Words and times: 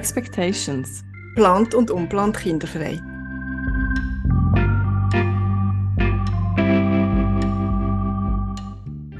Expectations. 0.00 1.04
Plant 1.34 1.74
und 1.74 1.90
unplant 1.90 2.34
kinderfrei. 2.34 2.98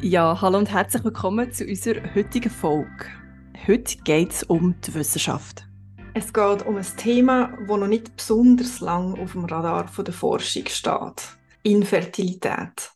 Ja, 0.01 0.41
hallo 0.41 0.57
und 0.57 0.73
herzlich 0.73 1.05
willkommen 1.05 1.53
zu 1.53 1.66
unserer 1.66 2.15
heutigen 2.15 2.48
Folge. 2.48 3.05
Heute 3.66 3.98
geht 4.05 4.33
es 4.33 4.43
um 4.45 4.75
die 4.80 4.95
Wissenschaft. 4.95 5.66
Es 6.15 6.33
geht 6.33 6.65
um 6.65 6.79
ein 6.79 6.87
Thema, 6.97 7.53
das 7.59 7.77
noch 7.77 7.87
nicht 7.87 8.17
besonders 8.17 8.81
lang 8.81 9.20
auf 9.20 9.33
dem 9.33 9.45
Radar 9.45 9.84
der 9.84 10.15
Forschung 10.15 10.65
steht. 10.67 11.37
Infertilität. 11.62 12.91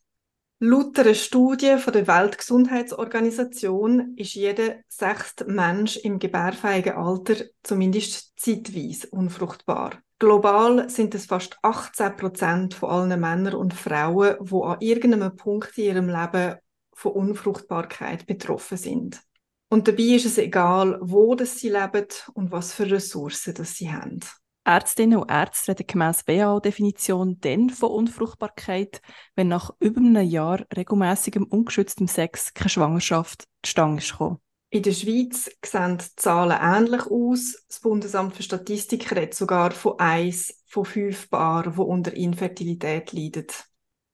Laut 0.60 0.96
einer 0.98 1.14
Studie 1.14 1.78
von 1.78 1.92
der 1.92 2.06
Weltgesundheitsorganisation 2.06 4.14
ist 4.16 4.34
jeder 4.34 4.76
sechste 4.88 5.46
Mensch 5.46 5.96
im 5.96 6.20
gebärfähigen 6.20 6.94
Alter 6.94 7.44
zumindest 7.62 8.38
zeitweise 8.38 9.08
unfruchtbar. 9.10 9.98
Global 10.20 10.88
sind 10.88 11.14
es 11.16 11.26
fast 11.26 11.58
18 11.62 12.16
Prozent 12.16 12.74
von 12.74 12.88
allen 12.88 13.20
Männern 13.20 13.54
und 13.54 13.74
Frauen, 13.74 14.36
die 14.40 14.62
an 14.62 14.80
irgendeinem 14.80 15.34
Punkt 15.34 15.76
in 15.76 15.84
ihrem 15.84 16.08
Leben 16.08 16.54
von 16.94 17.12
Unfruchtbarkeit 17.12 18.26
betroffen 18.26 18.78
sind. 18.78 19.20
Und 19.68 19.88
dabei 19.88 20.04
ist 20.04 20.26
es 20.26 20.38
egal, 20.38 20.98
wo 21.02 21.36
sie 21.36 21.68
leben 21.68 22.06
und 22.34 22.52
was 22.52 22.72
für 22.72 22.88
Ressourcen 22.88 23.56
sie 23.64 23.92
haben. 23.92 24.20
Ärztinnen 24.64 25.18
und 25.18 25.30
Ärzte 25.30 25.72
reden 25.72 25.86
gemäss 25.86 26.26
WHO-Definition 26.26 27.38
dann 27.40 27.70
von 27.70 27.90
Unfruchtbarkeit, 27.90 29.02
wenn 29.34 29.48
nach 29.48 29.70
über 29.78 30.00
einem 30.00 30.26
Jahr 30.26 30.64
regelmäßigem 30.74 31.44
ungeschütztem 31.44 32.08
Sex 32.08 32.54
keine 32.54 32.70
Schwangerschaft 32.70 33.46
zustande 33.62 34.02
ist 34.02 34.12
gekommen. 34.12 34.38
In 34.70 34.82
der 34.82 34.92
Schweiz 34.92 35.50
sehen 35.64 35.98
die 35.98 36.16
Zahlen 36.16 36.58
ähnlich 36.60 37.06
aus. 37.06 37.64
Das 37.68 37.78
Bundesamt 37.78 38.34
für 38.34 38.42
Statistik 38.42 39.08
redet 39.12 39.34
sogar 39.34 39.70
von 39.70 40.00
eins 40.00 40.64
von 40.66 40.84
fünf 40.84 41.30
Paaren, 41.30 41.74
die 41.74 41.80
unter 41.80 42.12
Infertilität 42.12 43.12
leiden. 43.12 43.46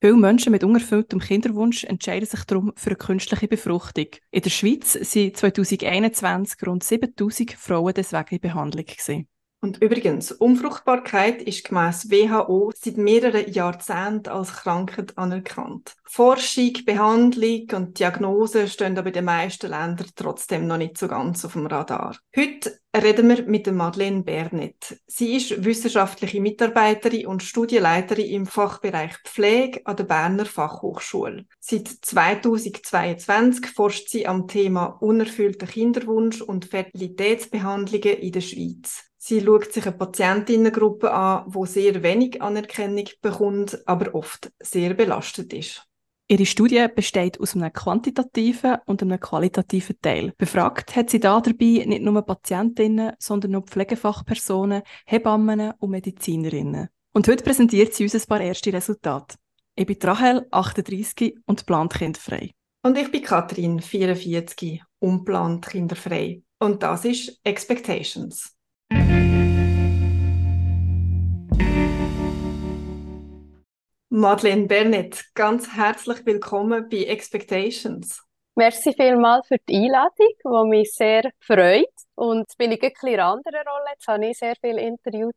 Viele 0.02 0.16
Menschen 0.16 0.52
mit 0.52 0.62
unerfülltem 0.62 1.18
Kinderwunsch 1.18 1.84
entscheiden 1.84 2.26
sich 2.26 2.44
darum 2.44 2.72
für 2.76 2.90
eine 2.90 2.96
künstliche 2.96 3.48
Befruchtung. 3.48 4.08
In 4.30 4.42
der 4.42 4.50
Schweiz 4.50 4.92
sind 4.92 5.36
2021 5.36 6.66
rund 6.66 6.84
7000 6.84 7.52
Frauen 7.52 7.94
deswegen 7.94 8.34
in 8.34 8.40
Behandlung. 8.40 8.84
Gewesen. 8.84 9.29
Und 9.62 9.83
übrigens, 9.83 10.33
Unfruchtbarkeit 10.33 11.42
ist 11.42 11.64
gemäß 11.64 12.11
WHO 12.11 12.72
seit 12.75 12.97
mehreren 12.97 13.53
Jahrzehnten 13.53 14.30
als 14.30 14.55
Krankheit 14.55 15.19
anerkannt. 15.19 15.97
Forschung, 16.05 16.72
Behandlung 16.86 17.66
und 17.75 17.98
Diagnose 17.98 18.69
stehen 18.69 18.97
aber 18.97 19.08
in 19.08 19.12
den 19.12 19.25
meisten 19.27 19.69
Ländern 19.69 20.08
trotzdem 20.16 20.66
noch 20.66 20.78
nicht 20.78 20.97
so 20.97 21.08
ganz 21.08 21.44
auf 21.44 21.53
dem 21.53 21.66
Radar. 21.66 22.16
Heute 22.34 22.81
reden 22.97 23.28
wir 23.28 23.42
mit 23.42 23.70
Madeleine 23.70 24.22
Bernet. 24.22 24.98
Sie 25.06 25.36
ist 25.36 25.62
wissenschaftliche 25.62 26.41
Mitarbeiterin 26.41 27.27
und 27.27 27.42
Studienleiterin 27.42 28.31
im 28.31 28.47
Fachbereich 28.47 29.12
Pflege 29.25 29.83
an 29.84 29.97
der 29.97 30.05
Berner 30.05 30.47
Fachhochschule. 30.47 31.44
Seit 31.61 31.86
2022 31.86 33.66
forscht 33.66 34.08
sie 34.08 34.27
am 34.27 34.48
Thema 34.48 34.86
unerfüllter 34.86 35.66
Kinderwunsch 35.66 36.41
und 36.41 36.64
Fertilitätsbehandlungen 36.64 38.14
in 38.14 38.33
der 38.33 38.41
Schweiz. 38.41 39.09
Sie 39.22 39.42
schaut 39.42 39.70
sich 39.70 39.86
eine 39.86 39.98
Patientinnengruppe 39.98 41.12
an, 41.12 41.44
wo 41.46 41.66
sehr 41.66 42.02
wenig 42.02 42.40
Anerkennung 42.40 43.04
bekommt, 43.20 43.78
aber 43.86 44.14
oft 44.14 44.50
sehr 44.60 44.94
belastet 44.94 45.52
ist. 45.52 45.86
Ihre 46.26 46.46
Studie 46.46 46.86
besteht 46.94 47.38
aus 47.38 47.54
einem 47.54 47.70
quantitativen 47.70 48.78
und 48.86 49.03
einem 49.03 49.20
qualitativen 49.20 50.00
Teil. 50.00 50.32
Befragt 50.38 50.97
hat 50.97 51.10
sie 51.10 51.20
da 51.20 51.38
dabei 51.38 51.84
nicht 51.86 52.03
nur 52.03 52.22
Patientinnen, 52.22 53.12
sondern 53.19 53.56
auch 53.56 53.66
Pflegefachpersonen, 53.66 54.82
Hebammen 55.04 55.72
und 55.78 55.91
Medizinerinnen. 55.91 56.88
Und 57.12 57.28
heute 57.28 57.44
präsentiert 57.44 57.92
sie 57.92 58.04
uns 58.04 58.14
ein 58.14 58.26
paar 58.26 58.41
erste 58.41 58.72
Resultate. 58.72 59.37
Ich 59.76 59.84
bin 59.84 59.98
Rahel, 60.02 60.47
38 60.50 61.37
und 61.44 61.66
plant 61.66 61.92
kinderfrei. 61.92 62.52
Und 62.82 62.97
ich 62.97 63.10
bin 63.10 63.22
Katrin, 63.22 63.81
44, 63.81 64.82
unplant 64.98 65.66
kinderfrei. 65.66 66.42
Und 66.58 66.82
das 66.82 67.04
ist 67.04 67.38
Expectations. 67.44 68.56
Madeleine 74.12 74.66
Bernet, 74.66 75.24
ganz 75.34 75.76
herzlich 75.76 76.26
willkommen 76.26 76.88
bei 76.90 77.04
Expectations. 77.04 78.20
Merci 78.56 78.92
vielmals 78.92 79.46
für 79.46 79.56
die 79.68 79.76
Einladung, 79.76 80.34
die 80.44 80.68
mich 80.68 80.92
sehr 80.92 81.30
freut. 81.38 81.86
Und 82.16 82.40
jetzt 82.40 82.58
bin 82.58 82.72
ich 82.72 82.82
in 82.82 82.90
einer 83.08 83.24
anderen 83.24 83.62
Rolle. 83.66 83.86
Jetzt 83.92 84.08
habe 84.08 84.26
ich 84.26 84.36
sehr 84.36 84.54
viele 84.60 84.80
Interviews 84.80 85.32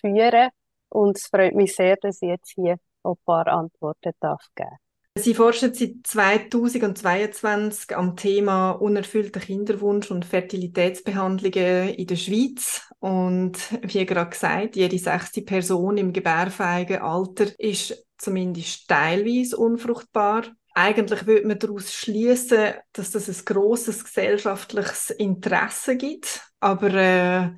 führen 0.00 0.48
und 0.88 1.18
es 1.18 1.26
freut 1.26 1.54
mich 1.54 1.76
sehr, 1.76 1.96
dass 1.96 2.22
ich 2.22 2.30
jetzt 2.30 2.52
hier 2.54 2.78
ein 3.04 3.14
paar 3.26 3.46
Antworten 3.46 4.12
darf 4.18 4.46
geben 4.56 4.78
Sie 5.16 5.34
forschen 5.34 5.72
seit 6.04 6.50
2022 6.50 7.96
am 7.96 8.16
Thema 8.16 8.72
unerfüllter 8.72 9.38
Kinderwunsch 9.38 10.10
und 10.10 10.24
Fertilitätsbehandlungen 10.24 11.90
in 11.90 12.06
der 12.08 12.16
Schweiz. 12.16 12.82
Und 12.98 13.56
wie 13.82 14.04
gerade 14.04 14.30
gesagt, 14.30 14.74
jede 14.74 14.98
sechste 14.98 15.42
Person 15.42 15.98
im 15.98 16.12
gebärfähigen 16.12 17.00
Alter 17.00 17.46
ist 17.60 18.04
zumindest 18.18 18.88
teilweise 18.88 19.56
unfruchtbar. 19.56 20.46
Eigentlich 20.74 21.24
würde 21.28 21.46
man 21.46 21.60
daraus 21.60 21.94
schließen, 21.94 22.74
dass 22.92 23.12
das 23.12 23.28
ein 23.28 23.44
großes 23.44 24.02
gesellschaftliches 24.06 25.10
Interesse 25.10 25.96
gibt, 25.96 26.40
aber 26.58 26.92
äh, 26.92 27.50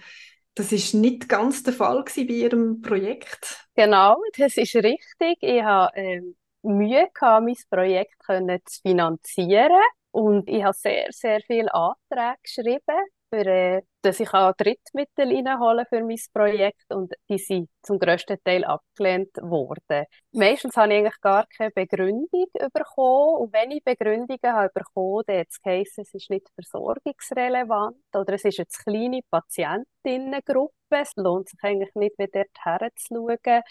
das 0.54 0.72
ist 0.72 0.92
nicht 0.92 1.26
ganz 1.26 1.62
der 1.62 1.72
Fall 1.72 2.04
bei 2.04 2.22
Ihrem 2.22 2.82
Projekt. 2.82 3.66
Genau, 3.74 4.18
das 4.36 4.58
ist 4.58 4.74
richtig. 4.74 5.38
Ich 5.40 5.62
habe 5.62 5.96
äh, 5.96 6.20
Mühe 6.66 7.08
gehabt, 7.14 7.44
mein 7.44 7.56
Projekt 7.70 8.70
zu 8.70 8.80
finanzieren. 8.82 9.82
Und 10.10 10.48
ich 10.48 10.64
habe 10.64 10.74
sehr, 10.74 11.06
sehr 11.10 11.40
viele 11.46 11.72
Anträge 11.74 12.36
geschrieben, 12.42 13.06
für, 13.30 13.46
äh, 13.46 13.82
dass 14.02 14.20
ich 14.20 14.32
auch 14.32 14.52
Drittmittel 14.56 15.32
reinholen 15.34 15.84
für 15.88 16.02
mein 16.02 16.18
Projekt 16.32 16.92
und 16.94 17.12
die 17.28 17.38
sind 17.38 17.68
zum 17.82 17.98
grössten 17.98 18.38
Teil 18.44 18.64
abgelehnt 18.64 19.36
worden. 19.42 20.06
Meistens 20.32 20.76
habe 20.76 20.92
ich 20.92 20.98
eigentlich 21.00 21.20
gar 21.20 21.46
keine 21.56 21.70
Begründung 21.70 22.46
bekommen 22.72 23.36
und 23.42 23.52
wenn 23.52 23.70
ich 23.72 23.84
Begründungen 23.84 24.38
habe 24.44 24.70
bekommen, 24.72 25.22
dann 25.26 25.40
hat 25.40 25.48
es 25.50 25.60
geheißen, 25.60 26.02
es 26.02 26.14
ist 26.14 26.30
nicht 26.30 26.48
versorgungsrelevant 26.54 27.96
oder 28.14 28.34
es 28.34 28.44
ist 28.44 28.60
eine 28.60 28.66
kleine 28.84 29.20
Patientinnengruppe, 29.30 30.72
es 30.90 31.12
lohnt 31.16 31.48
sich 31.48 31.58
eigentlich 31.62 31.94
nicht, 31.94 32.14
dort 32.18 32.48
herzuschauen. 32.62 33.62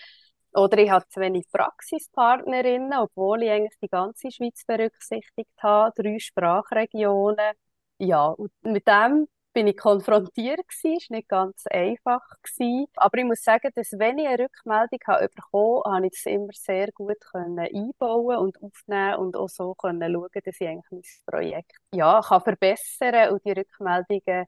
Oder 0.56 0.78
ich 0.80 0.90
habe 0.90 1.08
zu 1.10 1.20
wenig 1.20 1.46
Praxispartnerinnen, 1.52 2.94
obwohl 2.98 3.44
ich 3.44 3.52
eigentlich 3.52 3.78
die 3.82 3.90
ganze 3.90 4.32
Schweiz 4.32 4.64
berücksichtigt 4.66 5.52
habe, 5.62 5.92
drei 6.02 6.20
Sprachregionen. 6.20 7.54
Ja, 8.00 8.28
und 8.28 8.52
mit 8.64 8.88
dem 8.88 9.28
bin 9.56 9.68
ich 9.68 9.78
konfrontiert 9.78 10.68
gewesen, 10.68 10.98
ist 10.98 11.12
nicht 11.12 11.30
ganz 11.30 11.64
einfach 11.68 12.22
gewesen. 12.44 12.88
Aber 12.98 13.18
ich 13.18 13.24
muss 13.24 13.42
sagen, 13.42 13.72
dass 13.74 13.94
wenn 13.94 14.18
ich 14.18 14.28
eine 14.28 14.44
Rückmeldung 14.44 15.00
habe 15.08 15.30
bekommen 15.30 15.82
habe, 15.86 16.08
ich 16.08 16.12
das 16.12 16.26
immer 16.26 16.52
sehr 16.52 16.92
gut 16.92 17.20
können 17.32 17.60
einbauen 17.60 18.38
und 18.38 18.62
aufnehmen 18.62 19.16
und 19.16 19.38
auch 19.38 19.48
so 19.48 19.74
können 19.74 20.14
schauen, 20.14 20.42
dass 20.44 20.60
ich 20.60 20.68
eigentlich 20.68 20.92
mein 20.92 21.02
Projekt 21.26 21.72
ja, 21.94 22.22
kann 22.22 22.42
verbessern 22.42 23.30
und 23.32 23.46
die 23.46 23.54
Rückmeldungen 23.54 24.46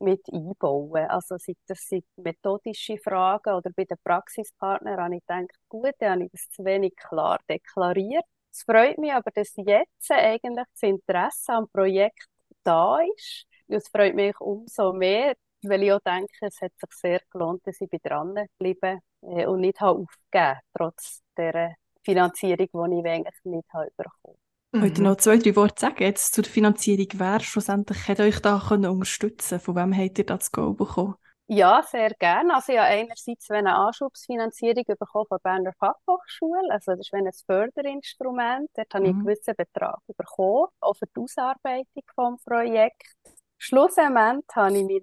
mit 0.00 0.26
einbauen. 0.32 1.06
Also 1.08 1.36
sei 1.38 1.54
das 1.68 1.78
sind 1.86 2.04
methodische 2.16 2.98
Fragen 2.98 3.54
oder 3.54 3.70
bei 3.76 3.84
den 3.84 3.96
Praxispartnern 4.02 5.00
habe 5.00 5.14
ich 5.14 5.24
gedacht, 5.24 5.54
gut, 5.68 5.94
dann 6.00 6.14
habe 6.14 6.24
ich 6.24 6.32
das 6.32 6.48
zu 6.50 6.64
wenig 6.64 6.96
klar 6.96 7.38
deklariert. 7.48 8.24
Es 8.50 8.64
freut 8.64 8.98
mich 8.98 9.12
aber, 9.12 9.30
dass 9.30 9.52
jetzt 9.54 10.10
eigentlich 10.10 10.66
das 10.72 10.82
Interesse 10.82 11.52
am 11.52 11.68
Projekt 11.68 12.26
da 12.64 12.98
ist 13.16 13.47
es 13.68 13.88
freut 13.88 14.14
mich 14.14 14.38
umso 14.40 14.92
mehr, 14.92 15.34
weil 15.62 15.82
ich 15.82 15.92
auch 15.92 16.00
denke, 16.00 16.32
es 16.40 16.60
hat 16.60 16.72
sich 16.78 16.90
sehr 16.92 17.20
gelohnt, 17.30 17.66
dass 17.66 17.80
ich 17.80 17.90
dran 18.02 18.34
geblieben 18.58 19.00
äh, 19.22 19.46
und 19.46 19.60
nicht 19.60 19.80
habe 19.80 20.00
aufgegeben, 20.00 20.60
trotz 20.76 21.22
der 21.36 21.74
Finanzierung, 22.04 22.68
die 22.90 23.00
ich 23.00 23.06
eigentlich 23.06 23.44
nicht 23.44 23.72
habe 23.72 23.90
bekommen 23.96 24.38
Mhm. 24.72 24.82
Wollt 24.82 24.98
ihr 24.98 25.04
noch 25.04 25.16
zwei, 25.16 25.38
drei 25.38 25.56
Worte 25.56 25.80
sagen 25.80 26.02
jetzt 26.02 26.34
zur 26.34 26.44
Finanzierung? 26.44 27.06
Wer 27.14 27.40
schlussendlich 27.40 28.06
hat 28.06 28.20
euch 28.20 28.40
da 28.40 28.62
können 28.68 28.90
unterstützen 28.90 29.60
Von 29.60 29.76
wem 29.76 29.96
habt 29.96 30.18
ihr 30.18 30.26
das 30.26 30.52
Go 30.52 30.74
bekommen? 30.74 31.14
Ja, 31.50 31.82
sehr 31.82 32.10
gerne. 32.10 32.54
Also 32.54 32.72
ich 32.72 32.78
habe 32.78 32.88
einerseits 32.88 33.50
eine 33.50 33.74
Anschubsfinanzierung 33.74 34.84
bekommen 34.84 35.24
von 35.26 35.38
der 35.42 35.50
Berner 35.50 35.72
Fachhochschule. 35.78 36.70
Also 36.70 36.92
das 36.92 37.00
ist 37.00 37.14
ein 37.14 37.30
Förderinstrument. 37.46 38.68
Dort 38.74 38.92
habe 38.92 39.04
ich 39.04 39.10
einen 39.10 39.20
mhm. 39.20 39.24
gewissen 39.24 39.54
Betrag 39.56 39.98
bekommen, 40.06 40.66
auch 40.80 40.92
für 40.94 41.06
die 41.06 41.18
Ausarbeitung 41.18 41.86
des 41.94 42.44
Projekts. 42.44 43.16
Schlussendlich 43.58 44.44
habe 44.54 44.78
ich 44.78 44.84
mich 44.84 45.02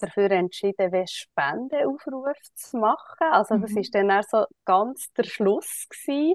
dafür 0.00 0.30
entschieden, 0.32 0.92
einen 0.92 1.06
Spendenaufruf 1.06 2.36
zu 2.54 2.76
machen. 2.78 3.28
Also 3.30 3.56
das 3.56 3.74
war 3.74 4.02
mhm. 4.02 4.08
dann 4.08 4.22
so 4.28 4.44
ganz 4.64 5.12
der 5.12 5.24
Schluss 5.24 5.86
gewesen, 5.88 6.34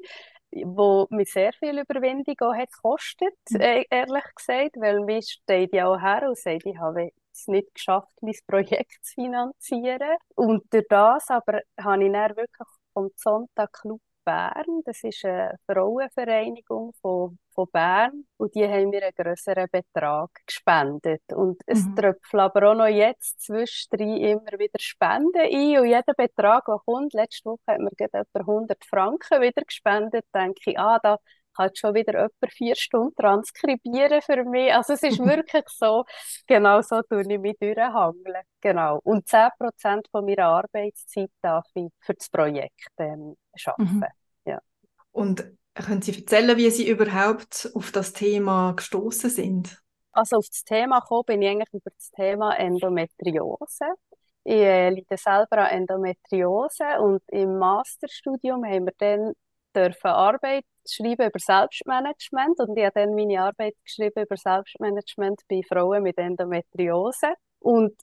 wo 0.52 1.08
mir 1.10 1.26
sehr 1.26 1.52
viel 1.54 1.80
Überwindung 1.80 2.36
auch 2.40 2.56
hat 2.56 2.72
gekostet, 2.72 3.36
mhm. 3.50 3.62
E-, 3.62 3.86
ehrlich 3.90 4.24
gesagt, 4.36 4.78
weil 4.78 5.02
mir 5.02 5.22
steht 5.22 5.74
ja 5.74 5.88
auch 5.88 6.00
her 6.00 6.24
und 6.28 6.38
sagt, 6.38 6.66
ich 6.66 6.78
habe 6.78 7.12
es 7.34 7.48
nicht 7.48 7.74
geschafft, 7.74 8.10
mein 8.22 8.34
Projekt 8.48 9.04
zu 9.06 9.16
finanzieren. 9.16 10.18
Und 10.36 10.64
durch 10.74 10.86
das 10.90 11.30
aber 11.30 11.62
habe 11.80 12.06
ich 12.06 12.12
dann 12.12 12.36
wirklich 12.36 12.68
vom 12.94 13.10
Sonntag 13.16 13.74
Club 13.74 14.02
Bern. 14.28 14.82
Das 14.84 15.02
ist 15.06 15.24
eine 15.24 15.56
Frauenvereinigung 15.66 16.92
von, 17.02 17.40
von 17.56 17.68
Bern 17.72 18.26
und 18.36 18.54
die 18.56 18.68
haben 18.68 18.90
mir 18.90 19.04
einen 19.04 19.16
grösseren 19.16 19.68
Betrag 19.72 20.30
gespendet. 20.46 21.22
Und 21.34 21.62
es 21.66 21.86
mhm. 21.86 21.96
tröpfeln 21.96 22.42
aber 22.42 22.72
auch 22.72 22.76
noch 22.76 22.88
jetzt 22.88 23.40
zwischendrin 23.40 24.18
immer 24.18 24.60
wieder 24.60 24.80
Spenden 24.80 25.40
ein 25.40 25.80
und 25.80 25.86
jeder 25.86 26.14
Betrag, 26.18 26.66
der 26.66 26.80
kommt, 26.86 27.14
letzte 27.14 27.52
Woche 27.52 27.62
hat 27.68 27.80
mir 27.80 27.92
etwa 27.98 28.24
100 28.34 28.84
Franken 28.84 29.42
wieder 29.42 29.62
gespendet, 29.62 30.26
denke 30.36 30.72
ich, 30.72 30.78
ah, 30.78 31.00
da 31.02 31.18
kann 31.58 31.76
schon 31.76 31.94
wieder 31.96 32.14
etwa 32.26 32.48
vier 32.48 32.76
Stunden 32.76 33.16
transkribieren 33.16 34.22
für 34.22 34.44
mich. 34.46 34.74
Also 34.74 34.94
es 34.94 35.04
ist 35.04 35.20
wirklich 35.20 35.66
so, 35.68 36.06
genau 36.46 36.82
so 36.82 37.02
tue 37.02 37.22
ich 37.22 37.40
mich 37.40 37.58
durchhangeln. 37.60 38.44
Genau. 38.62 39.00
Und 39.04 39.28
10% 39.28 40.06
von 40.12 40.26
meiner 40.26 40.46
Arbeitszeit 40.46 41.32
darf 41.42 41.66
ich 41.74 41.90
für 42.00 42.14
das 42.14 42.30
Projekt 42.30 42.90
ähm, 42.98 43.36
arbeiten. 43.66 43.98
Mhm. 43.98 44.06
Ja. 44.46 44.60
Und 45.12 45.46
können 45.74 46.02
Sie 46.02 46.16
erzählen, 46.18 46.58
wie 46.58 46.70
Sie 46.70 46.88
überhaupt 46.88 47.70
auf 47.74 47.92
das 47.92 48.14
Thema 48.14 48.74
gestoßen 48.74 49.30
sind? 49.30 49.82
Also 50.12 50.38
auf 50.38 50.48
das 50.48 50.64
Thema 50.64 51.00
gekommen 51.00 51.24
bin 51.28 51.42
ich 51.42 51.50
eigentlich 51.50 51.74
über 51.74 51.92
das 51.96 52.10
Thema 52.10 52.56
Endometriose. 52.58 53.86
Ich 54.44 54.56
äh, 54.56 54.90
leide 54.90 55.18
selber 55.18 55.58
an 55.58 55.82
Endometriose 55.82 57.00
und 57.02 57.22
im 57.28 57.60
Masterstudium 57.60 58.64
haben 58.66 58.86
wir 58.86 58.94
dann 58.98 59.34
dürfen 59.76 60.08
Arbeit 60.08 60.66
schreiben 60.90 61.28
über 61.28 61.40
Selbstmanagement 61.40 62.60
und 62.60 62.78
ich 62.78 62.86
habe 62.86 63.02
dann 63.02 63.16
meine 63.16 63.42
Arbeit 63.42 63.76
geschrieben 63.84 64.24
über 64.24 64.38
Selbstmanagement 64.38 65.42
bei 65.50 65.62
Frauen 65.68 66.04
mit 66.04 66.18
Endometriose 66.18 67.34
und 67.60 67.94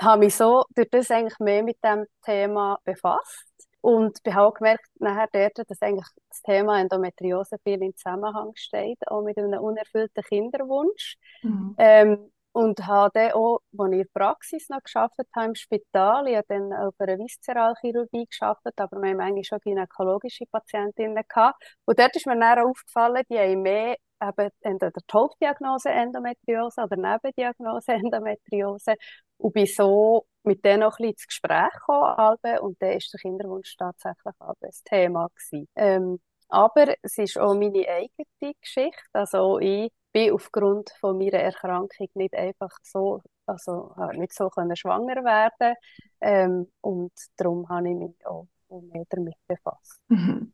habe 0.00 0.24
mich 0.24 0.34
so 0.34 0.64
durch 0.74 0.88
das 0.90 1.10
eigentlich 1.10 1.38
mehr 1.38 1.62
mit 1.62 1.78
dem 1.84 2.06
Thema 2.24 2.78
befasst 2.84 3.46
und 3.80 4.18
habe 4.28 4.46
auch 4.46 4.54
gemerkt 4.54 4.88
nachher 4.98 5.28
dort, 5.32 5.70
dass 5.70 5.82
eigentlich 5.82 6.06
das 6.28 6.42
Thema 6.42 6.80
Endometriose 6.80 7.56
viel 7.62 7.82
in 7.82 7.94
Zusammenhang 7.96 8.52
steht, 8.54 8.98
auch 9.08 9.22
mit 9.22 9.36
einem 9.38 9.60
unerfüllten 9.60 10.22
Kinderwunsch. 10.24 11.16
Mhm. 11.42 11.74
Ähm, 11.78 12.31
und 12.52 12.86
habe 12.86 13.10
dann 13.14 13.32
auch, 13.32 13.60
als 13.78 13.92
ich 13.92 13.98
in 13.98 13.98
der 13.98 14.06
Praxis 14.12 14.68
noch 14.68 14.82
gearbeitet 14.82 15.28
habe, 15.34 15.46
im 15.46 15.54
Spital, 15.54 16.28
ich 16.28 16.36
habe 16.36 16.46
dann 16.48 16.72
auf 16.72 16.94
einer 16.98 17.18
Viszeralchirurgie 17.18 18.26
gearbeitet, 18.26 18.74
aber 18.78 19.00
wir 19.00 19.10
haben 19.10 19.20
eigentlich 19.20 19.48
schon 19.48 19.58
gynäkologische 19.60 20.44
Patientinnen 20.46 21.24
gehabt. 21.28 21.62
Und 21.86 21.98
dort 21.98 22.14
ist 22.14 22.26
mir 22.26 22.38
dann 22.38 22.58
aufgefallen, 22.58 23.22
die 23.30 23.38
haben 23.38 23.62
mehr 23.62 23.96
eben 24.22 24.50
entweder 24.60 24.92
die 24.92 25.12
Hauptdiagnose 25.12 25.90
Endometriose 25.90 26.82
oder 26.82 26.96
Nebendiagnose 26.96 27.92
Endometriose 27.92 28.94
und 29.38 29.52
bin 29.52 29.66
so 29.66 30.26
mit 30.44 30.64
denen 30.64 30.80
noch 30.80 30.92
ein 30.92 30.96
bisschen 30.96 31.10
ins 31.12 31.26
Gespräch 31.26 31.70
gekommen 31.72 32.58
und 32.60 32.82
dann 32.82 32.90
war 32.90 32.98
der 32.98 33.20
Kinderwunsch 33.20 33.76
tatsächlich 33.76 34.34
ein 34.40 34.54
Thema 34.84 35.28
gewesen. 35.28 35.68
Ähm, 35.76 36.20
aber 36.48 36.94
es 37.02 37.16
ist 37.18 37.38
auch 37.38 37.54
meine 37.54 37.86
eigene 37.88 38.54
Geschichte, 38.60 39.00
also 39.12 39.58
ich 39.58 39.90
bin 40.12 40.32
aufgrund 40.32 40.90
von 41.00 41.18
meiner 41.18 41.38
Erkrankung 41.38 42.08
nicht 42.14 42.34
einfach 42.34 42.70
so, 42.82 43.22
also 43.46 43.94
nicht 44.12 44.32
so 44.32 44.48
können 44.50 44.76
schwanger 44.76 45.24
werden 45.24 45.76
ähm, 46.20 46.70
und 46.80 47.12
darum 47.36 47.68
habe 47.68 47.88
ich 47.90 47.96
mich 47.96 48.26
auch 48.26 48.46
mehr 48.68 49.04
damit 49.08 49.36
befasst. 49.46 50.00
Mhm. 50.08 50.52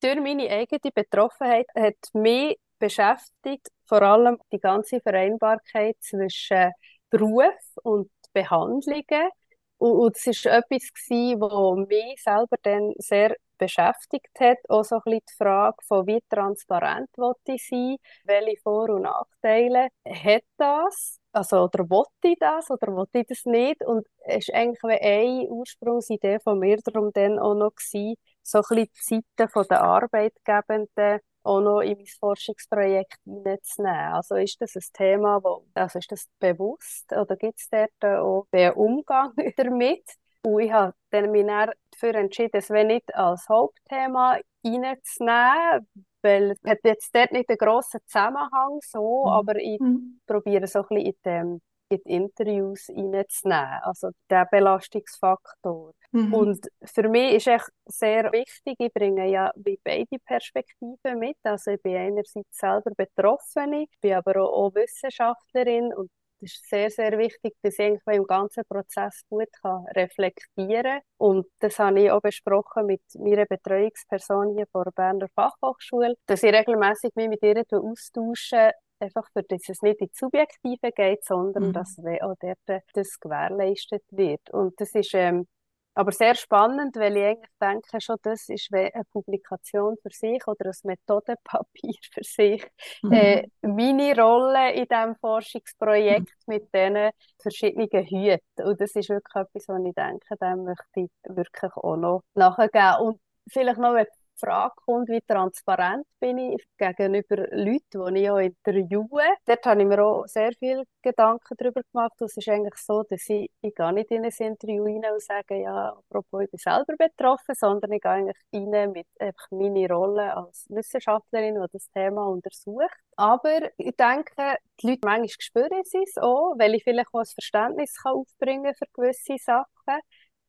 Durch 0.00 0.20
meine 0.20 0.48
eigene 0.50 0.92
Betroffenheit 0.94 1.66
hat 1.74 1.96
mich 2.14 2.58
beschäftigt 2.78 3.68
vor 3.86 4.02
allem 4.02 4.38
die 4.52 4.58
ganze 4.58 5.00
Vereinbarkeit 5.00 5.96
zwischen 6.00 6.72
Beruf 7.10 7.76
und 7.82 8.10
Behandlungen 8.32 9.30
und, 9.78 10.16
es 10.16 10.44
war 10.44 10.58
etwas, 10.58 10.90
was 11.38 11.88
mich 11.88 12.22
selber 12.22 12.56
dann 12.62 12.92
sehr 12.98 13.34
beschäftigt 13.60 14.28
hat. 14.40 14.58
Auch 14.68 14.84
so 14.84 14.96
ein 14.96 15.02
bisschen 15.04 15.20
die 15.30 15.34
Frage 15.38 15.76
von, 15.86 16.06
wie 16.08 16.20
transparent 16.28 17.08
wollte 17.16 17.52
ich 17.52 17.68
sein, 17.68 17.96
welche 18.24 18.60
Vor- 18.62 18.90
und 18.90 19.02
Nachteile 19.02 19.88
hat 20.08 20.42
das, 20.56 21.18
also 21.32 21.64
oder 21.64 21.88
wollte 21.90 22.10
ich 22.22 22.38
das 22.40 22.70
oder 22.70 22.94
wollte 22.94 23.20
ich 23.20 23.26
das 23.28 23.44
nicht. 23.44 23.84
Und 23.84 24.06
es 24.24 24.48
war 24.48 24.56
eigentlich 24.60 25.02
eine 25.02 25.48
Ursprungsidee 25.48 26.40
von 26.40 26.58
mir 26.58 26.78
darum 26.84 27.12
dann 27.12 27.38
auch 27.38 27.54
noch 27.54 27.72
gewesen, 27.74 28.16
so 28.42 28.58
ein 28.58 28.62
bisschen 28.68 29.22
die 29.22 29.22
Seiten 29.38 29.68
der 29.70 29.82
Arbeitgebenden 29.82 31.20
auch 31.42 31.60
noch 31.60 31.80
in 31.80 31.96
mein 31.96 32.06
Forschungsprojekt 32.06 33.16
hineinzunehmen. 33.24 34.12
Also 34.12 34.34
ist 34.36 34.60
das 34.60 34.76
ein 34.76 34.82
Thema, 34.92 35.42
wo, 35.42 35.66
also 35.74 35.98
ist 35.98 36.12
das 36.12 36.28
bewusst 36.38 37.10
oder 37.12 37.36
gibt 37.36 37.58
es 37.60 37.68
dort 37.70 37.90
auch 38.20 38.46
den 38.52 38.72
Umgang 38.72 39.32
damit? 39.56 40.02
Und 40.42 40.60
ich 40.60 40.72
habe 40.72 40.94
mich 41.12 41.46
dann 41.46 41.70
dafür 41.90 42.14
entschieden, 42.14 42.56
es 42.56 42.70
nicht 42.70 43.14
als 43.14 43.48
Hauptthema 43.48 44.38
reinzunehmen, 44.64 45.86
weil 46.22 46.50
es 46.52 46.58
hat 46.66 46.78
jetzt 46.84 47.14
dort 47.14 47.32
nicht 47.32 47.48
einen 47.48 47.58
grossen 47.58 48.00
Zusammenhang 48.06 48.78
so, 48.82 49.24
mhm. 49.24 49.32
aber 49.32 49.56
ich 49.56 49.80
mhm. 49.80 50.20
probiere 50.26 50.66
so 50.66 50.80
ein 50.80 50.86
bisschen 50.88 51.06
in 51.06 51.14
dem 51.24 51.60
in 51.92 51.98
die 52.06 52.12
Interviews 52.12 52.88
reinzunehmen, 52.88 53.80
also 53.82 54.10
der 54.28 54.46
Belastungsfaktor. 54.46 55.92
Mhm. 56.12 56.34
Und 56.34 56.66
für 56.84 57.08
mich 57.08 57.34
ist 57.34 57.48
echt 57.48 57.68
sehr 57.86 58.30
wichtig, 58.32 58.76
ich 58.78 58.92
bringe 58.92 59.28
ja 59.28 59.50
wie 59.56 59.78
beide 59.82 60.18
Perspektiven 60.24 61.18
mit, 61.18 61.36
also 61.42 61.72
ich 61.72 61.82
bin 61.82 61.96
einerseits 61.96 62.56
selber 62.56 62.92
Betroffene, 62.96 63.82
ich 63.82 64.00
bin 64.00 64.14
aber 64.14 64.40
auch, 64.40 64.66
auch 64.66 64.74
Wissenschaftlerin 64.74 65.92
und 65.92 66.10
es 66.42 66.54
ist 66.54 66.68
sehr, 66.68 66.90
sehr 66.90 67.18
wichtig, 67.18 67.54
dass 67.62 67.78
ich 67.78 67.98
im 68.06 68.26
ganzen 68.26 68.64
Prozess 68.68 69.22
gut 69.28 69.48
kann 69.62 69.84
reflektieren 69.96 70.82
kann. 70.82 71.00
Und 71.18 71.46
das 71.60 71.78
habe 71.78 72.00
ich 72.00 72.10
auch 72.10 72.20
besprochen 72.20 72.86
mit 72.86 73.02
meiner 73.14 73.46
Betreuungsperson 73.46 74.54
hier 74.56 74.66
vor 74.72 74.84
der 74.84 74.92
Berner 74.92 75.28
Fachhochschule, 75.34 76.14
dass 76.26 76.42
ich 76.42 76.52
regelmäßig 76.52 77.14
mich 77.14 77.28
mit 77.28 77.42
ihr 77.42 77.62
austausche, 77.70 78.72
einfach 78.98 79.26
für 79.32 79.42
das 79.42 79.68
es 79.68 79.82
nicht 79.82 80.00
ins 80.00 80.16
Subjektive 80.16 80.92
geht, 80.92 81.24
sondern 81.24 81.68
mhm. 81.68 81.72
dass 81.72 81.98
auch 81.98 82.34
dort 82.40 82.82
das 82.94 83.18
gewährleistet 83.18 84.02
wird. 84.10 84.50
Und 84.50 84.80
das 84.80 84.94
ist 84.94 85.14
ähm, 85.14 85.46
aber 85.94 86.12
sehr 86.12 86.34
spannend, 86.34 86.96
weil 86.96 87.16
ich 87.16 87.24
eigentlich 87.24 87.50
denke, 87.60 88.00
schon 88.00 88.16
das 88.22 88.48
ist 88.48 88.70
wie 88.70 88.92
eine 88.92 89.04
Publikation 89.12 89.96
für 90.02 90.10
sich 90.10 90.46
oder 90.46 90.66
ein 90.66 90.74
Methodenpapier 90.84 91.94
für 92.12 92.24
sich. 92.24 92.66
Mhm. 93.02 93.12
Äh, 93.12 93.48
meine 93.62 94.16
Rolle 94.20 94.72
in 94.72 94.86
diesem 94.86 95.16
Forschungsprojekt 95.16 96.32
mhm. 96.46 96.54
mit 96.54 96.74
diesen 96.74 97.10
verschiedenen 97.40 98.06
Hüten. 98.06 98.66
Und 98.66 98.80
das 98.80 98.94
ist 98.94 99.08
wirklich 99.08 99.34
etwas, 99.34 99.68
was 99.68 99.84
ich 99.84 99.94
denke, 99.94 100.36
dem 100.40 100.64
möchte 100.64 101.00
ich 101.00 101.10
wirklich 101.24 101.72
auch 101.74 101.96
noch 101.96 102.22
nachgeben. 102.34 102.96
Und 103.00 103.20
vielleicht 103.48 103.78
noch 103.78 103.94
Frage 104.40 104.74
kommt, 104.84 105.08
wie 105.08 105.20
transparent 105.20 106.06
bin 106.18 106.38
ich 106.38 106.64
gegenüber 106.78 107.36
Leuten, 107.52 108.14
die 108.14 108.22
ich 108.22 108.30
auch 108.30 108.38
interviewe. 108.38 109.22
Dort 109.46 109.66
habe 109.66 109.82
ich 109.82 109.86
mir 109.86 110.04
auch 110.04 110.26
sehr 110.26 110.52
viel 110.58 110.84
Gedanken 111.02 111.54
darüber 111.56 111.82
gemacht. 111.92 112.20
Es 112.20 112.36
ist 112.36 112.48
eigentlich 112.48 112.74
so, 112.76 113.02
dass 113.02 113.28
ich, 113.28 113.50
ich 113.60 113.74
gehe 113.74 113.92
nicht 113.92 114.10
in 114.10 114.24
ein 114.24 114.32
Interview 114.38 114.84
rein 114.84 115.12
und 115.12 115.22
sage, 115.22 115.62
ja, 115.62 115.90
apropos, 115.90 116.42
ich 116.42 116.50
bin 116.50 116.58
selber 116.58 116.94
betroffen, 116.98 117.54
sondern 117.54 117.92
ich 117.92 118.02
gehe 118.02 118.10
eigentlich 118.10 118.36
rein 118.52 118.92
mit 118.92 119.06
einfach 119.18 119.50
meiner 119.50 119.88
Rolle 119.94 120.36
als 120.36 120.66
Wissenschaftlerin, 120.68 121.54
die 121.54 121.66
das 121.72 121.90
Thema 121.90 122.26
untersucht. 122.26 122.98
Aber 123.16 123.70
ich 123.76 123.96
denke, 123.96 124.56
die 124.80 124.88
Leute 124.88 125.00
manchmal 125.04 125.28
spüren 125.28 125.82
es 125.82 126.16
auch, 126.16 126.54
weil 126.58 126.74
ich 126.74 126.84
vielleicht 126.84 127.08
auch 127.12 127.20
ein 127.20 127.26
Verständnis 127.26 127.94
kann 128.02 128.12
aufbringen 128.14 128.74
für 128.74 128.86
gewisse 128.94 129.36
Sachen 129.38 130.00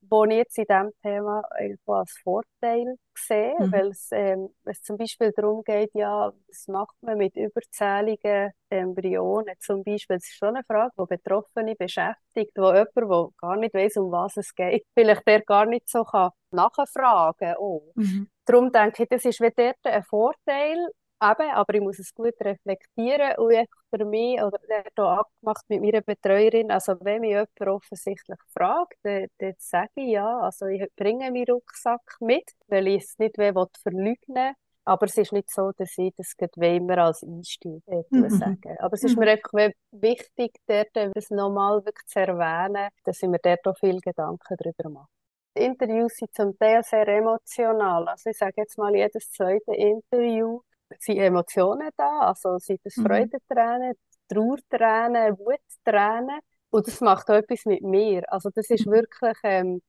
wo 0.10 0.26
ich 0.26 0.34
jetzt 0.34 0.58
in 0.58 0.66
diesem 0.66 0.92
Thema 1.02 1.44
irgendwo 1.60 1.94
als 1.94 2.18
Vorteil 2.24 2.96
sehe, 3.16 3.56
mhm. 3.60 3.72
weil 3.72 3.88
es, 3.88 4.10
ähm, 4.12 4.50
es 4.66 4.82
zum 4.82 4.98
Beispiel 4.98 5.32
darum 5.36 5.64
geht, 5.64 5.92
ja, 5.94 6.32
was 6.48 6.68
macht 6.68 6.96
man 7.02 7.18
mit 7.18 7.36
überzähligen 7.36 8.52
Embryonen 8.70 9.56
zum 9.60 9.84
Beispiel? 9.84 10.18
Das 10.18 10.26
ist 10.26 10.38
schon 10.38 10.56
eine 10.56 10.64
Frage, 10.64 10.92
die 11.00 11.06
Betroffene 11.06 11.76
beschäftigt, 11.76 12.52
wo 12.56 12.72
jemand, 12.74 12.96
der 12.96 13.30
gar 13.38 13.56
nicht 13.58 13.74
weiß, 13.74 13.98
um 13.98 14.12
was 14.12 14.38
es 14.38 14.54
geht, 14.54 14.86
vielleicht 14.94 15.28
der 15.28 15.42
gar 15.42 15.66
nicht 15.66 15.90
so 15.90 16.04
kann 16.04 16.32
nachfragen 16.52 17.56
kann. 17.56 17.80
Mhm. 17.96 18.30
Darum 18.46 18.72
denke 18.72 19.04
ich, 19.04 19.10
das 19.10 19.26
ist 19.26 19.40
wie 19.40 19.52
dort 19.56 19.78
ein 19.84 20.04
Vorteil, 20.04 20.78
Eben, 21.22 21.52
aber 21.52 21.74
ich 21.76 21.82
muss 21.82 22.00
es 22.00 22.14
gut 22.16 22.34
reflektieren 22.42 23.38
und 23.38 23.52
ich 23.52 23.68
für 23.94 24.06
mich, 24.06 24.42
oder 24.42 24.58
hier 24.68 25.04
abgemacht 25.04 25.66
mit 25.70 25.82
meiner 25.82 26.02
Betreuerin, 26.02 26.72
also 26.72 26.96
wenn 27.02 27.22
mich 27.22 27.30
jemand 27.30 27.62
offensichtlich 27.62 28.40
fragt, 28.54 28.96
dann, 29.04 29.28
dann 29.38 29.54
sage 29.60 29.92
ich 29.96 30.14
ja, 30.14 30.40
also 30.40 30.66
ich 30.66 30.88
bringe 30.96 31.30
meinen 31.32 31.46
Rucksack 31.48 32.02
mit, 32.22 32.50
weil 32.68 32.88
ich 32.88 33.04
es 33.04 33.20
nicht 33.20 33.38
will, 33.38 33.54
verleugnen 33.84 34.56
aber 34.84 35.06
es 35.06 35.18
ist 35.18 35.32
nicht 35.32 35.52
so, 35.52 35.72
dass 35.78 35.98
ich 35.98 36.14
das 36.16 36.34
immer 36.56 36.98
als 36.98 37.24
Einstieg 37.24 37.84
mhm. 38.10 38.30
sagen 38.30 38.78
Aber 38.80 38.94
es 38.94 39.04
ist 39.04 39.16
mhm. 39.16 39.24
mir 39.24 39.32
einfach 39.32 39.70
wichtig, 39.92 40.52
dort 40.66 40.90
das 41.16 41.30
nochmal 41.30 41.86
wirklich 41.86 42.08
zu 42.08 42.20
erwähnen, 42.20 42.90
dass 43.04 43.22
ich 43.22 43.30
mir 43.30 43.40
dort 43.40 43.66
auch 43.68 43.78
viel 43.78 44.00
Gedanken 44.00 44.56
darüber 44.58 44.90
mache. 44.90 45.08
Die 45.56 45.64
Interviews 45.64 46.16
sind 46.16 46.34
zum 46.34 46.58
Teil 46.58 46.84
sehr 46.84 47.08
emotional. 47.08 48.08
Also 48.08 48.30
ich 48.32 48.38
sage 48.38 48.54
jetzt 48.58 48.78
mal, 48.78 48.96
jedes 48.96 49.30
zweite 49.32 49.74
Interview 49.76 50.62
sind 51.00 51.18
Emotionen 51.18 51.90
da, 51.98 52.20
also 52.20 52.58
sind 52.60 52.82
es 52.84 52.98
mhm. 52.98 53.06
Freudentränen, 53.06 53.94
Trauertränen, 54.28 55.38
Wuttränen. 55.38 56.40
Und 56.70 56.88
das 56.88 57.02
macht 57.02 57.30
auch 57.30 57.36
etwas 57.36 57.66
mit 57.66 57.82
mir. 57.82 58.24
Also 58.32 58.50
das 58.54 58.70
ist 58.70 58.86
mhm. 58.86 58.92
wirklich 58.92 59.38
ähm, 59.44 59.82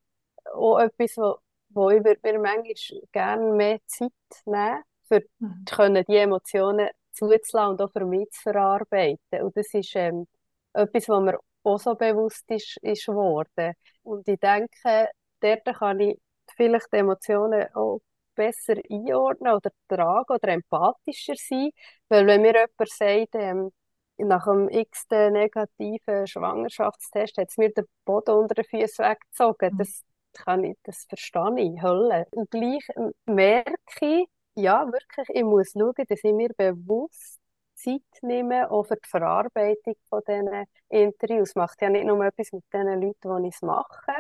auch 0.55 0.79
etwas, 0.79 1.17
wo, 1.17 1.37
wo 1.71 1.91
ich 1.91 2.03
mir 2.03 2.39
manchmal 2.39 3.01
gerne 3.13 3.53
mehr 3.53 3.79
Zeit 3.87 4.11
nehmen 4.45 4.83
für 5.09 5.23
mhm. 5.39 5.65
können, 5.71 6.05
die 6.09 6.17
Emotionen 6.17 6.89
zuzulassen 7.13 7.71
und 7.71 7.83
auch 7.83 7.93
für 7.93 8.05
mich 8.05 8.31
zu 8.31 8.43
verarbeiten. 8.43 9.43
Und 9.43 9.57
das 9.57 9.73
ist 9.75 9.95
ähm, 9.95 10.27
etwas, 10.73 11.09
was 11.09 11.23
mir 11.23 11.39
auch 11.65 11.79
so 11.79 11.95
bewusst 11.95 12.51
ist, 12.51 12.79
ist 12.83 13.07
geworden. 13.07 13.75
Und 14.03 14.27
ich 14.29 14.41
denke, 14.41 15.09
dort 15.41 15.65
kann 15.79 16.01
ich 16.01 16.19
vielleicht 16.57 16.93
die 16.93 16.97
Emotionen 16.97 17.67
auch 17.75 18.01
besser 18.35 18.75
einordnen 18.91 19.55
oder 19.55 19.71
tragen 19.89 20.35
oder 20.35 20.49
empathischer 20.49 21.35
sein. 21.37 21.71
Weil 22.09 22.27
wenn 22.27 22.43
mir 22.43 22.55
jemand 22.55 22.91
sagt, 22.91 23.35
ähm, 23.35 23.71
nach 24.19 24.45
dem 24.45 24.69
x 24.69 25.07
negativen 25.11 26.27
Schwangerschaftstest 26.27 27.39
hat 27.39 27.49
es 27.49 27.57
mir 27.57 27.73
den 27.73 27.87
Boden 28.05 28.37
unter 28.37 28.55
den 28.55 28.65
Füßen 28.65 29.05
weggezogen. 29.05 29.75
Mhm. 29.75 29.79
Das, 29.79 30.05
kann 30.35 30.65
ich, 30.65 30.77
das 30.85 31.05
verstehe 31.09 31.61
ich, 31.61 31.83
Hölle. 31.83 32.27
Und 32.31 32.51
gleich 32.51 32.87
merke 33.27 33.75
ich, 34.01 34.27
ja, 34.55 34.87
wirklich, 34.87 35.29
ich 35.31 35.45
muss 35.45 35.73
schauen, 35.73 35.95
dass 35.97 36.25
ich 36.25 36.33
mir 36.33 36.51
bewusst 36.57 37.39
Zeit 37.75 38.03
nehme, 38.23 38.71
auch 38.71 38.85
für 38.85 38.97
die 38.97 39.09
Verarbeitung 39.09 39.95
von 40.09 40.21
diesen 40.27 40.65
Interviews. 40.89 41.51
Es 41.51 41.55
macht 41.55 41.81
ja 41.83 41.89
nicht 41.89 42.05
nur 42.05 42.25
etwas 42.25 42.53
mit 42.53 42.65
den 42.73 43.01
Leuten, 43.01 43.43
die 43.43 43.49
ich 43.49 43.55
es 43.55 43.63
mache, 43.63 44.13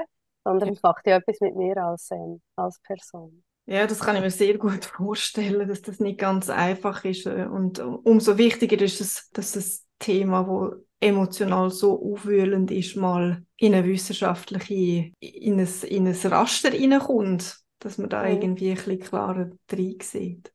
sondern 0.45 0.71
es 0.71 0.83
macht 0.83 1.07
ja 1.07 1.16
etwas 1.16 1.40
mit 1.40 1.54
mir 1.54 1.76
als, 1.76 2.11
ähm, 2.11 2.40
als 2.57 2.81
Person. 2.81 3.45
Ja, 3.66 3.87
das 3.87 4.00
kann 4.00 4.16
ich 4.16 4.23
mir 4.23 4.31
sehr 4.31 4.59
gut 4.59 4.85
vorstellen, 4.97 5.69
dass 5.69 5.83
das 5.83 6.00
nicht 6.00 6.19
ganz 6.19 6.50
einfach 6.50 7.04
ist. 7.04 7.26
Äh, 7.26 7.47
und 7.47 7.78
umso 7.78 8.38
wichtiger 8.38 8.81
ist 8.81 9.00
es, 9.00 9.31
dass 9.31 9.52
das 9.52 9.87
Thema, 9.99 10.47
wo 10.47 10.73
emotional 11.00 11.71
so 11.71 12.00
aufwühlend 12.12 12.71
ist, 12.71 12.97
mal 12.97 13.45
in 13.57 13.75
eine 13.75 13.87
wissenschaftliche, 13.87 15.12
in 15.21 15.61
ein, 15.61 15.69
in 15.88 16.07
ein 16.07 16.14
Raster 16.14 16.71
hineinkommt, 16.71 17.59
dass 17.78 17.99
man 17.99 18.09
da 18.09 18.23
mhm. 18.25 18.31
irgendwie 18.31 18.71
ein 18.71 18.76
bisschen 18.76 19.00
klarer 19.00 19.50
drin 19.66 19.99
sieht. 20.00 20.52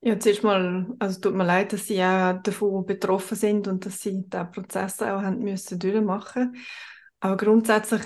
Ja, 0.00 0.18
zuerst 0.18 0.44
mal, 0.44 0.94
also 0.98 1.20
tut 1.20 1.34
mir 1.34 1.46
leid, 1.46 1.72
dass 1.72 1.86
Sie 1.86 2.02
auch 2.02 2.34
davon 2.42 2.84
betroffen 2.84 3.36
sind 3.36 3.66
und 3.68 3.86
dass 3.86 4.02
Sie 4.02 4.22
diesen 4.22 4.50
Prozess 4.52 5.00
auch 5.00 5.22
haben 5.22 5.38
müssen 5.38 5.78
durchmachen. 5.78 6.56
Aber 7.20 7.38
grundsätzlich 7.38 8.02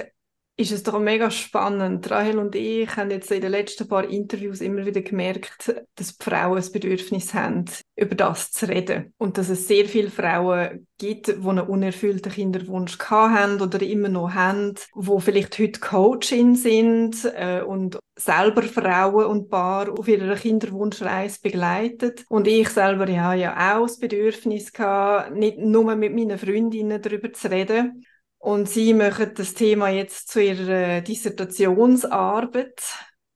ist 0.59 0.73
es 0.73 0.83
doch 0.83 0.99
mega 0.99 1.31
spannend. 1.31 2.11
Rahel 2.11 2.39
und 2.39 2.57
ich 2.57 2.97
haben 2.97 3.13
jetzt 3.13 3.31
in 3.31 3.41
den 3.41 3.53
letzten 3.53 3.87
paar 3.87 4.09
Interviews 4.09 4.61
immer 4.61 4.85
wieder 4.85 5.03
gemerkt, 5.03 5.73
dass 5.95 6.19
die 6.19 6.25
Frauen 6.25 6.59
ein 6.59 6.73
Bedürfnis 6.73 7.33
haben, 7.33 7.67
über 7.95 8.17
das 8.17 8.51
zu 8.51 8.69
reden. 8.69 9.15
Und 9.19 9.39
dass 9.39 9.51
es 9.51 9.69
sehr 9.69 9.85
viele 9.85 10.11
Frauen 10.11 10.89
gibt, 10.99 11.29
die 11.29 11.49
einen 11.49 11.61
unerfüllten 11.61 12.33
Kinderwunsch 12.33 12.99
haben 12.99 13.63
oder 13.63 13.81
immer 13.83 14.09
noch 14.09 14.35
haben, 14.35 14.75
wo 14.95 15.21
vielleicht 15.21 15.61
heute 15.61 15.79
Coachin 15.79 16.57
sind 16.57 17.25
äh, 17.37 17.63
und 17.63 18.01
selber 18.17 18.65
Frauen 18.65 19.27
und 19.27 19.51
Paar 19.51 19.97
auf 19.97 20.09
ihrer 20.09 20.35
Kinderwunschreise 20.35 21.39
begleitet. 21.41 22.25
Und 22.29 22.49
ich 22.49 22.69
selber 22.71 23.09
ja, 23.09 23.33
ja 23.33 23.77
auch 23.77 23.87
das 23.87 24.01
Bedürfnis 24.01 24.73
gehabt, 24.73 25.37
nicht 25.37 25.59
nur 25.59 25.95
mit 25.95 26.13
meinen 26.13 26.37
Freundinnen 26.37 27.01
darüber 27.01 27.33
zu 27.33 27.49
reden, 27.49 28.05
und 28.39 28.69
Sie 28.69 28.95
machen 28.95 29.33
das 29.35 29.55
Thema 29.55 29.89
jetzt 29.89 30.29
zu 30.29 30.43
Ihrer 30.43 31.01
Dissertationsarbeit. 31.01 32.81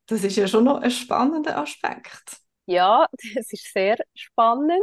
Das 0.07 0.25
ist 0.25 0.37
ja 0.37 0.47
schon 0.49 0.65
noch 0.65 0.81
ein 0.81 0.91
spannender 0.91 1.59
Aspekt. 1.59 2.39
Ja, 2.67 3.07
das 3.35 3.53
ist 3.53 3.73
sehr 3.73 3.97
spannend. 4.15 4.81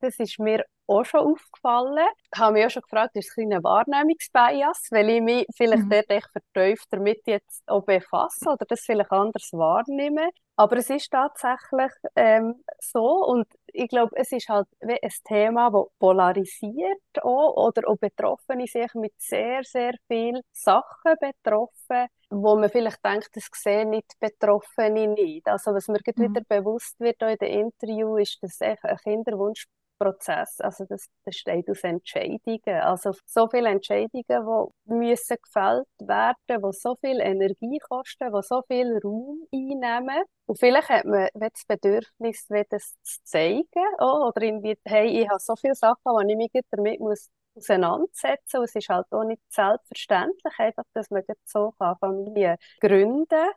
das 0.00 0.18
ist 0.18 0.38
mir 0.38 0.64
auch 0.86 1.04
schon 1.04 1.20
aufgefallen. 1.20 2.06
Ich 2.32 2.38
habe 2.38 2.52
mich 2.54 2.66
auch 2.66 2.70
schon 2.70 2.82
gefragt, 2.82 3.16
ist 3.16 3.30
es 3.30 3.38
ein 3.38 3.62
Wahrnehmungsbias, 3.62 4.88
weil 4.90 5.10
ich 5.10 5.22
mich 5.22 5.46
vielleicht 5.54 5.84
mhm. 5.84 5.90
dort 5.90 6.10
echt 6.10 6.28
vertieft 6.30 6.86
damit 6.90 7.22
jetzt 7.26 7.62
auch 7.66 7.84
befasse 7.84 8.50
oder 8.50 8.64
das 8.68 8.80
vielleicht 8.80 9.12
anders 9.12 9.50
wahrnehme. 9.52 10.30
Aber 10.56 10.76
es 10.76 10.88
ist 10.88 11.10
tatsächlich 11.10 11.90
ähm, 12.14 12.62
so 12.78 13.24
und 13.26 13.46
ich 13.72 13.88
glaube, 13.88 14.12
es 14.14 14.30
ist 14.30 14.48
halt 14.48 14.68
wie 14.80 15.02
ein 15.02 15.10
Thema, 15.24 15.68
das 15.70 15.86
polarisiert 15.98 17.00
auch, 17.22 17.56
oder 17.56 17.88
auch 17.88 17.96
Betroffene 17.96 18.66
sich 18.68 18.94
mit 18.94 19.14
sehr, 19.18 19.64
sehr 19.64 19.94
vielen 20.06 20.42
Sachen 20.52 21.14
betroffen, 21.18 22.06
wo 22.30 22.54
man 22.54 22.70
vielleicht 22.70 23.04
denkt, 23.04 23.30
das 23.34 23.48
sehen 23.52 23.90
nicht 23.90 24.12
Betroffene 24.20 25.08
nicht. 25.08 25.48
Also 25.48 25.74
was 25.74 25.88
mir 25.88 25.98
mhm. 26.04 26.22
wieder 26.22 26.42
bewusst 26.48 27.00
wird 27.00 27.20
in 27.22 27.36
dem 27.36 27.72
Interview, 27.72 28.16
ist, 28.16 28.38
dass 28.40 28.60
ein 28.60 28.76
Kinderwunsch 29.02 29.66
Prozess. 30.04 30.60
Also 30.60 30.84
das 30.88 31.06
besteht 31.24 31.68
aus 31.70 31.82
Entscheidungen. 31.82 32.60
Also 32.82 33.12
so 33.26 33.48
viele 33.48 33.68
Entscheidungen, 33.70 34.24
die 34.28 34.94
müssen 34.94 35.36
gefällt 35.42 35.86
werden, 36.00 36.36
die 36.48 36.72
so 36.72 36.96
viel 37.00 37.20
Energie 37.20 37.78
kosten, 37.78 38.32
die 38.32 38.42
so 38.42 38.62
viel 38.68 38.98
Raum 39.02 39.46
einnehmen. 39.52 40.24
Und 40.46 40.58
vielleicht 40.58 40.88
hat 40.90 41.04
man 41.06 41.28
das 41.34 41.64
Bedürfnis, 41.66 42.46
das 42.70 42.94
zu 43.02 43.18
zeigen. 43.24 43.64
Oh, 43.98 44.28
oder 44.28 44.42
irgendwie, 44.42 44.76
hey, 44.84 45.06
ich 45.22 45.28
habe 45.28 45.40
so 45.40 45.54
viele 45.56 45.74
Sachen, 45.74 45.98
die 46.28 46.32
ich 46.34 46.52
mich 46.52 46.62
damit 46.70 47.00
muss 47.00 47.30
auseinandersetzen 47.56 48.60
muss. 48.60 48.70
Es 48.70 48.76
ist 48.76 48.88
halt 48.88 49.06
auch 49.10 49.24
nicht 49.24 49.40
selbstverständlich, 49.48 50.52
einfach, 50.58 50.84
dass 50.92 51.10
man 51.10 51.22
so 51.44 51.72
Familie 52.00 52.56
gründen 52.80 53.26
kann. 53.28 53.50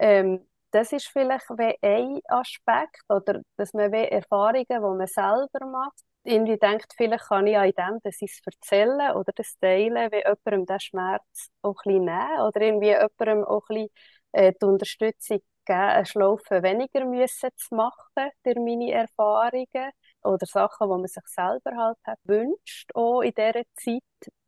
Ähm, 0.00 0.49
das 0.72 0.92
ist 0.92 1.08
vielleicht 1.08 1.48
wie 1.50 1.76
ein 1.82 2.20
Aspekt 2.28 3.00
oder 3.08 3.40
dass 3.56 3.72
man 3.74 3.92
wie 3.92 4.04
Erfahrungen, 4.08 4.66
die 4.68 4.78
man 4.78 5.06
selber 5.06 5.66
macht, 5.66 6.00
irgendwie 6.24 6.58
denkt, 6.58 6.92
vielleicht 6.96 7.24
kann 7.28 7.46
ich 7.46 7.56
an 7.56 7.72
dem, 7.76 7.98
dass 8.02 8.20
ich 8.20 8.30
es 8.32 8.40
erzählen 8.44 9.12
oder 9.16 9.32
das 9.34 9.56
teilen, 9.60 10.10
wie 10.12 10.16
jemandem 10.18 10.66
den 10.66 10.80
Schmerz 10.80 11.50
auch 11.62 11.76
ein 11.86 12.04
nehmen 12.04 12.40
oder 12.46 12.60
irgendwie 12.60 12.88
jemandem 12.88 13.44
auch 13.44 13.68
ein 13.70 13.74
bisschen 13.76 13.90
äh, 14.32 14.52
die 14.60 14.64
Unterstützung 14.66 15.38
geben, 15.66 15.78
eine 15.80 16.06
Schlaufe 16.06 16.62
weniger 16.62 17.04
müssen 17.04 17.50
zu 17.56 17.74
machen 17.74 18.30
durch 18.44 18.56
meine 18.56 18.92
Erfahrungen 18.92 19.90
oder 20.22 20.46
Sachen, 20.46 20.86
die 20.88 20.90
man 20.98 21.06
sich 21.06 21.26
selber 21.26 21.76
halt 21.76 21.98
hat 22.04 22.18
wünscht, 22.24 22.90
auch 22.94 23.22
in 23.22 23.32
dieser 23.36 23.62
Zeit 23.76 24.02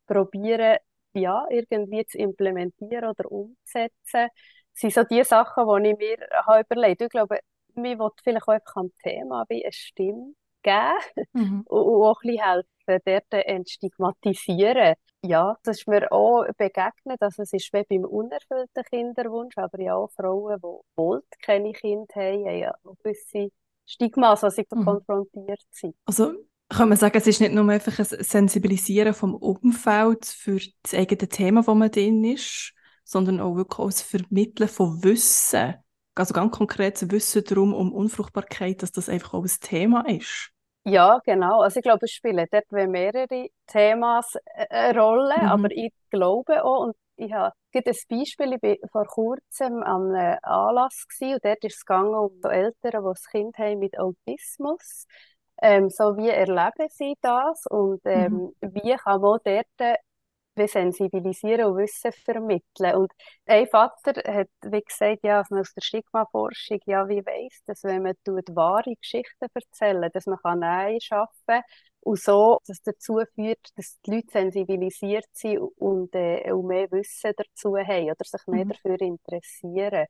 probieren, 0.06 0.78
ja, 1.14 1.46
irgendwie 1.50 2.06
zu 2.06 2.18
implementieren 2.18 3.04
oder 3.10 3.30
umzusetzen 3.30 4.28
sind 4.74 4.92
so 4.92 5.04
die 5.04 5.24
Sachen, 5.24 5.64
die 5.84 5.90
ich 5.90 5.98
mir 5.98 6.16
habe 6.46 6.60
überlegt 6.60 7.00
habe. 7.00 7.04
Ich 7.04 7.10
glaube, 7.10 7.38
mir 7.74 7.98
will 7.98 8.10
vielleicht 8.22 8.48
auch 8.48 8.52
einfach 8.52 8.76
am 8.76 8.92
Thema 9.02 9.44
wie 9.48 9.64
eine 9.64 9.72
Stimme 9.72 10.34
geben 10.62 11.26
mhm. 11.32 11.62
und, 11.68 11.82
und 11.82 12.04
auch 12.04 12.20
ein 12.22 12.30
bisschen 12.30 12.44
helfen, 12.44 13.02
dort 13.04 13.46
entstigmatisieren. 13.46 14.94
Ja, 15.24 15.56
das 15.62 15.78
ist 15.78 15.88
mir 15.88 16.10
auch 16.10 16.44
begegnet, 16.58 17.20
also 17.20 17.42
es 17.42 17.52
ist 17.52 17.72
wie 17.72 17.84
beim 17.88 18.04
unerfüllten 18.04 18.82
Kinderwunsch, 18.90 19.56
aber 19.56 19.80
ja 19.80 19.94
auch 19.94 20.10
Frauen, 20.16 20.58
die 20.58 20.96
wollen 20.96 21.22
keine 21.40 21.72
Kinder 21.72 22.12
haben, 22.16 22.44
haben 22.44 22.58
ja 22.58 22.74
auch 22.82 22.96
gewisse 23.04 23.50
Stigmas, 23.86 24.42
was 24.42 24.56
sie 24.56 24.66
mhm. 24.68 24.84
konfrontiert 24.84 25.62
sind. 25.70 25.94
Also 26.06 26.32
kann 26.68 26.88
man 26.88 26.98
sagen, 26.98 27.16
es 27.18 27.26
ist 27.26 27.40
nicht 27.40 27.52
nur 27.52 27.68
einfach 27.68 27.98
ein 27.98 28.04
Sensibilisieren 28.04 29.14
vom 29.14 29.34
Umfeld 29.34 30.26
für 30.26 30.58
das 30.82 30.94
eigene 30.94 31.28
Thema, 31.28 31.66
wo 31.66 31.74
man 31.74 31.90
drin 31.90 32.24
ist, 32.24 32.74
sondern 33.12 33.40
auch 33.40 33.54
wirklich 33.54 33.86
das 33.86 34.02
Vermitteln 34.02 34.68
von 34.68 35.04
Wissen. 35.04 35.74
Also 36.14 36.34
ganz 36.34 36.56
konkretes 36.56 37.10
Wissen 37.10 37.44
darum, 37.44 37.74
um 37.74 37.92
Unfruchtbarkeit, 37.92 38.82
dass 38.82 38.92
das 38.92 39.08
einfach 39.08 39.34
auch 39.34 39.44
ein 39.44 39.56
Thema 39.60 40.08
ist. 40.08 40.50
Ja, 40.84 41.20
genau. 41.24 41.60
Also 41.60 41.78
ich 41.78 41.84
glaube, 41.84 42.06
es 42.06 42.10
spielen 42.10 42.46
dort 42.50 42.72
mehrere 42.72 43.48
Themas 43.66 44.34
eine 44.68 44.98
Rolle, 44.98 45.36
mhm. 45.38 45.48
aber 45.48 45.70
ich 45.70 45.92
glaube 46.10 46.64
auch, 46.64 46.86
und 46.86 46.96
ich 47.16 47.32
habe 47.32 47.54
ein 47.74 47.82
Beispiel, 48.08 48.54
ich 48.54 48.62
war 48.62 48.88
vor 48.90 49.06
kurzem 49.06 49.82
an 49.82 50.12
einem 50.12 50.38
Anlass 50.42 51.06
gewesen, 51.06 51.34
und 51.34 51.44
dort 51.44 51.64
ist 51.64 51.76
es 51.76 51.84
gegangen 51.84 52.14
um 52.14 52.40
so 52.42 52.48
Eltern, 52.48 52.74
die 53.04 53.08
ein 53.08 53.14
Kind 53.30 53.58
haben 53.58 53.78
mit 53.78 53.98
Autismus. 53.98 55.06
Ähm, 55.60 55.90
so 55.90 56.16
wie 56.16 56.30
erleben 56.30 56.88
sie 56.88 57.14
das 57.20 57.66
und 57.70 58.00
ähm, 58.04 58.52
mhm. 58.60 58.74
wie 58.74 58.96
kann 58.96 59.20
man 59.20 59.38
dort 59.44 60.00
wie 60.54 60.68
sensibilisieren 60.68 61.66
und 61.66 61.78
Wissen 61.78 62.12
vermitteln. 62.12 62.96
Und 62.96 63.12
ein 63.46 63.66
Vater 63.68 64.12
hat 64.32 64.48
wie 64.62 64.82
gesagt, 64.82 65.20
ja, 65.24 65.38
also 65.38 65.56
aus 65.56 65.72
der 65.74 65.82
Stigma-Forschung, 65.82 66.80
ja, 66.86 67.08
wie 67.08 67.24
weiss, 67.24 67.62
dass 67.66 67.84
wenn 67.84 68.02
man 68.02 68.14
tut, 68.24 68.54
wahre 68.54 68.94
Geschichten 68.96 69.46
erzählen, 69.54 70.10
dass 70.12 70.26
man 70.26 70.38
kann 70.42 70.60
Nähe 70.60 71.00
schaffen 71.00 71.32
kann 71.46 71.62
und 72.00 72.18
so, 72.18 72.58
dass 72.66 72.82
dazu 72.82 73.20
führt, 73.34 73.60
dass 73.76 74.00
die 74.02 74.10
Leute 74.16 74.32
sensibilisiert 74.32 75.26
sind 75.32 75.58
und, 75.58 76.14
äh, 76.14 76.50
und 76.52 76.66
mehr 76.66 76.90
Wissen 76.90 77.32
dazu 77.36 77.76
haben 77.76 78.10
oder 78.10 78.24
sich 78.24 78.46
mehr 78.46 78.64
mhm. 78.64 78.70
dafür 78.70 79.00
interessieren. 79.00 80.06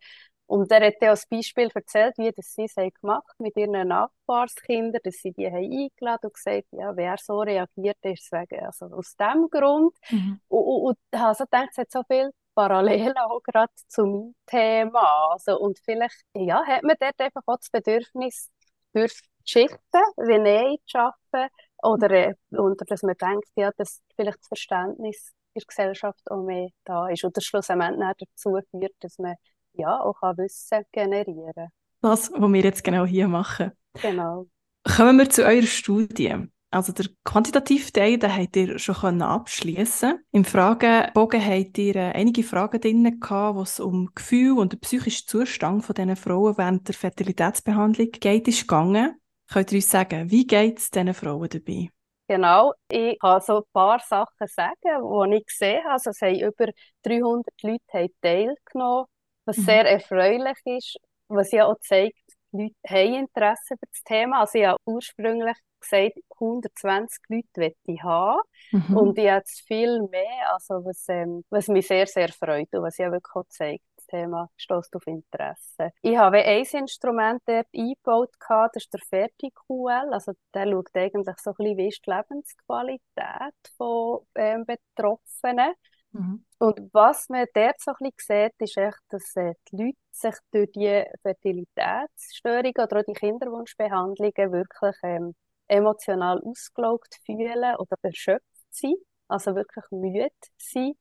Und 0.47 0.71
er 0.71 0.87
hat 0.87 0.95
dann 1.01 1.11
als 1.11 1.27
Beispiel 1.27 1.71
erzählt, 1.75 2.19
wie 2.19 2.31
das 2.31 2.53
sie 2.53 2.65
es 2.65 2.75
gemacht 3.01 3.35
mit 3.39 3.57
ihren 3.57 3.89
Nachbarskindern, 3.89 5.01
dass 5.03 5.17
sie 5.17 5.33
die 5.33 5.47
haben 5.47 5.65
eingeladen 5.65 6.27
und 6.27 6.35
gesagt, 6.35 6.67
ja, 6.73 6.95
wer 6.95 7.17
so 7.19 7.41
reagiert, 7.41 7.99
ist 8.03 8.31
wegen, 8.33 8.65
also 8.65 8.87
aus 8.87 9.17
dem 9.17 9.49
Grund. 9.51 9.97
Mhm. 10.11 10.41
Und, 10.49 10.65
und, 10.65 10.83
und 10.83 10.99
ich 11.11 11.21
habe 11.21 11.35
so 11.35 11.45
gedacht, 11.45 11.69
es 11.71 11.79
hat 11.79 11.91
so 11.91 12.03
viel 12.07 12.31
Parallelen 12.55 13.17
auch 13.17 13.43
gerade 13.43 13.73
zu 13.89 14.05
meinem 14.05 14.35
Thema. 14.47 15.31
Also, 15.33 15.59
und 15.59 15.79
vielleicht, 15.79 16.23
ja, 16.37 16.63
hat 16.67 16.83
man 16.83 16.97
dort 17.01 17.19
einfach 17.19 17.43
auch 17.47 17.57
das 17.57 17.71
Bedürfnis, 17.71 18.51
durch 18.93 19.23
Geschichten 19.45 20.03
wie 20.17 20.39
Nähe 20.39 20.77
zu 20.87 20.99
schaffen 20.99 21.49
oder, 21.83 22.11
äh, 22.11 22.35
oder 22.51 22.85
dass 22.87 23.03
man 23.03 23.17
denkt, 23.17 23.49
ja, 23.57 23.71
dass 23.77 24.03
vielleicht 24.17 24.39
das 24.39 24.49
Verständnis 24.49 25.33
in 25.55 25.61
der 25.61 25.67
Gesellschaft 25.67 26.31
auch 26.31 26.43
mehr 26.43 26.69
da 26.85 27.09
ist 27.09 27.25
und 27.25 27.37
das 27.37 27.45
schlussendlich 27.45 27.99
dazu 28.19 28.59
führt, 28.71 28.95
dass 29.01 29.19
man 29.19 29.35
ja 29.75 30.01
auch 30.01 30.21
Wissen 30.37 30.85
generieren 30.93 31.53
kann. 31.55 31.69
Das, 32.01 32.33
was 32.33 32.53
wir 32.53 32.63
jetzt 32.63 32.85
genau 32.85 33.05
hier 33.05 33.29
machen. 33.29 33.73
Genau. 34.01 34.47
Kommen 34.85 35.19
wir 35.19 35.31
zu 35.31 35.45
eurer 35.45 35.63
Studie. 35.63 36.49
Also 36.73 36.93
der 36.93 37.07
quantitative 37.23 37.93
Teil, 37.93 38.19
den 38.19 38.35
habt 38.35 38.57
ihr 38.57 38.79
schon 38.79 39.21
abschließen. 39.21 40.25
Im 40.33 40.45
Fragebogen 40.45 41.45
habt 41.45 41.77
ihr 41.77 41.97
äh, 41.97 42.13
einige 42.13 42.43
Fragen 42.43 42.81
drin 42.81 43.21
wo 43.21 43.61
es 43.61 43.79
um 43.79 44.09
Gefühl 44.15 44.59
und 44.59 44.73
den 44.73 44.81
psychischen 44.81 45.29
Zustand 45.29 45.85
von 45.85 45.95
diesen 45.95 46.17
Frauen 46.17 46.57
während 46.57 46.89
der 46.89 46.95
Fertilitätsbehandlung 46.95 48.11
geht, 48.13 48.49
ist 48.49 48.63
gegangen. 48.63 49.21
Könnt 49.53 49.71
ihr 49.71 49.77
uns 49.77 49.91
sagen, 49.91 50.31
wie 50.31 50.47
geht 50.47 50.79
es 50.79 50.91
diesen 50.91 51.13
Frauen 51.13 51.51
dabei? 51.51 51.91
Genau, 52.27 52.73
ich 52.91 53.19
kann 53.21 53.43
so 53.43 53.59
ein 53.59 53.63
paar 53.75 54.01
Sachen 54.01 54.47
sagen, 54.47 55.31
die 55.31 55.37
ich 55.37 55.47
gesehen 55.47 55.85
habe. 55.85 55.93
Also 55.93 56.11
es 56.11 56.23
haben 56.23 56.41
über 56.41 56.73
300 57.03 57.63
Leute 57.63 58.15
teilgenommen, 58.23 59.07
was 59.45 59.59
mhm. 59.59 59.63
sehr 59.63 59.91
erfreulich 59.91 60.59
ist, 60.65 60.99
was 61.29 61.53
ja 61.53 61.67
auch 61.67 61.79
zeigt, 61.81 62.19
die 62.53 62.65
Leute 62.65 62.75
haben 62.89 63.15
Interesse 63.15 63.77
für 63.79 63.87
das 63.91 64.03
Thema. 64.05 64.41
Also 64.41 64.59
ich 64.59 64.67
habe 64.67 64.79
ursprünglich 64.85 65.57
gesagt, 65.81 66.19
120 66.41 67.19
Leute 67.29 67.47
möchte 67.57 67.79
ich 67.87 68.03
haben. 68.03 68.41
Mhm. 68.73 68.97
Und 68.97 69.19
ich 69.19 69.29
habe 69.29 69.39
jetzt 69.39 69.67
viel 69.67 70.03
mehr, 70.11 70.53
also 70.53 70.85
was, 70.85 71.05
ähm, 71.09 71.45
was 71.51 71.69
mich 71.69 71.87
sehr, 71.87 72.07
sehr 72.07 72.29
freut 72.29 72.69
und 72.73 72.83
was 72.83 72.99
ja 72.99 73.11
wirklich 73.11 73.35
auch 73.35 73.47
zeigt, 73.49 73.85
das 73.97 74.07
Thema 74.07 74.49
stößt 74.57 74.95
auf 74.97 75.07
Interesse. 75.07 75.91
Ich 76.03 76.17
habe 76.17 76.39
ein 76.39 76.65
Instrument 76.65 77.43
dort 77.47 77.67
eingebaut, 77.75 78.31
das 78.49 78.85
ist 78.85 78.93
der 78.93 79.01
FertiQL. 79.09 80.13
Also 80.13 80.33
der 80.55 80.71
schaut 80.71 80.95
eigentlich 80.95 81.37
so 81.39 81.51
ein 81.51 81.57
bisschen, 81.57 81.77
wie 81.79 81.89
ist 81.89 82.07
die 82.07 82.11
Lebensqualität 82.11 83.55
von 83.77 84.21
ähm, 84.35 84.65
Betroffenen. 84.67 85.75
Mhm. 86.13 86.45
Und 86.59 86.91
was 86.93 87.29
man 87.29 87.47
dort 87.55 87.81
so 87.81 87.93
ein 87.93 88.11
bisschen 88.11 88.51
sieht, 88.59 88.69
ist 88.69 88.77
echt, 88.77 88.99
dass 89.09 89.37
äh, 89.37 89.55
die 89.71 89.77
Leute 89.77 89.99
sich 90.11 90.35
durch 90.51 90.71
die 90.73 91.05
Fertilitätsstörungen 91.23 92.75
oder 92.77 93.01
auch 93.01 93.05
die 93.07 93.15
Kinderwunschbehandlungen 93.15 94.53
wirklich 94.53 94.97
ähm, 95.03 95.35
emotional 95.69 96.41
ausgelaugt 96.45 97.19
fühlen 97.25 97.77
oder 97.77 97.97
erschöpft 98.03 98.45
sind, 98.71 98.99
also 99.29 99.55
wirklich 99.55 99.85
müde 99.91 100.29
sind. 100.59 100.97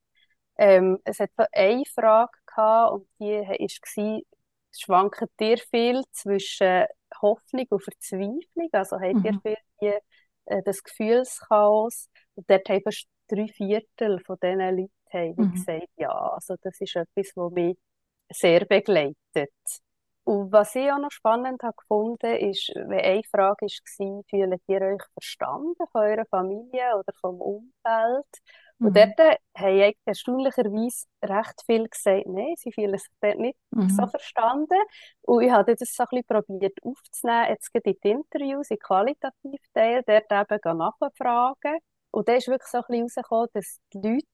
Ähm, 0.58 1.00
es 1.04 1.20
hat 1.20 1.32
eine 1.52 1.84
Frage 1.94 2.32
gehabt 2.46 2.94
und 2.94 3.08
die 3.20 3.42
war, 3.42 4.22
schwankt 4.72 5.24
dir 5.40 5.58
viel 5.58 6.04
zwischen 6.12 6.86
Hoffnung 7.22 7.66
und 7.70 7.84
Verzweiflung? 7.84 8.70
Also 8.72 9.00
habt 9.00 9.16
mhm. 9.16 9.26
ihr 9.26 9.40
viel 9.42 9.58
die, 9.82 9.98
äh, 10.46 10.62
das 10.64 10.84
Gefühlschaos? 10.84 12.10
Und 12.36 12.50
dort 12.50 12.70
haben 12.70 12.84
drei 13.28 13.48
Viertel 13.48 14.20
von 14.26 14.38
diesen 14.42 14.60
Leuten 14.60 14.92
haben 15.14 15.36
mhm. 15.38 15.52
gesagt, 15.54 15.90
ja, 15.98 16.12
also 16.12 16.56
das 16.62 16.80
ist 16.80 16.96
etwas, 16.96 17.32
was 17.36 17.52
mich 17.52 17.78
sehr 18.32 18.66
begleitet. 18.66 19.52
Und 20.24 20.52
was 20.52 20.76
ich 20.76 20.92
auch 20.92 21.00
noch 21.00 21.12
spannend 21.12 21.64
habe 21.64 21.76
gefunden 21.76 22.36
ist, 22.36 22.72
wenn 22.76 23.00
eine 23.00 23.24
Frage 23.24 23.66
war, 23.66 24.24
fühlt 24.30 24.62
ihr 24.68 24.82
euch 24.82 25.02
verstanden 25.14 25.84
von 25.92 26.02
eurer 26.02 26.26
Familie 26.26 26.96
oder 26.96 27.12
vom 27.20 27.42
Umfeld? 27.42 28.28
Mhm. 28.78 28.88
Und 28.88 28.98
dort 28.98 29.20
haben 29.58 29.94
erstaunlicherweise 30.06 31.06
recht 31.24 31.64
viel 31.66 31.88
gesagt, 31.88 32.28
nein, 32.28 32.54
sie 32.58 32.72
fühlen 32.72 32.98
sich 32.98 33.10
dort 33.20 33.40
nicht 33.40 33.58
mhm. 33.72 33.90
so 33.90 34.06
verstanden. 34.08 34.78
Und 35.24 35.44
ich 35.44 35.52
habe 35.52 35.76
das 35.76 35.94
so 35.94 36.04
ein 36.04 36.08
bisschen 36.12 36.26
probiert 36.28 36.78
aufzunehmen, 36.84 37.48
jetzt 37.50 37.70
in 37.74 37.82
die 37.84 38.10
Interviews, 38.10 38.70
in 38.70 38.80
qualitativ 38.80 39.62
Teil, 39.74 40.04
dort 40.06 40.32
eben 40.32 40.78
nachfragen. 40.78 41.80
Und 42.12 42.28
da 42.28 42.34
ist 42.34 42.48
wirklich 42.48 42.70
so 42.70 42.78
ein 42.78 42.84
bisschen 42.88 43.00
herausgekommen, 43.00 43.50
dass 43.54 43.80
die 43.94 43.98
Leute 43.98 44.28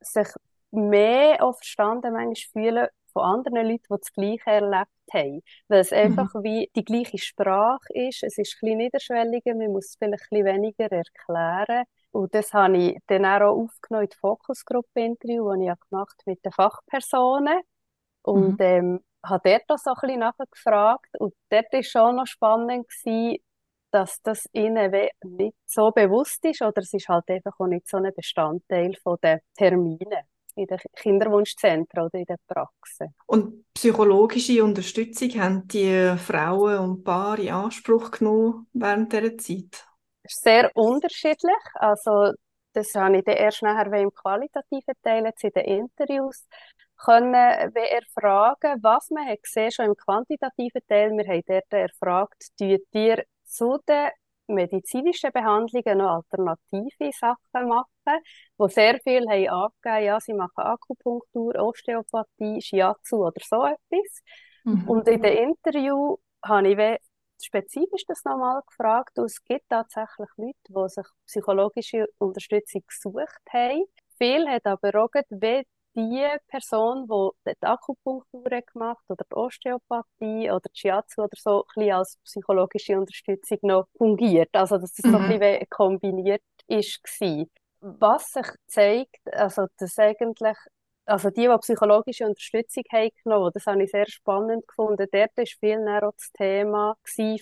sich 0.00 0.28
mehr 0.70 1.42
auch 1.42 1.56
verstanden 1.56 2.12
manchmal 2.12 2.64
fühlen 2.64 2.88
von 3.12 3.22
anderen 3.22 3.66
Leuten, 3.66 3.84
die 3.90 4.00
das 4.00 4.12
Gleiche 4.12 4.50
erlebt 4.50 4.90
haben. 5.12 5.42
Weil 5.68 5.80
es 5.80 5.92
einfach 5.92 6.32
mhm. 6.34 6.42
wie 6.44 6.70
die 6.76 6.84
gleiche 6.84 7.18
Sprache 7.18 7.92
ist. 7.92 8.22
Es 8.22 8.38
ist 8.38 8.54
ein 8.54 8.60
bisschen 8.60 8.78
niederschwelliger, 8.78 9.54
man 9.54 9.72
muss 9.72 9.86
es 9.86 9.96
vielleicht 9.98 10.24
ein 10.30 10.44
bisschen 10.44 10.46
weniger 10.46 10.92
erklären. 10.92 11.84
Und 12.12 12.34
das 12.34 12.52
habe 12.52 12.76
ich 12.76 12.98
dann 13.06 13.24
auch 13.24 13.40
aufgenommen 13.40 14.04
in 14.04 14.10
die 14.10 14.16
Fokusgruppe-Interview, 14.16 15.48
das 15.48 15.60
ich 15.60 15.90
gemacht 15.90 16.22
mit 16.26 16.44
den 16.44 16.52
Fachpersonen. 16.52 17.60
Und 18.22 18.58
mhm. 18.58 18.66
ähm, 18.66 19.00
habe 19.24 19.50
dort 19.50 19.70
auch 19.70 19.78
so 19.78 19.90
ein 19.90 19.96
bisschen 20.00 20.20
nachgefragt. 20.20 21.10
Und 21.18 21.34
dort 21.50 21.72
war 21.72 21.82
schon 21.82 22.16
noch 22.16 22.26
spannend, 22.26 22.88
gewesen, 22.88 23.38
dass 23.90 24.20
das 24.22 24.46
ihnen 24.52 24.90
nicht 25.24 25.56
so 25.66 25.90
bewusst 25.90 26.44
ist 26.44 26.62
oder 26.62 26.82
es 26.82 26.92
ist 26.92 27.08
halt 27.08 27.28
einfach 27.28 27.58
auch 27.58 27.66
nicht 27.66 27.88
so 27.88 27.96
ein 27.96 28.12
Bestandteil 28.14 28.96
der 29.22 29.40
Termine 29.56 30.24
in 30.56 30.66
den 30.66 30.78
Kinderwunschzentren 30.96 32.04
oder 32.04 32.18
in 32.18 32.24
den 32.24 32.36
Praxen. 32.46 33.14
Und 33.26 33.64
psychologische 33.74 34.62
Unterstützung 34.64 35.30
haben 35.40 35.68
die 35.68 36.14
Frauen 36.18 36.78
und 36.78 37.04
Paare 37.04 37.42
in 37.42 37.50
Anspruch 37.50 38.10
genommen 38.10 38.66
während 38.72 39.12
dieser 39.12 39.38
Zeit? 39.38 39.86
Sehr 40.26 40.70
unterschiedlich. 40.74 41.56
Also 41.74 42.32
das 42.72 42.94
habe 42.94 43.18
ich 43.18 43.24
dann 43.24 43.36
erst 43.36 43.62
nachher 43.62 43.92
im 43.94 44.12
qualitativen 44.12 44.94
Teil, 45.02 45.24
jetzt 45.24 45.44
in 45.44 45.50
den 45.50 45.64
Interviews, 45.64 46.46
können 46.96 47.32
wir 47.32 47.82
erfragen, 47.82 48.78
was 48.82 49.10
man 49.10 49.26
hat 49.26 49.42
gesehen 49.42 49.72
schon 49.72 49.86
im 49.86 49.96
quantitativen 49.96 50.82
Teil. 50.86 51.10
Wir 51.12 51.26
haben 51.26 51.42
dort 51.46 51.72
erfragt, 51.72 52.48
tut 52.58 52.82
ihr 52.92 53.24
zu 53.50 53.78
den 53.88 54.10
medizinischen 54.46 55.32
Behandlungen 55.32 55.98
noch 55.98 56.16
alternative 56.16 57.10
Sachen 57.12 57.68
machen, 57.68 58.22
wo 58.56 58.68
sehr 58.68 58.98
viele 59.02 59.30
haben 59.30 59.48
angegeben, 59.48 60.06
ja, 60.06 60.20
sie 60.20 60.34
machen 60.34 60.64
Akupunktur, 60.64 61.54
Osteopathie, 61.56 62.60
Shiatsu 62.60 63.26
oder 63.26 63.40
so 63.44 63.64
etwas. 63.64 64.22
Mhm. 64.64 64.88
Und 64.88 65.08
in 65.08 65.22
dem 65.22 65.50
Interview 65.50 66.16
habe 66.44 66.68
ich 66.68 66.98
spezifisch 67.42 68.04
das 68.06 68.24
nochmal 68.24 68.60
gefragt 68.66 69.18
und 69.18 69.26
es 69.26 69.42
gibt 69.44 69.68
tatsächlich 69.68 70.28
Leute, 70.36 70.56
die 70.68 70.88
sich 70.88 71.06
psychologische 71.26 72.06
Unterstützung 72.18 72.82
gesucht 72.86 73.40
haben. 73.52 73.84
Viele 74.18 74.50
haben 74.50 74.60
aber 74.64 75.04
auch, 75.04 75.10
die 76.08 76.26
Person, 76.48 77.06
die 77.06 77.52
die 77.60 77.66
Akupunktur 77.66 78.42
gemacht 78.72 79.04
oder 79.08 79.24
die 79.30 79.36
Osteopathie 79.36 80.50
oder 80.50 80.68
die 80.74 80.78
Shiatsu 80.78 81.22
oder 81.22 81.36
so, 81.36 81.62
ein 81.62 81.66
bisschen 81.74 81.92
als 81.92 82.18
psychologische 82.24 82.98
Unterstützung 82.98 83.58
noch 83.62 83.86
fungiert. 83.96 84.50
Also, 84.52 84.78
dass 84.78 84.92
das 84.94 85.04
mhm. 85.04 85.12
so 85.12 85.18
ein 85.18 85.38
bisschen 85.38 85.68
kombiniert 85.68 86.42
ist. 86.66 87.00
Was 87.80 88.32
sich 88.32 88.46
zeigt, 88.66 89.20
also, 89.32 89.66
dass 89.78 89.98
eigentlich 89.98 90.56
also 91.06 91.30
die, 91.30 91.48
die 91.48 91.58
psychologische 91.58 92.26
Unterstützung 92.26 92.84
haben 92.92 93.10
genommen, 93.24 93.50
das 93.52 93.66
habe 93.66 93.82
ich 93.82 93.90
sehr 93.90 94.08
spannend 94.08 94.66
gefunden. 94.68 95.06
Dort 95.10 95.36
war 95.36 95.44
viel 95.58 95.80
näher 95.80 96.06
auch 96.06 96.12
das 96.12 96.30
Thema 96.32 96.94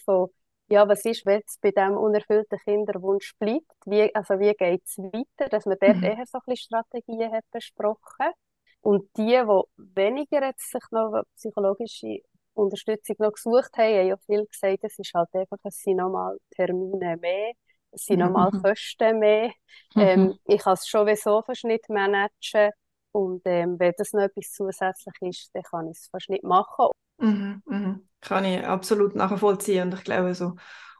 von, 0.04 0.28
ja, 0.70 0.86
was 0.88 1.04
ist, 1.04 1.24
wenn 1.24 1.42
es 1.46 1.58
bei 1.60 1.70
diesem 1.70 1.96
unerfüllten 1.96 2.58
Kinderwunsch 2.58 3.34
bleibt? 3.38 3.72
Wie, 3.86 4.14
also 4.14 4.38
wie 4.38 4.52
geht 4.54 4.82
es 4.84 4.98
weiter? 4.98 5.48
Dass 5.48 5.66
man 5.66 5.78
dort 5.80 5.96
mhm. 5.96 6.04
eher 6.04 6.24
so 6.26 6.38
ein 6.38 6.42
bisschen 6.46 6.56
Strategien 6.56 7.32
hat 7.32 7.44
besprochen. 7.50 8.32
Und 8.88 9.04
die, 9.18 9.26
die 9.26 9.84
weniger 9.96 10.46
jetzt 10.46 10.70
sich 10.72 10.82
noch 10.92 11.22
psychologische 11.36 12.20
Unterstützung 12.54 13.16
noch 13.18 13.32
gesucht 13.32 13.76
haben, 13.76 13.94
haben 13.94 14.06
ja 14.06 14.16
viel 14.24 14.46
gesagt, 14.46 14.78
es 14.80 14.98
ist 14.98 15.12
halt 15.12 15.28
einfach, 15.34 15.58
es 15.64 15.82
sind 15.82 15.98
nochmal 15.98 16.38
Termine 16.56 17.18
mehr, 17.18 17.52
es 17.90 18.06
sind 18.06 18.20
nochmal 18.20 18.50
mhm. 18.50 18.62
Kosten 18.62 19.18
mehr. 19.18 19.52
Mhm. 19.94 20.00
Ähm, 20.00 20.38
ich 20.46 20.62
kann 20.62 20.72
es 20.72 20.88
schon 20.88 21.06
sowieso 21.06 21.42
fast 21.42 21.64
nicht 21.64 21.86
managen. 21.90 22.70
Und 23.12 23.42
ähm, 23.44 23.78
wenn 23.78 23.92
das 23.98 24.14
noch 24.14 24.22
etwas 24.22 24.52
zusätzlich 24.52 25.14
ist, 25.20 25.50
dann 25.52 25.64
kann 25.64 25.88
ich 25.88 25.98
es 25.98 26.08
fast 26.10 26.30
nicht 26.30 26.44
machen. 26.44 26.86
Mhm, 27.18 27.62
mhm. 27.66 28.08
Kann 28.22 28.46
ich 28.46 28.64
absolut 28.64 29.14
nachvollziehen. 29.14 29.88
Und 29.88 29.98
ich 29.98 30.04
glaube, 30.04 30.34
so 30.34 30.54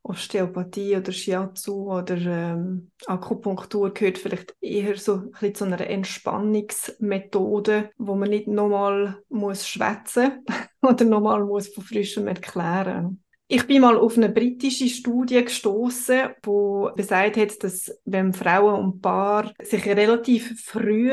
Osteopathie 0.08 0.96
oder 0.96 1.12
Shiatsu 1.12 1.92
oder 1.92 2.16
ähm, 2.16 2.90
Akupunktur 3.06 3.92
gehört 3.92 4.18
vielleicht 4.18 4.56
eher 4.60 4.96
so 4.96 5.14
ein 5.14 5.30
bisschen 5.32 5.54
zu 5.54 5.64
einer 5.64 5.80
Entspannungsmethode, 5.80 7.90
wo 7.98 8.14
man 8.14 8.30
nicht 8.30 8.48
nochmal 8.48 9.22
muss 9.28 9.68
schwätzen 9.68 10.44
oder 10.82 11.04
nochmal 11.04 11.44
muss 11.44 11.68
von 11.68 11.84
frischem 11.84 12.26
erklären. 12.26 13.22
Ich 13.50 13.66
bin 13.66 13.80
mal 13.80 13.96
auf 13.96 14.16
eine 14.16 14.28
britische 14.28 14.88
Studie 14.88 15.42
gestoßen, 15.42 16.34
wo 16.42 16.90
besagt 16.94 17.38
hat, 17.38 17.64
dass 17.64 17.90
wenn 18.04 18.34
Frauen 18.34 18.84
und 18.84 19.00
Paar 19.00 19.52
sich 19.62 19.86
relativ 19.86 20.62
früh 20.62 21.12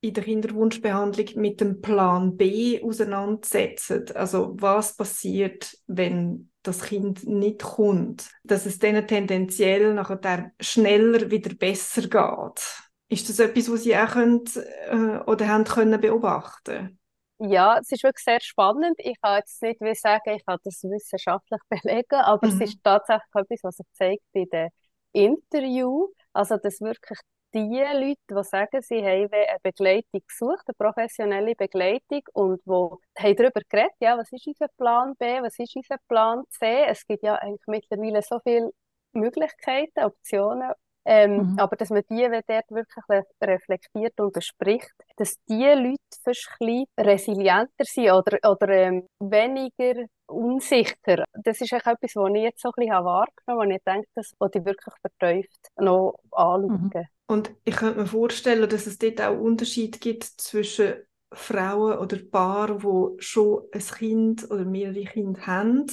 in 0.00 0.14
der 0.14 0.24
Kinderwunschbehandlung 0.24 1.26
mit 1.36 1.60
dem 1.60 1.80
Plan 1.80 2.36
B 2.36 2.82
auseinandersetzen. 2.82 4.06
Also 4.14 4.54
was 4.58 4.96
passiert, 4.96 5.76
wenn 5.86 6.50
das 6.62 6.82
Kind 6.82 7.26
nicht 7.26 7.62
kommt, 7.62 8.30
dass 8.44 8.66
es 8.66 8.78
denen 8.78 9.06
tendenziell 9.06 9.94
nachher 9.94 10.52
schneller 10.60 11.30
wieder 11.30 11.54
besser 11.54 12.02
geht. 12.02 12.84
Ist 13.08 13.28
das 13.28 13.38
etwas, 13.40 13.70
was 13.70 13.82
Sie 13.82 13.96
auch 13.96 14.10
könnt, 14.10 14.56
äh, 14.56 15.18
oder 15.26 15.48
haben 15.48 15.64
können 15.64 16.00
beobachten? 16.00 16.98
Ja, 17.38 17.78
es 17.78 17.90
ist 17.90 18.04
wirklich 18.04 18.22
sehr 18.22 18.40
spannend. 18.40 18.96
Ich 18.98 19.18
kann 19.20 19.38
jetzt 19.38 19.62
nicht 19.62 19.80
wie 19.80 19.94
sagen, 19.94 20.36
ich 20.36 20.44
kann 20.44 20.58
das 20.62 20.82
wissenschaftlich 20.84 21.60
belegen, 21.70 22.20
aber 22.20 22.46
mhm. 22.46 22.60
es 22.60 22.70
ist 22.70 22.84
tatsächlich 22.84 23.34
etwas, 23.34 23.60
was 23.62 23.76
sich 23.76 23.86
zeigt 23.94 24.22
in 24.32 24.48
den 24.50 24.68
Interview. 25.12 26.08
Also, 26.32 26.58
dass 26.58 26.80
wirklich 26.80 27.18
die 27.54 27.78
Leute, 27.78 28.20
die 28.30 28.44
sagen, 28.44 28.82
sie 28.82 29.02
haben 29.02 29.32
eine 29.32 29.58
Begleitung 29.62 30.20
gesucht, 30.26 30.64
eine 30.66 30.74
professionelle 30.78 31.54
Begleitung 31.54 32.22
und 32.32 32.60
wo 32.64 32.98
haben 33.18 33.36
darüber 33.36 33.60
geredet, 33.68 33.92
ja, 34.00 34.16
was 34.16 34.30
ist 34.32 34.46
unser 34.46 34.68
Plan 34.76 35.14
B, 35.18 35.42
was 35.42 35.58
ist 35.58 35.76
unser 35.76 35.96
Plan 36.08 36.44
C. 36.50 36.84
Es 36.86 37.06
gibt 37.06 37.22
ja 37.22 37.34
eigentlich 37.36 37.66
mittlerweile 37.66 38.22
so 38.22 38.40
viele 38.44 38.70
Möglichkeiten, 39.12 40.04
Optionen 40.04 40.72
ähm, 41.04 41.52
mhm. 41.52 41.58
Aber 41.58 41.76
dass 41.76 41.90
man 41.90 42.02
die, 42.10 42.30
wenn 42.30 42.42
dort 42.46 42.70
wirklich 42.70 43.26
reflektiert 43.42 44.20
und 44.20 44.32
bespricht, 44.34 44.92
dass 45.16 45.36
die 45.48 45.64
Leute 45.64 45.96
fast 46.22 46.48
ein 46.60 46.84
resilienter 46.98 47.84
sind 47.84 48.10
oder, 48.10 48.38
oder 48.48 48.68
ähm, 48.68 49.06
weniger 49.18 50.04
unsicher. 50.26 51.24
Das 51.32 51.60
ist 51.60 51.72
etwas, 51.72 51.96
was 52.14 52.30
ich 52.34 52.42
jetzt 52.42 52.60
so 52.60 52.68
ein 52.68 52.72
bisschen 52.76 53.04
wahrgenommen 53.04 53.32
habe, 53.46 53.60
und 53.60 53.70
ich 53.70 53.82
denke, 53.84 54.08
das 54.14 54.32
wollte 54.38 54.58
ich 54.58 54.64
wirklich 54.64 54.94
vertieft 55.00 55.68
noch 55.78 56.16
anschauen. 56.30 56.90
Mhm. 56.92 57.06
Und 57.30 57.54
ich 57.64 57.76
könnte 57.76 58.00
mir 58.00 58.06
vorstellen, 58.06 58.68
dass 58.68 58.86
es 58.86 58.98
dort 58.98 59.20
auch 59.20 59.38
Unterschiede 59.38 59.98
gibt 59.98 60.24
zwischen 60.24 60.94
Frauen 61.32 61.98
oder 61.98 62.18
Paaren, 62.18 62.78
die 62.80 63.22
schon 63.22 63.64
ein 63.72 63.80
Kind 63.80 64.50
oder 64.50 64.64
mehrere 64.64 65.04
Kinder 65.04 65.46
haben 65.46 65.86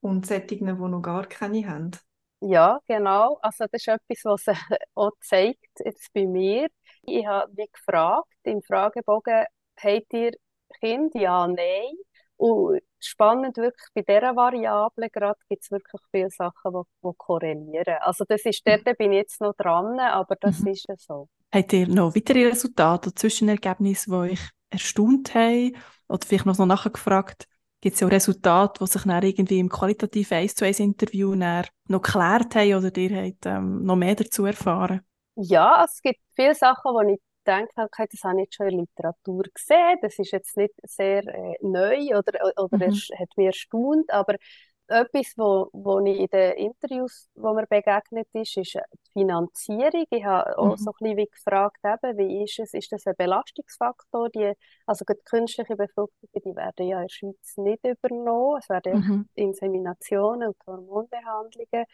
und 0.00 0.26
solchen, 0.26 0.48
die 0.48 0.72
noch 0.72 1.00
gar 1.02 1.26
keine 1.26 1.68
haben. 1.68 1.92
Ja, 2.40 2.80
genau. 2.88 3.38
Also 3.42 3.64
das 3.70 3.82
ist 3.82 3.88
etwas, 3.88 4.24
was 4.24 4.44
sich 4.44 4.58
auch 4.94 5.12
zeigt 5.20 5.64
jetzt 5.84 6.12
bei 6.12 6.26
mir. 6.26 6.68
Ich 7.02 7.24
habe 7.26 7.52
wie 7.56 7.68
gefragt 7.72 8.28
im 8.42 8.62
Fragebogen, 8.62 9.44
habt 9.78 10.12
ihr 10.12 10.32
Kind? 10.80 11.14
Ja, 11.14 11.46
nein. 11.46 11.94
Und 12.42 12.80
spannend 12.98 13.56
wirklich 13.56 13.86
bei 13.94 14.02
dieser 14.02 14.34
Variable 14.34 15.08
gerade 15.10 15.38
gibt 15.48 15.62
es 15.62 15.70
wirklich 15.70 16.02
viele 16.10 16.28
Sachen, 16.28 16.72
die, 16.72 17.08
die 17.08 17.14
korrelieren. 17.16 17.98
Also 18.00 18.24
das 18.26 18.44
ist, 18.44 18.66
dort 18.66 18.84
mhm. 18.84 18.96
bin 18.98 19.12
ich 19.12 19.18
jetzt 19.18 19.40
noch 19.40 19.54
dran, 19.54 20.00
aber 20.00 20.34
das 20.40 20.58
mhm. 20.58 20.72
ist 20.72 20.88
so. 20.98 21.28
Habt 21.54 21.72
ihr 21.72 21.86
noch 21.86 22.16
weitere 22.16 22.48
Resultate 22.48 23.10
oder 23.10 23.16
Zwischenergebnisse, 23.16 24.10
die 24.10 24.16
euch 24.16 24.40
erstaunt 24.70 25.32
haben? 25.36 25.76
Oder 26.08 26.26
vielleicht 26.26 26.46
noch 26.46 26.58
nachher 26.66 26.90
gefragt, 26.90 27.46
gibt 27.80 27.94
es 27.94 28.00
ja 28.00 28.08
auch 28.08 28.12
Resultate, 28.12 28.84
die 28.84 28.90
sich 28.90 29.02
dann 29.04 29.22
irgendwie 29.22 29.60
im 29.60 29.68
qualitativen 29.68 30.38
1 30.38 30.56
zu 30.56 30.64
1 30.64 30.80
Interview 30.80 31.36
noch 31.36 32.02
geklärt 32.02 32.56
haben 32.56 32.74
oder 32.74 32.96
ihr 32.96 33.24
habt 33.24 33.46
ähm, 33.46 33.84
noch 33.84 33.94
mehr 33.94 34.16
dazu 34.16 34.46
erfahren? 34.46 35.02
Ja, 35.36 35.84
es 35.84 36.02
gibt 36.02 36.18
viele 36.34 36.56
Sachen, 36.56 36.90
die 37.06 37.12
ich 37.12 37.20
denke, 37.44 37.72
okay, 37.76 38.06
das 38.10 38.22
habe 38.24 38.40
ich 38.40 38.46
jetzt 38.46 38.56
schon 38.56 38.68
in 38.68 38.76
der 38.76 38.86
Literatur 38.86 39.44
gesehen, 39.54 39.98
das 40.02 40.18
ist 40.18 40.32
jetzt 40.32 40.56
nicht 40.56 40.74
sehr 40.84 41.26
äh, 41.26 41.54
neu 41.60 42.16
oder, 42.16 42.32
oder 42.56 42.76
mhm. 42.76 42.92
es 42.92 43.08
hat 43.18 43.28
mich 43.36 43.46
erstaunt, 43.46 44.10
aber 44.12 44.36
etwas, 44.92 45.32
wo, 45.36 45.68
wo 45.72 46.00
ich 46.00 46.18
in 46.18 46.26
den 46.26 46.52
Interviews, 46.54 47.28
wo 47.34 47.54
mir 47.54 47.66
begegnet 47.66 48.28
ist, 48.32 48.56
ist 48.56 48.74
die 48.74 49.10
Finanzierung. 49.12 50.04
Ich 50.10 50.24
habe 50.24 50.58
auch 50.58 50.72
mhm. 50.72 50.76
so 50.76 50.90
ein 50.90 50.96
bisschen 50.98 51.16
wie 51.16 51.26
gefragt, 51.26 51.78
eben, 51.84 52.18
wie 52.18 52.44
ist 52.44 52.58
es, 52.58 52.74
ist 52.74 52.92
das 52.92 53.06
ein 53.06 53.14
Belastungsfaktor? 53.16 54.28
Die, 54.30 54.52
also 54.86 55.04
die 55.08 55.14
künstliche 55.24 55.76
Befruchtungen, 55.76 56.30
die 56.34 56.56
werden 56.56 56.86
ja 56.86 57.00
in 57.00 57.06
der 57.06 57.08
Schweiz 57.08 57.56
nicht 57.56 57.84
übernommen. 57.84 58.58
Es 58.58 58.68
werden 58.68 58.94
mhm. 58.94 59.28
Inseminationen 59.34 60.48
und 60.48 60.56
Hormonbehandlungen. 60.66 61.86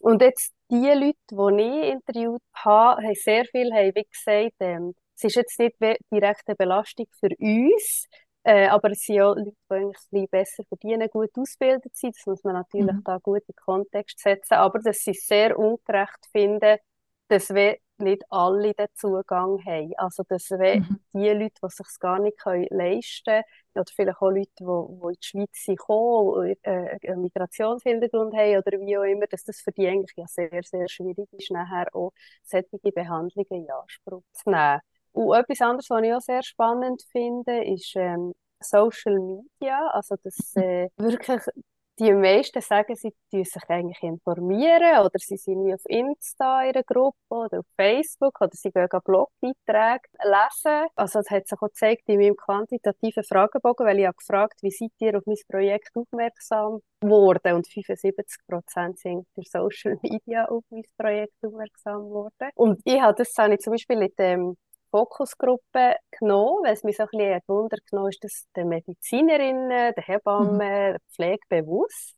Und 0.00 0.22
jetzt 0.22 0.52
die 0.70 0.76
Leute, 0.76 1.16
die 1.30 1.62
ich 1.62 1.92
interviewt 1.92 2.42
habe, 2.54 3.02
haben 3.02 3.14
sehr 3.14 3.44
viel 3.46 3.72
haben 3.72 3.94
wie 3.94 4.04
gesagt, 4.04 4.56
ähm, 4.60 4.94
es 5.16 5.24
ist 5.24 5.36
jetzt 5.36 5.58
nicht 5.58 5.76
direkt 5.80 6.42
eine 6.46 6.56
Belastung 6.56 7.06
für 7.20 7.30
uns, 7.38 8.06
äh, 8.42 8.66
aber 8.66 8.90
es 8.90 9.00
sind 9.00 9.16
ja 9.16 9.28
Leute, 9.28 9.52
die 9.52 9.74
eigentlich 9.74 9.96
ein 9.96 10.10
bisschen 10.10 10.28
besser 10.28 10.64
verdienen, 10.64 11.08
gut 11.08 11.30
ausgebildet 11.36 11.96
sind. 11.96 12.16
Das 12.16 12.26
muss 12.26 12.44
man 12.44 12.54
natürlich 12.54 12.92
mhm. 12.92 13.04
da 13.04 13.18
gut 13.18 13.42
in 13.46 13.54
Kontext 13.54 14.18
setzen. 14.18 14.54
Aber 14.54 14.80
dass 14.80 14.98
sie 14.98 15.14
sehr 15.14 15.58
ungerecht 15.58 16.26
finden, 16.32 16.78
dass 17.28 17.48
wir 17.50 17.78
nicht 17.98 18.22
alle 18.30 18.74
den 18.74 18.86
Zugang 18.94 19.58
haben. 19.64 19.92
Also, 19.96 20.22
dass 20.28 20.50
wir 20.50 20.80
mhm. 20.80 21.00
die 21.12 21.28
Leute, 21.28 21.54
die 21.62 21.66
es 21.66 21.76
sich 21.76 21.98
gar 22.00 22.18
nicht 22.18 22.38
leisten 22.70 23.24
können, 23.24 23.44
oder 23.74 23.84
vielleicht 23.94 24.18
auch 24.18 24.30
Leute, 24.30 24.50
die, 24.60 24.64
die 24.64 25.06
in 25.06 25.12
die 25.12 25.26
Schweiz 25.26 25.64
sind, 25.64 25.78
kommen, 25.78 26.54
äh, 26.62 26.98
einen 27.08 27.22
Migrationshintergrund 27.22 28.34
haben 28.34 28.56
oder 28.58 28.80
wie 28.80 28.98
auch 28.98 29.02
immer, 29.02 29.26
dass 29.26 29.44
das 29.44 29.60
für 29.60 29.72
die 29.72 29.86
eigentlich 29.86 30.16
ja 30.16 30.26
sehr, 30.26 30.62
sehr 30.62 30.88
schwierig 30.88 31.28
ist, 31.32 31.50
nachher 31.50 31.86
auch 31.94 32.12
solche 32.42 32.92
Behandlungen 32.92 33.46
in 33.50 33.70
Anspruch 33.70 34.22
zu 34.32 34.50
nehmen. 34.50 34.80
Und 35.12 35.34
etwas 35.34 35.60
anderes, 35.60 35.90
was 35.90 36.02
ich 36.02 36.12
auch 36.12 36.20
sehr 36.20 36.42
spannend 36.42 37.02
finde, 37.12 37.64
ist 37.64 37.94
ähm, 37.96 38.34
Social 38.60 39.18
Media. 39.18 39.88
Also, 39.92 40.16
dass 40.22 40.56
äh, 40.56 40.88
wirklich 40.96 41.40
die 41.98 42.12
meisten 42.12 42.60
sagen, 42.60 42.96
sie 42.96 43.12
sich 43.30 43.62
eigentlich 43.68 44.02
informieren 44.02 44.98
oder 45.00 45.18
sie 45.18 45.36
sind 45.36 45.72
auf 45.72 45.82
Insta 45.86 46.62
in 46.62 46.74
einer 46.74 46.82
Gruppe 46.82 47.16
oder 47.28 47.60
auf 47.60 47.66
Facebook 47.76 48.40
oder 48.40 48.50
sie 48.52 48.70
gehen 48.70 48.88
Blogbeiträge 49.04 50.08
lesen. 50.22 50.88
Also 50.96 51.20
das 51.20 51.30
hat 51.30 51.46
sich 51.46 51.60
auch 51.60 51.68
gezeigt 51.68 52.02
in 52.06 52.18
meinem 52.20 52.36
quantitativen 52.36 53.22
Fragebogen, 53.22 53.86
weil 53.86 54.00
ich 54.00 54.06
habe 54.06 54.16
gefragt, 54.16 54.62
wie 54.62 54.70
seid 54.70 54.90
ihr 54.98 55.18
auf 55.18 55.24
mein 55.26 55.36
Projekt 55.48 55.90
aufmerksam 55.94 56.80
geworden 57.00 57.54
und 57.54 57.68
75 57.68 58.38
Prozent 58.48 58.98
sind 58.98 59.26
durch 59.34 59.50
Social 59.50 59.98
Media 60.02 60.46
auf 60.46 60.64
mein 60.70 60.84
Projekt 60.96 61.34
aufmerksam 61.42 62.08
geworden. 62.08 62.50
Und 62.54 62.80
ich 62.84 63.00
habe 63.00 63.14
das 63.16 63.32
habe 63.36 63.54
ich 63.54 63.60
zum 63.60 63.72
Beispiel 63.72 64.02
in 64.02 64.12
dem 64.18 64.56
Fokusgruppe 64.94 65.96
genommen, 66.20 66.64
weil 66.64 66.74
es 66.74 66.84
mich 66.84 66.96
so 66.96 67.02
ein 67.02 67.08
bisschen 67.10 67.40
Wunder 67.48 67.78
genommen 67.90 68.10
ist, 68.10 68.22
dass 68.22 68.46
die 68.56 68.64
Medizinerinnen, 68.64 69.92
Hebammen, 69.96 70.92
mhm. 70.92 70.96
die 70.96 71.14
Pflege 71.14 71.42
bewusst. 71.48 72.16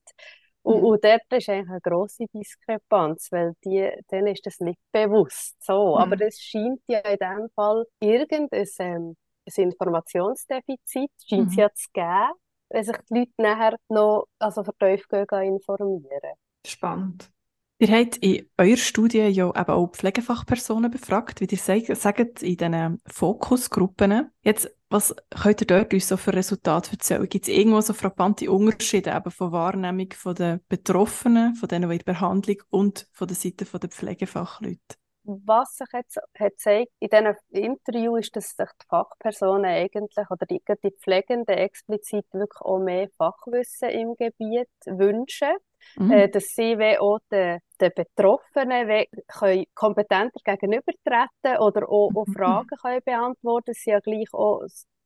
Und, 0.60 0.80
mhm. 0.80 0.84
und 0.84 1.04
dort 1.04 1.22
ist 1.30 1.48
eigentlich 1.48 1.70
eine 1.70 1.80
grosse 1.80 2.26
Diskrepanz, 2.34 3.28
weil 3.30 3.54
die, 3.64 3.90
denen 4.10 4.26
ist 4.26 4.44
das 4.44 4.60
nicht 4.60 4.80
bewusst. 4.92 5.56
So, 5.64 5.94
mhm. 5.94 6.02
Aber 6.02 6.20
es 6.20 6.38
scheint 6.38 6.82
ja 6.86 6.98
in 6.98 7.16
dem 7.16 7.48
Fall 7.54 7.86
irgendein 8.00 8.66
ähm, 8.80 9.16
ein 9.46 9.62
Informationsdefizit 9.62 11.10
scheint 11.26 11.48
es 11.48 11.56
mhm. 11.56 11.58
ja 11.58 11.72
zu 11.72 11.88
geben, 11.94 12.32
wenn 12.68 12.84
sich 12.84 12.96
die 13.08 13.18
Leute 13.18 13.32
nachher 13.38 13.76
noch 13.88 14.26
also 14.38 14.64
vertieft 14.64 15.10
informieren. 15.12 16.34
Spannend. 16.66 17.30
Ihr 17.78 17.88
habt 17.88 18.16
in 18.18 18.48
eurer 18.56 18.78
Studie 18.78 19.18
ja 19.18 19.48
eben 19.50 19.70
auch 19.70 19.90
Pflegefachpersonen 19.92 20.90
befragt, 20.90 21.42
wie 21.42 21.46
ihr 21.46 21.58
sagt, 21.58 22.42
in 22.42 22.56
diesen 22.56 23.02
Fokusgruppen. 23.06 24.30
Jetzt, 24.40 24.74
was 24.88 25.14
könnt 25.42 25.60
ihr 25.60 25.66
dort 25.66 25.92
uns 25.92 26.08
so 26.08 26.16
für 26.16 26.32
Resultate 26.32 26.92
erzählen? 26.92 27.28
Gibt 27.28 27.46
es 27.46 27.54
irgendwo 27.54 27.82
so 27.82 27.92
frappante 27.92 28.50
Unterschiede 28.50 29.10
eben 29.14 29.30
von 29.30 29.52
Wahrnehmung 29.52 30.10
von 30.14 30.34
den 30.34 30.60
Betroffenen, 30.70 31.54
von 31.54 31.68
denen, 31.68 31.90
die 31.90 31.96
in 31.96 32.02
der 32.02 32.12
Behandlung 32.12 32.56
und 32.70 33.08
von 33.12 33.28
der 33.28 33.36
Seite 33.36 33.66
der 33.66 33.90
Pflegefachleute? 33.90 34.96
Was 35.24 35.76
sich 35.76 35.88
jetzt 35.92 36.16
hat 36.16 36.52
gezeigt 36.52 36.92
in 37.00 37.08
diesem 37.10 37.34
Interview 37.50 38.16
ist, 38.16 38.34
dass 38.36 38.56
sich 38.56 38.68
die 38.80 38.86
Fachpersonen 38.88 39.66
eigentlich 39.66 40.30
oder 40.30 40.46
die, 40.46 40.62
die 40.82 40.92
Pflegenden 40.92 41.58
explizit 41.58 42.24
wirklich 42.32 42.60
auch 42.60 42.78
mehr 42.78 43.08
Fachwissen 43.18 43.90
im 43.90 44.14
Gebiet 44.14 44.70
wünschen. 44.86 45.50
Mhm. 45.96 46.10
Äh, 46.10 46.28
dass 46.28 46.44
sie 46.54 46.78
auch 46.98 47.18
den, 47.30 47.60
den 47.80 47.92
Betroffenen 47.94 48.88
wie, 48.88 49.08
können 49.28 49.64
kompetenter 49.74 50.40
gegenübertreten 50.44 51.58
oder 51.60 51.88
auch, 51.88 52.10
auch 52.14 52.26
mhm. 52.26 52.32
Fragen 52.32 52.76
können 52.80 53.00
beantworten 53.04 53.74
Sie 53.74 53.90
ja 53.90 54.00
gleich 54.00 54.32
auch 54.32 54.62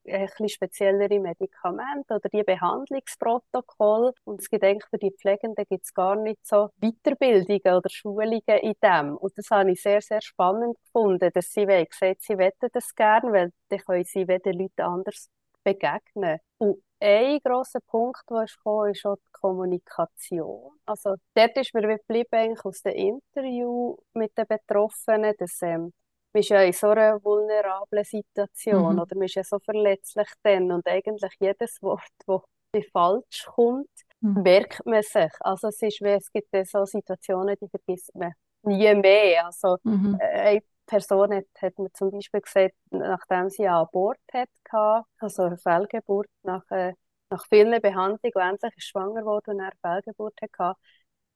ein 0.06 0.26
bisschen 0.26 0.48
speziellere 0.48 1.20
Medikamente 1.20 2.14
oder 2.14 2.28
die 2.32 2.42
Behandlungsprotokolle. 2.42 4.12
Und 4.24 4.40
es 4.40 4.48
gibt 4.48 4.64
eigentlich 4.64 4.88
für 4.88 4.98
die 4.98 5.12
Pflegenden 5.12 5.64
gibt's 5.68 5.92
gar 5.92 6.16
nicht 6.16 6.44
so 6.46 6.70
Weiterbildungen 6.78 7.76
oder 7.76 7.90
Schulungen 7.90 8.42
in 8.62 8.74
dem. 8.82 9.16
Und 9.16 9.36
das 9.36 9.50
habe 9.50 9.72
ich 9.72 9.82
sehr, 9.82 10.00
sehr 10.00 10.22
spannend 10.22 10.76
gefunden, 10.84 11.30
dass 11.32 11.52
sie 11.52 11.66
gesagt 11.66 12.22
sie 12.22 12.38
wollen 12.38 12.52
das 12.72 12.94
gerne, 12.94 13.32
weil 13.32 13.52
dann 13.68 13.78
können 13.80 14.04
sie 14.04 14.24
den 14.24 14.58
Leuten 14.58 14.82
anders 14.82 15.28
begegnen. 15.64 16.38
Und 16.58 16.82
ein 17.00 17.38
grosser 17.42 17.80
Punkt, 17.80 18.22
der 18.30 18.42
ist 18.44 18.56
gekommen, 18.56 18.90
ist 18.90 19.06
auch 19.06 19.16
die 19.16 19.32
Kommunikation. 19.32 20.72
Also 20.84 21.14
dort 21.34 21.56
ist 21.56 21.74
mir 21.74 21.82
geblieben 21.82 22.56
aus 22.62 22.82
dem 22.82 22.94
Interview 22.94 23.96
mit 24.14 24.36
den 24.36 24.46
Betroffenen, 24.46 25.34
dass 25.38 25.62
ähm, 25.62 25.92
man 26.32 26.40
ist 26.40 26.50
ja 26.50 26.62
in 26.62 26.72
so 26.72 26.88
einer 26.88 27.22
vulnerablen 27.24 28.04
Situation 28.04 28.94
mhm. 28.94 29.00
oder 29.00 29.16
man 29.16 29.24
ist 29.24 29.34
ja 29.34 29.44
so 29.44 29.58
verletzlich 29.58 30.28
dann 30.42 30.70
und 30.70 30.86
eigentlich 30.86 31.32
jedes 31.40 31.82
Wort, 31.82 32.02
das 32.26 32.84
falsch 32.92 33.46
kommt, 33.46 33.88
mhm. 34.20 34.42
merkt 34.42 34.84
man 34.86 35.02
sich. 35.02 35.32
Also 35.40 35.68
es 35.68 35.82
ist 35.82 36.00
wie, 36.02 36.10
es 36.10 36.30
gibt 36.30 36.54
so 36.68 36.84
Situationen, 36.84 37.56
die 37.60 37.68
vergisst 37.68 38.14
man 38.14 38.32
nie 38.62 38.94
mehr. 38.94 39.46
Also 39.46 39.78
mhm. 39.82 40.18
äh, 40.20 40.60
Person 40.90 41.32
hat, 41.34 41.46
hat 41.62 41.78
mir 41.78 41.92
zum 41.92 42.10
Beispiel 42.10 42.40
gesagt, 42.40 42.74
nachdem 42.90 43.50
sie 43.50 43.66
eine 43.68 43.76
Abort 43.78 44.18
hatte, 44.32 45.04
also 45.18 45.42
eine 45.44 45.58
Fehlgeburt, 45.58 46.28
nach, 46.42 46.68
äh, 46.70 46.94
nach 47.30 47.46
vielen 47.48 47.80
Behandlungen 47.80 48.34
und 48.34 48.42
endlich 48.42 48.76
ist 48.78 48.88
schwanger 48.88 49.24
wurde 49.24 49.52
und 49.52 49.60
eine 49.60 49.72
Fehlgeburt 49.82 50.34
hatte, 50.42 50.74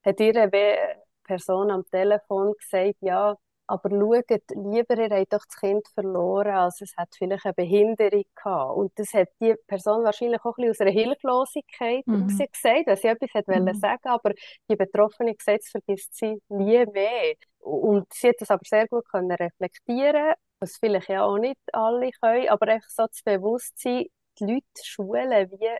hat 0.05 0.21
ihre 0.21 0.51
Person 1.25 1.71
am 1.71 1.85
Telefon 1.91 2.55
gesagt, 2.59 2.97
ja, 3.01 3.37
aber 3.67 3.91
schaut 3.91 4.41
lieber, 4.51 4.99
ihr 4.99 5.19
habt 5.19 5.33
doch 5.33 5.45
das 5.47 5.57
Kind 5.59 5.87
verloren, 5.95 6.55
als 6.55 6.81
es 6.81 6.95
hat 6.97 7.09
vielleicht 7.17 7.47
eine 7.47 7.55
Behinderung 7.55 8.25
gehabt. 8.35 8.77
Und 8.77 8.93
das 8.97 9.13
hat 9.15 9.29
die 9.41 9.55
Person 9.67 10.05
wahrscheinlich 10.05 10.41
auch 10.45 10.57
ein 10.59 10.69
bisschen 10.69 10.71
aus 10.71 10.81
einer 10.81 10.91
Hilflosigkeit 10.91 12.07
mhm. 12.07 12.29
gesagt, 12.29 12.87
weil 12.87 12.97
sie 12.97 13.09
etwas 13.09 13.35
hat 13.35 13.49
mhm. 13.49 13.67
wollen 13.67 13.75
sagen, 13.75 14.09
aber 14.09 14.33
die 14.69 14.77
Betroffene 14.77 15.35
gesagt, 15.35 15.63
das 15.63 15.71
vergisst 15.71 16.15
sie 16.15 16.41
nie 16.49 16.85
mehr. 16.87 17.35
Und 17.61 18.13
sie 18.13 18.29
hat 18.29 18.37
das 18.41 18.51
aber 18.51 18.63
sehr 18.65 18.87
gut 18.89 19.09
können 19.09 19.31
reflektieren, 19.33 20.35
was 20.61 20.77
vielleicht 20.79 21.09
ja 21.09 21.25
auch 21.25 21.39
nicht 21.39 21.61
alle 21.73 22.11
können, 22.21 22.49
aber 22.49 22.69
einfach 22.69 22.91
so 22.91 23.07
das 23.07 23.23
Bewusstsein, 23.23 24.07
die 24.39 24.45
Leute 24.45 24.65
schulen, 24.83 25.51
wie 25.53 25.79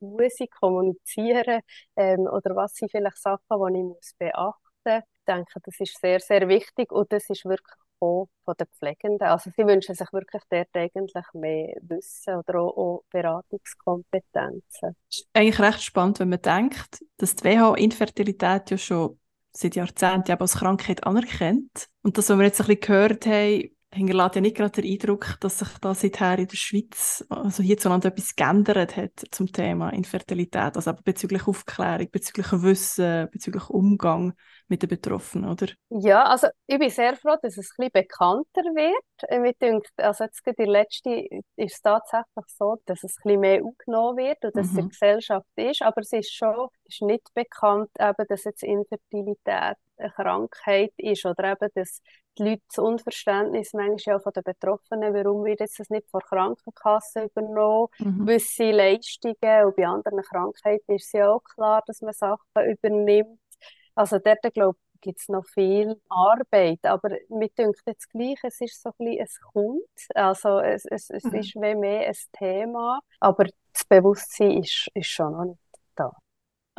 muss 0.00 0.38
ich 0.40 0.50
kommunizieren 0.50 1.60
ähm, 1.96 2.20
oder 2.26 2.56
was 2.56 2.74
sind 2.74 2.90
vielleicht 2.90 3.18
Sachen, 3.18 3.40
die 3.48 3.78
ich 3.78 3.84
muss 3.84 4.14
beachten 4.18 4.58
muss. 4.84 5.02
Denke, 5.26 5.60
das 5.62 5.78
ist 5.78 6.00
sehr, 6.00 6.20
sehr 6.20 6.48
wichtig 6.48 6.90
und 6.92 7.12
das 7.12 7.28
ist 7.30 7.44
wirklich 7.44 7.76
auch 8.00 8.28
von 8.44 8.54
den 8.58 8.66
Pflegenden. 8.78 9.28
Also 9.28 9.50
sie 9.56 9.64
wünschen 9.64 9.94
sich 9.94 10.12
wirklich 10.12 10.42
dort 10.50 10.68
eigentlich 10.74 11.24
mehr 11.34 11.76
Wissen 11.82 12.34
oder 12.36 12.60
auch, 12.60 12.76
auch 12.76 13.04
Beratungskompetenzen. 13.10 14.96
Es 15.08 15.18
ist 15.18 15.28
eigentlich 15.32 15.60
recht 15.60 15.82
spannend, 15.82 16.18
wenn 16.18 16.30
man 16.30 16.42
denkt, 16.42 17.04
dass 17.18 17.36
die 17.36 17.44
WHO 17.44 17.74
Infertilität 17.74 18.70
ja 18.70 18.78
schon 18.78 19.18
seit 19.52 19.76
Jahrzehnten 19.76 20.32
als 20.32 20.54
Krankheit 20.54 21.04
anerkennt. 21.04 21.88
Und 22.02 22.18
das, 22.18 22.28
was 22.28 22.38
wir 22.38 22.44
jetzt 22.44 22.60
ein 22.60 22.66
bisschen 22.66 22.80
gehört 22.80 23.26
haben, 23.26 23.70
hinterlässt 23.92 24.34
ja 24.36 24.40
nicht 24.40 24.56
gerade 24.56 24.82
den 24.82 24.90
Eindruck, 24.90 25.36
dass 25.40 25.58
sich 25.58 25.68
da 25.80 25.94
seither 25.94 26.38
in 26.38 26.48
der 26.48 26.56
Schweiz, 26.56 27.24
also 27.28 27.62
hierzulande 27.62 28.08
etwas 28.08 28.34
geändert 28.34 28.96
hat 28.96 29.12
zum 29.30 29.52
Thema 29.52 29.90
Infertilität, 29.90 30.76
also 30.76 30.90
aber 30.90 31.02
bezüglich 31.02 31.46
Aufklärung, 31.46 32.08
bezüglich 32.10 32.46
Wissen, 32.52 33.28
bezüglich 33.30 33.68
Umgang 33.68 34.34
mit 34.68 34.82
den 34.82 34.88
Betroffenen, 34.88 35.50
oder? 35.50 35.66
Ja, 35.90 36.24
also 36.24 36.48
ich 36.66 36.78
bin 36.78 36.90
sehr 36.90 37.16
froh, 37.16 37.36
dass 37.42 37.58
es 37.58 37.70
ein 37.76 37.88
bisschen 37.88 38.02
bekannter 38.02 38.62
wird. 38.74 39.40
Mir 39.40 39.52
denkt, 39.54 39.90
also 39.98 40.24
jetzt 40.24 40.42
gerade 40.42 40.62
in 40.62 40.72
der 40.72 40.80
letzten 40.80 41.44
ist 41.56 41.74
es 41.74 41.80
tatsächlich 41.82 42.46
so, 42.46 42.76
dass 42.86 43.04
es 43.04 43.16
ein 43.18 43.22
bisschen 43.22 43.40
mehr 43.40 43.64
aufgenommen 43.64 44.16
wird 44.16 44.44
und 44.44 44.56
dass 44.56 44.68
mhm. 44.68 44.72
es 44.72 44.78
in 44.78 44.88
der 44.88 44.88
Gesellschaft 44.88 45.46
ist, 45.56 45.82
aber 45.82 46.00
es 46.00 46.12
ist 46.12 46.32
schon 46.32 46.68
es 46.86 46.96
ist 46.96 47.02
nicht 47.02 47.34
bekannt, 47.34 47.90
eben, 47.98 48.26
dass 48.28 48.44
jetzt 48.44 48.62
Infertilität 48.62 49.76
eine 50.02 50.12
Krankheit 50.12 50.92
ist 50.96 51.24
oder 51.24 51.52
eben, 51.52 51.68
dass 51.74 52.02
die 52.38 52.44
Leute 52.44 52.62
das 52.68 52.78
Unverständnis 52.78 53.72
manchmal 53.72 54.16
auch 54.16 54.22
von 54.22 54.32
den 54.32 54.42
Betroffenen, 54.42 55.14
warum 55.14 55.44
wird 55.44 55.60
jetzt 55.60 55.78
das 55.78 55.90
nicht 55.90 56.08
von 56.10 56.20
Krankenkassen 56.20 57.24
übernommen, 57.24 57.88
mhm. 57.98 58.26
gewisse 58.26 58.70
Leistungen 58.70 59.64
und 59.66 59.76
bei 59.76 59.86
anderen 59.86 60.22
Krankheiten 60.22 60.92
ist 60.92 61.06
es 61.06 61.12
ja 61.12 61.30
auch 61.30 61.42
klar, 61.42 61.82
dass 61.86 62.00
man 62.00 62.12
Sachen 62.12 62.70
übernimmt. 62.70 63.38
Also 63.94 64.18
dort, 64.18 64.42
glaube 64.54 64.76
ich, 64.78 65.00
gibt 65.02 65.20
es 65.20 65.28
noch 65.28 65.44
viel 65.44 66.00
Arbeit, 66.08 66.78
aber 66.84 67.10
mir 67.28 67.48
denkt 67.58 67.82
jetzt 67.86 68.08
gleich, 68.10 68.38
es 68.44 68.60
ist 68.60 68.80
so 68.80 68.90
ein 68.90 69.04
bisschen, 69.04 69.20
es 69.20 69.40
kommt, 69.40 69.82
also 70.14 70.60
es, 70.60 70.84
es, 70.86 71.10
es 71.10 71.24
mhm. 71.24 71.34
ist 71.34 71.54
wie 71.56 71.74
mehr 71.74 72.08
ein 72.08 72.16
Thema, 72.32 73.00
aber 73.20 73.44
das 73.72 73.84
Bewusstsein 73.84 74.62
ist, 74.62 74.88
ist 74.94 75.08
schon 75.08 75.32
noch 75.32 75.44
nicht. 75.44 75.58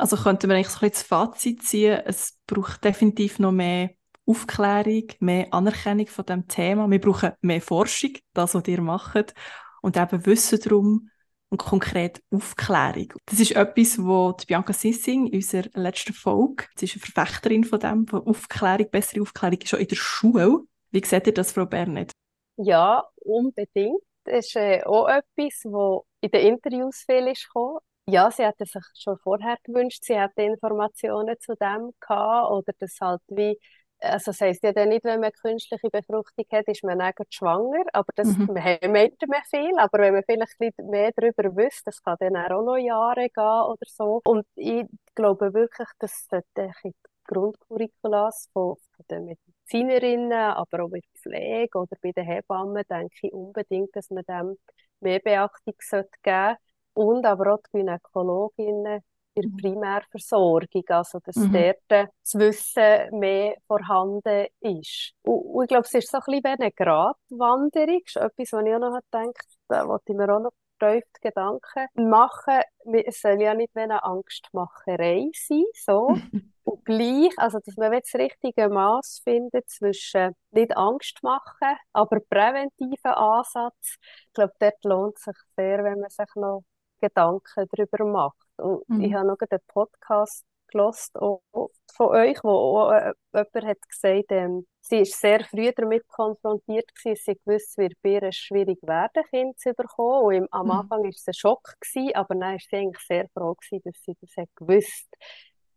Also 0.04 0.18
könnte 0.18 0.46
man 0.46 0.56
eigentlich 0.56 0.68
so 0.68 0.84
ein 0.84 0.90
bisschen 0.90 0.92
das 0.92 1.02
Fazit 1.02 1.62
ziehen, 1.62 1.98
es 2.04 2.38
braucht 2.46 2.84
definitiv 2.84 3.38
noch 3.38 3.52
mehr 3.52 3.92
Aufklärung, 4.26 5.04
mehr 5.20 5.46
Anerkennung 5.50 6.08
von 6.08 6.26
dem 6.26 6.46
Thema. 6.46 6.90
Wir 6.90 7.00
brauchen 7.00 7.32
mehr 7.40 7.62
Forschung, 7.62 8.10
das, 8.34 8.54
was 8.54 8.68
ihr 8.68 8.82
macht, 8.82 9.32
und 9.80 9.96
eben 9.96 10.26
Wissen 10.26 10.60
darum 10.62 11.08
und 11.48 11.56
konkret 11.56 12.22
Aufklärung. 12.30 13.14
Das 13.24 13.40
ist 13.40 13.52
etwas, 13.52 13.96
was 13.96 14.44
Bianca 14.44 14.74
Sissing 14.74 15.28
in 15.28 15.36
unserer 15.36 15.70
letzten 15.72 16.12
Folge, 16.12 16.66
sie 16.76 16.84
ist 16.84 16.96
eine 16.96 17.00
Verfechterin 17.00 17.64
von 17.64 17.80
dem, 17.80 18.06
von 18.06 18.26
Aufklärung, 18.26 18.90
bessere 18.90 19.22
Aufklärung, 19.22 19.60
schon 19.64 19.80
in 19.80 19.88
der 19.88 19.96
Schule. 19.96 20.64
Wie 20.90 21.02
seht 21.02 21.28
ihr 21.28 21.32
das, 21.32 21.52
Frau 21.52 21.64
Bernet? 21.64 22.12
Ja, 22.58 23.02
unbedingt. 23.22 24.02
Das 24.24 24.48
ist 24.48 24.56
äh, 24.56 24.82
auch 24.84 25.08
etwas, 25.08 25.64
was 25.64 26.02
in 26.20 26.30
den 26.30 26.46
Interviews 26.46 27.04
viel 27.06 27.26
ist 27.28 27.46
gekommen. 27.46 27.78
Ja, 28.06 28.30
sie 28.30 28.44
hätte 28.44 28.66
sich 28.66 28.84
schon 28.94 29.18
vorher 29.18 29.56
gewünscht, 29.62 30.04
sie 30.04 30.18
hätte 30.18 30.42
Informationen 30.42 31.36
zu 31.40 31.54
dem 31.54 31.92
gehabt 32.00 32.50
oder 32.50 32.72
das 32.78 32.98
halt 33.00 33.22
wie 33.28 33.58
also 34.04 34.30
das 34.30 34.40
heisst 34.40 34.62
ja 34.62 34.72
dann 34.72 34.90
nicht, 34.90 35.04
wenn 35.04 35.20
man 35.20 35.32
künstliche 35.32 35.88
Befruchtung 35.90 36.44
hat, 36.52 36.68
ist 36.68 36.84
man 36.84 36.98
dann 36.98 37.12
schwanger, 37.30 37.84
aber 37.92 38.12
das 38.14 38.28
mhm. 38.28 38.46
meint 38.92 39.22
man 39.26 39.42
viel, 39.48 39.78
aber 39.78 39.98
wenn 39.98 40.14
man 40.14 40.22
vielleicht 40.26 40.58
mehr 40.78 41.12
darüber 41.16 41.56
wüsste, 41.56 41.84
das 41.86 42.02
kann 42.02 42.16
dann 42.20 42.36
auch 42.36 42.64
noch 42.64 42.76
Jahre 42.76 43.28
gehen 43.28 43.44
oder 43.44 43.86
so. 43.86 44.20
Und 44.24 44.46
ich 44.56 44.84
glaube 45.14 45.54
wirklich, 45.54 45.88
dass 45.98 46.28
die 46.56 46.92
Grundcurriculas 47.26 48.48
von, 48.52 48.76
von 48.94 49.04
den 49.10 49.24
Medizinerinnen, 49.24 50.32
aber 50.32 50.84
auch 50.84 50.90
bei 50.90 51.00
der 51.00 51.20
Pflege 51.20 51.78
oder 51.78 51.96
bei 52.02 52.12
den 52.12 52.24
Hebammen, 52.24 52.84
denke 52.88 53.14
ich 53.22 53.32
unbedingt, 53.32 53.96
dass 53.96 54.10
man 54.10 54.24
dem 54.24 54.58
mehr 55.00 55.20
Beachtung 55.20 55.74
geben 55.74 55.76
sollte. 55.80 56.58
Und 56.94 57.26
aber 57.26 57.54
auch 57.54 57.60
die 57.66 57.78
Gynäkologinnen 57.78 59.02
in 59.34 59.42
der 59.42 59.50
mhm. 59.50 59.56
Primärversorgung, 59.56 60.84
also 60.88 61.18
dass 61.24 61.36
mhm. 61.36 61.52
dort 61.52 62.10
das 62.22 62.34
Wissen 62.34 63.18
mehr 63.18 63.56
vorhanden 63.66 64.46
ist. 64.60 65.12
Und, 65.22 65.40
und 65.40 65.64
ich 65.64 65.68
glaube, 65.68 65.86
es 65.86 65.94
ist 65.94 66.10
so 66.10 66.18
ein 66.18 66.24
bisschen 66.26 66.44
wie 66.44 66.62
eine 66.62 66.72
Gratwanderung, 66.72 68.00
ist 68.04 68.16
etwas, 68.16 68.52
was 68.52 68.64
ich 68.64 68.74
auch 68.74 68.78
noch 68.78 69.00
gedacht 69.10 69.58
da 69.68 69.88
wollte 69.88 70.12
ich 70.12 70.16
mir 70.16 70.34
auch 70.34 70.40
noch 70.40 70.52
vertieft 70.78 71.20
Gedanken 71.20 71.88
machen. 72.08 72.62
Es 73.06 73.20
soll 73.20 73.40
ja 73.40 73.54
nicht 73.54 73.76
eine 73.76 74.02
Angstmacherei 74.04 75.30
sein, 75.34 75.64
so. 75.74 76.08
Und 76.64 76.84
gleich, 76.86 77.32
also 77.36 77.58
dass 77.64 77.76
man 77.76 77.92
das 77.92 78.14
richtige 78.14 78.70
Maß 78.70 79.20
findet 79.22 79.68
zwischen 79.68 80.34
nicht 80.50 80.74
Angst 80.76 81.22
machen, 81.22 81.76
aber 81.92 82.20
präventiven 82.20 83.10
Ansatz. 83.10 83.96
Ich 84.28 84.32
glaube, 84.32 84.54
dort 84.58 84.84
lohnt 84.84 85.16
es 85.16 85.24
sich 85.24 85.36
sehr, 85.56 85.84
wenn 85.84 86.00
man 86.00 86.08
sich 86.08 86.34
noch 86.36 86.62
Gedanken 87.08 87.68
darüber 87.72 88.04
macht. 88.04 88.46
Und 88.56 88.88
mhm. 88.88 89.00
ich 89.00 89.14
habe 89.14 89.26
noch 89.26 89.38
einen 89.38 89.60
Podcast 89.68 90.44
gelost 90.68 91.12
von 91.12 92.06
euch, 92.08 92.38
wo 92.42 92.50
auch, 92.50 92.92
äh, 92.92 93.12
jemand 93.32 93.66
hat 93.66 93.88
gesagt, 93.88 94.30
ähm, 94.30 94.66
sie 94.80 95.00
ist 95.00 95.20
sehr 95.20 95.44
früh 95.44 95.70
damit 95.74 96.06
konfrontiert 96.08 96.92
gewesen, 96.94 97.20
sie 97.24 97.38
gewusst, 97.44 97.78
wird 97.78 97.94
bei 98.02 98.10
ihr 98.10 98.32
schwierig 98.32 98.78
werden, 98.82 99.22
Kind 99.30 99.58
zu 99.58 99.72
bekommen. 99.74 100.24
Und 100.24 100.34
im, 100.34 100.48
am 100.50 100.66
mhm. 100.66 100.72
Anfang 100.72 101.02
war 101.02 101.08
es 101.08 101.26
ein 101.26 101.34
Schock, 101.34 101.74
gewesen, 101.80 102.14
aber 102.14 102.34
dann 102.34 102.52
war 102.52 102.58
sie 102.58 102.76
eigentlich 102.76 103.06
sehr 103.06 103.28
froh, 103.34 103.54
gewesen, 103.54 103.82
dass 103.84 104.02
sie 104.02 104.16
das 104.20 104.36
hat 104.36 104.48
gewusst 104.56 105.08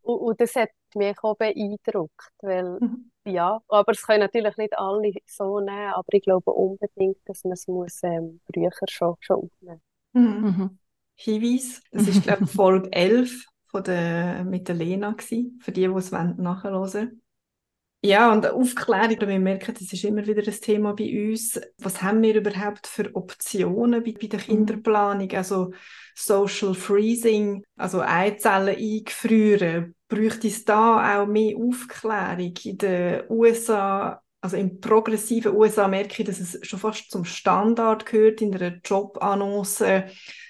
und, 0.07 0.19
und 0.19 0.41
das 0.41 0.55
hat 0.55 0.69
mich 0.95 1.17
auch 1.21 1.35
beeindruckt, 1.35 2.31
weil, 2.41 2.79
mhm. 2.79 3.11
ja, 3.25 3.61
aber 3.67 3.91
es 3.91 4.01
können 4.01 4.21
natürlich 4.21 4.55
nicht 4.57 4.77
alle 4.77 5.11
so 5.25 5.59
nehmen, 5.59 5.93
aber 5.93 6.07
ich 6.13 6.23
glaube 6.23 6.51
unbedingt, 6.51 7.17
dass 7.25 7.43
man 7.43 7.53
es 7.53 7.67
muss 7.67 8.01
ähm, 8.03 8.39
früher 8.45 8.71
schon, 8.89 9.15
schon 9.19 9.43
aufnehmen 9.43 9.81
mhm. 10.13 10.79
Hinweis. 11.17 11.81
Das 11.91 12.07
ist, 12.07 12.23
glaube 12.23 12.45
ich, 12.45 12.51
Folge 12.51 12.91
11 12.93 13.45
von 13.65 13.83
der, 13.83 14.45
mit 14.45 14.67
der 14.67 14.75
Lena 14.75 15.11
gewesen, 15.11 15.59
für 15.61 15.71
die, 15.71 15.87
die 15.87 15.93
es 15.93 16.11
nachhören 16.11 16.93
wollen. 16.93 17.21
Ja, 18.03 18.31
und 18.31 18.45
Aufklärung, 18.45 19.27
wir 19.27 19.39
merken, 19.39 19.73
das 19.73 19.91
ist 19.91 20.03
immer 20.03 20.25
wieder 20.25 20.43
ein 20.45 20.61
Thema 20.61 20.93
bei 20.93 21.29
uns. 21.29 21.59
Was 21.79 22.01
haben 22.03 22.21
wir 22.21 22.35
überhaupt 22.35 22.85
für 22.85 23.13
Optionen 23.15 24.03
bei, 24.03 24.13
bei 24.13 24.27
der 24.27 24.39
mhm. 24.39 24.43
Kinderplanung? 24.43 25.31
Also 25.31 25.73
Social 26.15 26.75
Freezing, 26.75 27.63
also 27.75 28.01
Eizellen 28.01 28.77
eingefrieren. 28.77 29.95
Bräuchte 30.07 30.47
es 30.47 30.63
da 30.63 31.23
auch 31.23 31.27
mehr 31.27 31.57
Aufklärung? 31.57 32.53
In 32.63 32.77
den 32.77 33.23
USA 33.29 34.21
also 34.39 34.55
im 34.55 34.79
progressiven 34.79 35.55
USA 35.55 35.87
merke 35.87 36.21
ich, 36.21 36.27
dass 36.27 36.39
es 36.39 36.59
schon 36.61 36.79
fast 36.79 37.09
zum 37.09 37.25
Standard 37.25 38.05
gehört 38.05 38.41
in 38.41 38.55
einer 38.55 38.77
Jobannonce, 38.85 40.05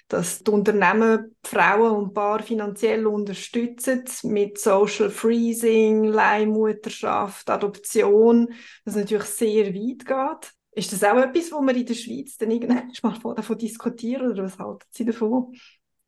dass 0.07 0.43
die 0.43 0.51
Unternehmen 0.51 1.35
Frauen 1.43 1.91
und 1.91 2.13
Paar 2.13 2.41
finanziell 2.41 3.05
unterstützen 3.05 4.05
mit 4.23 4.57
Social 4.57 5.09
Freezing, 5.09 6.05
Leihmutterschaft, 6.05 7.49
Adoption, 7.49 8.53
das 8.85 8.95
natürlich 8.95 9.25
sehr 9.25 9.65
weit 9.73 10.05
geht. 10.05 10.53
Ist 10.71 10.93
das 10.93 11.03
auch 11.03 11.17
etwas, 11.17 11.51
wo 11.51 11.59
wir 11.61 11.75
in 11.75 11.85
der 11.85 11.93
Schweiz 11.95 12.37
dann 12.37 12.51
irgendwann 12.51 12.91
mal 13.01 13.35
davon 13.35 13.57
diskutieren 13.57 14.31
oder 14.31 14.43
was 14.43 14.59
halten 14.59 14.85
Sie 14.91 15.05
davon? 15.05 15.53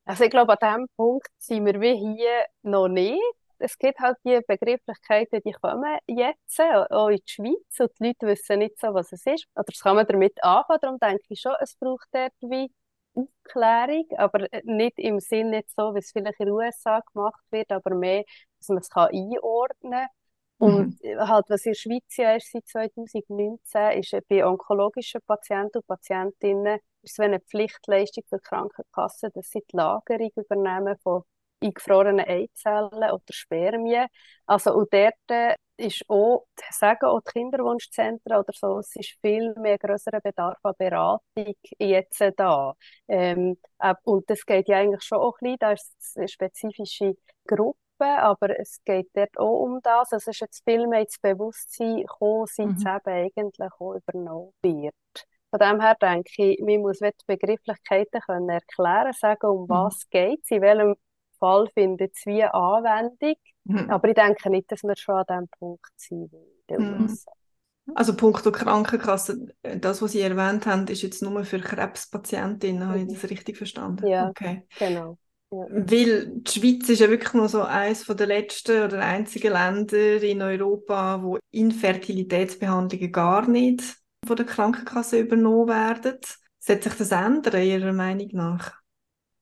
Also 0.06 0.24
ich 0.24 0.30
glaube, 0.30 0.54
an 0.54 0.58
diesem 0.62 0.88
Punkt 0.96 1.28
sind 1.38 1.66
wir 1.66 1.82
wie 1.82 1.96
hier 1.96 2.46
noch 2.62 2.88
nicht. 2.88 3.20
Es 3.58 3.78
gibt 3.78 4.00
halt 4.00 4.18
die 4.24 4.40
Begrifflichkeiten, 4.48 5.42
die 5.44 5.52
kommen 5.52 5.98
jetzt, 6.08 6.62
auch 6.62 7.10
in 7.10 7.18
die 7.18 7.24
Schweiz, 7.26 7.80
und 7.80 7.92
die 8.00 8.08
Leute 8.08 8.28
wissen 8.28 8.60
nicht 8.60 8.80
so, 8.80 8.94
was 8.94 9.12
es 9.12 9.26
ist. 9.26 9.48
Oder 9.54 9.66
das 9.66 9.82
kann 9.82 9.98
man 9.98 10.08
damit 10.08 10.42
anfangen. 10.42 10.80
Darum 10.82 11.00
denke 11.00 11.24
ich 11.28 11.42
schon, 11.42 11.54
es 11.60 11.76
braucht 11.76 12.08
dort 12.14 12.32
wie 12.42 12.72
Aufklärung, 13.14 14.06
aber 14.18 14.48
nicht 14.64 15.00
im 15.00 15.20
Sinne 15.20 15.58
nicht 15.58 15.72
so, 15.72 15.94
wie 15.94 16.00
es 16.00 16.12
vielleicht 16.12 16.40
in 16.40 16.48
den 16.48 16.56
USA 16.56 17.02
gemacht 17.14 17.44
wird, 17.52 17.72
aber 17.72 17.96
mehr, 17.96 18.24
dass 18.60 18.70
man 18.70 18.78
es 18.80 18.90
kann 18.90 19.10
einordnen 19.12 19.92
kann. 19.92 20.08
Und 20.60 21.04
mhm. 21.04 21.28
halt, 21.28 21.46
was 21.50 21.66
in 21.66 21.72
der 21.72 21.80
Schweiz 21.80 22.18
ja 22.18 22.36
ist 22.36 22.52
seit 22.52 22.68
2019, 22.68 24.00
ist 24.00 24.28
bei 24.28 24.46
onkologischen 24.46 25.22
Patienten 25.26 25.78
und 25.78 25.88
Patientinnen 25.88 26.80
ist 27.02 27.14
es 27.14 27.20
eine 27.20 27.40
Pflichtleistung 27.40 28.26
für 28.28 28.38
die 28.38 28.44
Krankenkassen, 28.44 29.32
dass 29.34 29.50
sie 29.50 29.64
die 29.72 29.78
Lagerung 29.78 30.32
übernehmen 30.36 30.98
von 31.02 31.24
eingefrorenen 31.64 32.26
Eizellen 32.26 32.92
oder 32.92 33.24
Spermien. 33.30 34.08
Also, 34.46 34.74
und 34.74 34.94
dort 34.94 35.56
ist 35.80 36.04
auch, 36.08 36.46
sagen 36.72 37.06
auch 37.06 37.22
die 37.22 37.32
Kinderwunschzentren 37.32 38.38
oder 38.38 38.54
so, 38.54 38.80
es 38.80 38.96
ist 38.96 39.18
viel 39.22 39.54
mehr 39.56 39.78
größerer 39.78 40.22
Bedarf 40.22 40.58
an 40.64 40.74
Beratung 40.78 41.56
jetzt 41.78 42.24
da. 42.38 42.76
Ähm, 43.08 43.58
und 44.04 44.30
das 44.30 44.46
geht 44.46 44.68
ja 44.68 44.78
eigentlich 44.78 45.04
schon 45.04 45.20
auch 45.20 45.38
ein 45.42 45.58
bisschen, 45.58 45.58
da 45.60 45.72
ist 45.72 46.18
eine 46.18 46.28
spezifische 46.28 47.16
Gruppe, 47.48 47.78
aber 48.00 48.60
es 48.60 48.80
geht 48.86 49.10
dort 49.14 49.38
auch 49.38 49.60
um 49.64 49.80
das. 49.82 50.14
Also 50.14 50.30
es 50.30 50.36
ist 50.36 50.42
jetzt 50.42 50.64
viel 50.64 50.88
mehr 50.88 51.02
ins 51.02 51.20
Bewusstsein 51.20 51.98
gekommen, 51.98 52.46
seit 52.48 52.68
mhm. 52.68 52.76
es 52.76 52.86
eben 52.86 53.26
eigentlich 53.26 53.72
auch 53.80 53.96
übernommen 53.96 54.54
wird. 54.62 54.94
Von 55.50 55.60
dem 55.60 55.82
her 55.82 55.96
denke 56.00 56.52
ich, 56.52 56.60
man 56.62 56.82
muss 56.82 57.00
die 57.00 57.12
Begrifflichkeiten 57.26 58.22
können 58.22 58.50
erklären, 58.50 59.14
sagen, 59.14 59.48
um 59.48 59.64
mhm. 59.64 59.70
was 59.70 60.08
geht 60.10 60.42
es, 60.44 60.52
in 60.52 60.62
welchem 60.62 60.96
Fall 61.40 61.68
findet 61.74 62.16
es 62.16 62.26
wie 62.26 62.44
Anwendung. 62.44 63.36
Mhm. 63.70 63.90
Aber 63.90 64.08
ich 64.08 64.16
denke 64.16 64.50
nicht, 64.50 64.72
dass 64.72 64.84
wir 64.84 64.96
schon 64.98 65.16
an 65.16 65.26
diesem 65.28 65.48
Punkt 65.60 65.92
sind. 65.96 66.32
Mhm. 66.70 67.18
Also 67.96 68.16
Punkt 68.16 68.44
der 68.46 68.52
Krankenkasse, 68.52 69.48
das, 69.62 70.02
was 70.02 70.12
Sie 70.12 70.22
erwähnt 70.22 70.66
haben, 70.66 70.88
ist 70.88 71.02
jetzt 71.02 71.22
nur 71.22 71.44
für 71.44 71.60
Krebspatientinnen, 71.60 72.88
habe 72.88 73.00
ich 73.00 73.06
mhm. 73.06 73.14
das 73.14 73.30
richtig 73.30 73.58
verstanden? 73.58 74.08
Ja, 74.08 74.30
okay. 74.30 74.64
genau. 74.78 75.18
Ja. 75.52 75.66
Weil 75.70 76.28
die 76.28 76.52
Schweiz 76.52 76.90
ist 76.90 77.00
ja 77.00 77.10
wirklich 77.10 77.34
nur 77.34 77.50
so 77.50 77.64
eines 77.64 78.06
der 78.06 78.28
letzten 78.28 78.84
oder 78.84 79.00
einzigen 79.00 79.54
Länder 79.54 80.22
in 80.22 80.42
Europa, 80.42 81.24
wo 81.24 81.40
Infertilitätsbehandlungen 81.52 83.12
gar 83.12 83.48
nicht 83.48 83.82
von 84.26 84.36
der 84.36 84.46
Krankenkasse 84.46 85.20
übernommen 85.20 85.70
werden. 85.70 86.20
Sollte 86.60 86.90
sich 86.90 86.98
das 87.00 87.12
ändern, 87.12 87.64
Ihrer 87.64 87.94
Meinung 87.94 88.30
nach? 88.34 88.79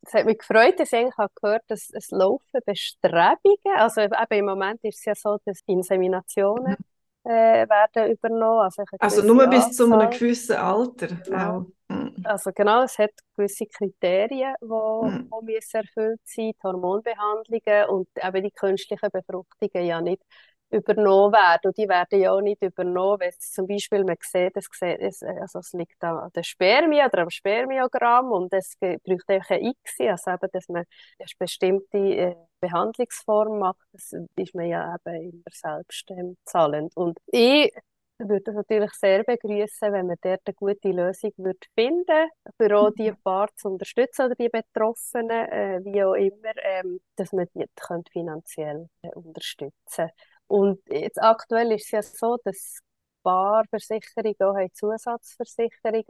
Es 0.08 0.14
hat 0.14 0.26
mich 0.26 0.38
gefreut, 0.38 0.80
dass 0.80 0.94
ich 0.94 1.00
eigentlich 1.00 1.16
gehört 1.42 1.64
dass 1.68 1.90
es 1.92 2.12
laufen 2.12 2.62
Bestrebungen. 2.66 3.76
Also 3.76 4.02
eben 4.02 4.14
im 4.30 4.46
Moment 4.46 4.80
ist 4.84 5.00
es 5.00 5.06
ja 5.06 5.16
so, 5.16 5.38
dass 5.46 5.60
Inseminationen 5.66 6.78
mhm. 7.24 7.30
äh, 7.30 7.68
werden 7.68 8.12
übernommen. 8.12 8.62
Also, 8.62 8.84
also 9.00 9.22
nur 9.22 9.44
Anzahl. 9.44 9.68
bis 9.68 9.76
zu 9.76 9.92
einem 9.92 10.10
gewissen 10.10 10.56
Alter. 10.56 11.08
Genau. 11.26 11.66
Mhm. 11.90 12.16
Also 12.24 12.52
genau, 12.56 12.84
es 12.84 12.98
hat 12.98 13.12
gewisse 13.36 13.66
Kriterien, 13.66 14.56
die 14.62 14.66
mhm. 14.66 15.30
erfüllt 15.74 16.22
sein, 16.24 16.52
die 16.52 16.56
Hormonbehandlungen 16.64 17.90
und 17.90 18.08
eben 18.16 18.44
die 18.44 18.52
künstlichen 18.52 19.10
Befruchtungen 19.12 19.86
ja 19.86 20.00
nicht 20.00 20.24
übernommen 20.70 21.34
werden. 21.34 21.62
Und 21.66 21.78
die 21.78 21.88
werden 21.88 22.20
ja 22.20 22.32
auch 22.32 22.42
nicht 22.42 22.62
übernommen, 22.62 23.20
wenn 23.20 23.32
zum 23.40 23.68
Beispiel 23.68 24.04
man 24.04 24.18
sieht, 24.22 24.56
es, 24.56 24.68
es, 24.82 25.24
also 25.24 25.60
es 25.60 25.74
liegt 25.74 26.04
an 26.04 26.30
der 26.36 26.44
Spermie 26.44 27.04
oder 27.04 27.20
am 27.20 27.30
Spermiogramm 27.30 28.32
und 28.32 28.54
es 28.54 28.76
braucht 28.80 29.30
einfach 29.30 29.52
ein 29.52 29.66
X, 29.66 29.96
also 30.00 30.32
eben, 30.32 30.50
dass 30.52 30.68
man 30.68 30.84
eine 31.20 31.28
bestimmte 31.40 31.98
äh, 31.98 32.36
Behandlungsform 32.60 33.60
macht, 33.60 33.88
das 33.94 34.14
ist 34.36 34.56
man 34.56 34.68
ja 34.68 34.96
eben 35.06 35.32
immer 35.32 35.52
selbst 35.52 36.10
ähm, 36.12 36.38
zahlend. 36.44 36.96
Und 36.96 37.18
ich 37.28 37.72
würde 38.20 38.42
das 38.42 38.56
natürlich 38.56 38.92
sehr 38.94 39.24
begrüßen, 39.24 39.94
wenn 39.94 40.08
man 40.08 40.18
dort 40.22 40.42
eine 40.46 40.54
gute 40.56 40.90
Lösung 40.90 41.32
würde 41.38 41.60
finden 41.76 42.30
für 42.58 42.78
auch 42.78 42.92
die 42.92 43.12
mhm. 43.12 43.18
Paar 43.24 43.50
zu 43.56 43.70
unterstützen 43.70 44.26
oder 44.26 44.36
die 44.36 44.50
Betroffenen, 44.50 45.30
äh, 45.30 45.80
wie 45.84 46.04
auch 46.04 46.16
immer, 46.16 46.54
ähm, 46.64 47.00
dass 47.16 47.32
man 47.32 47.48
die 47.54 47.66
finanziell 48.12 48.90
äh, 49.04 49.10
unterstützen 49.10 49.72
kann. 49.96 50.10
Und 50.48 50.80
jetzt 50.90 51.22
aktuell 51.22 51.72
ist 51.74 51.86
es 51.86 51.92
ja 51.92 52.02
so, 52.02 52.38
dass 52.44 52.80
Barversicherungen 53.24 54.36
auch 54.40 54.72
Zusatzversicherungen 54.74 56.06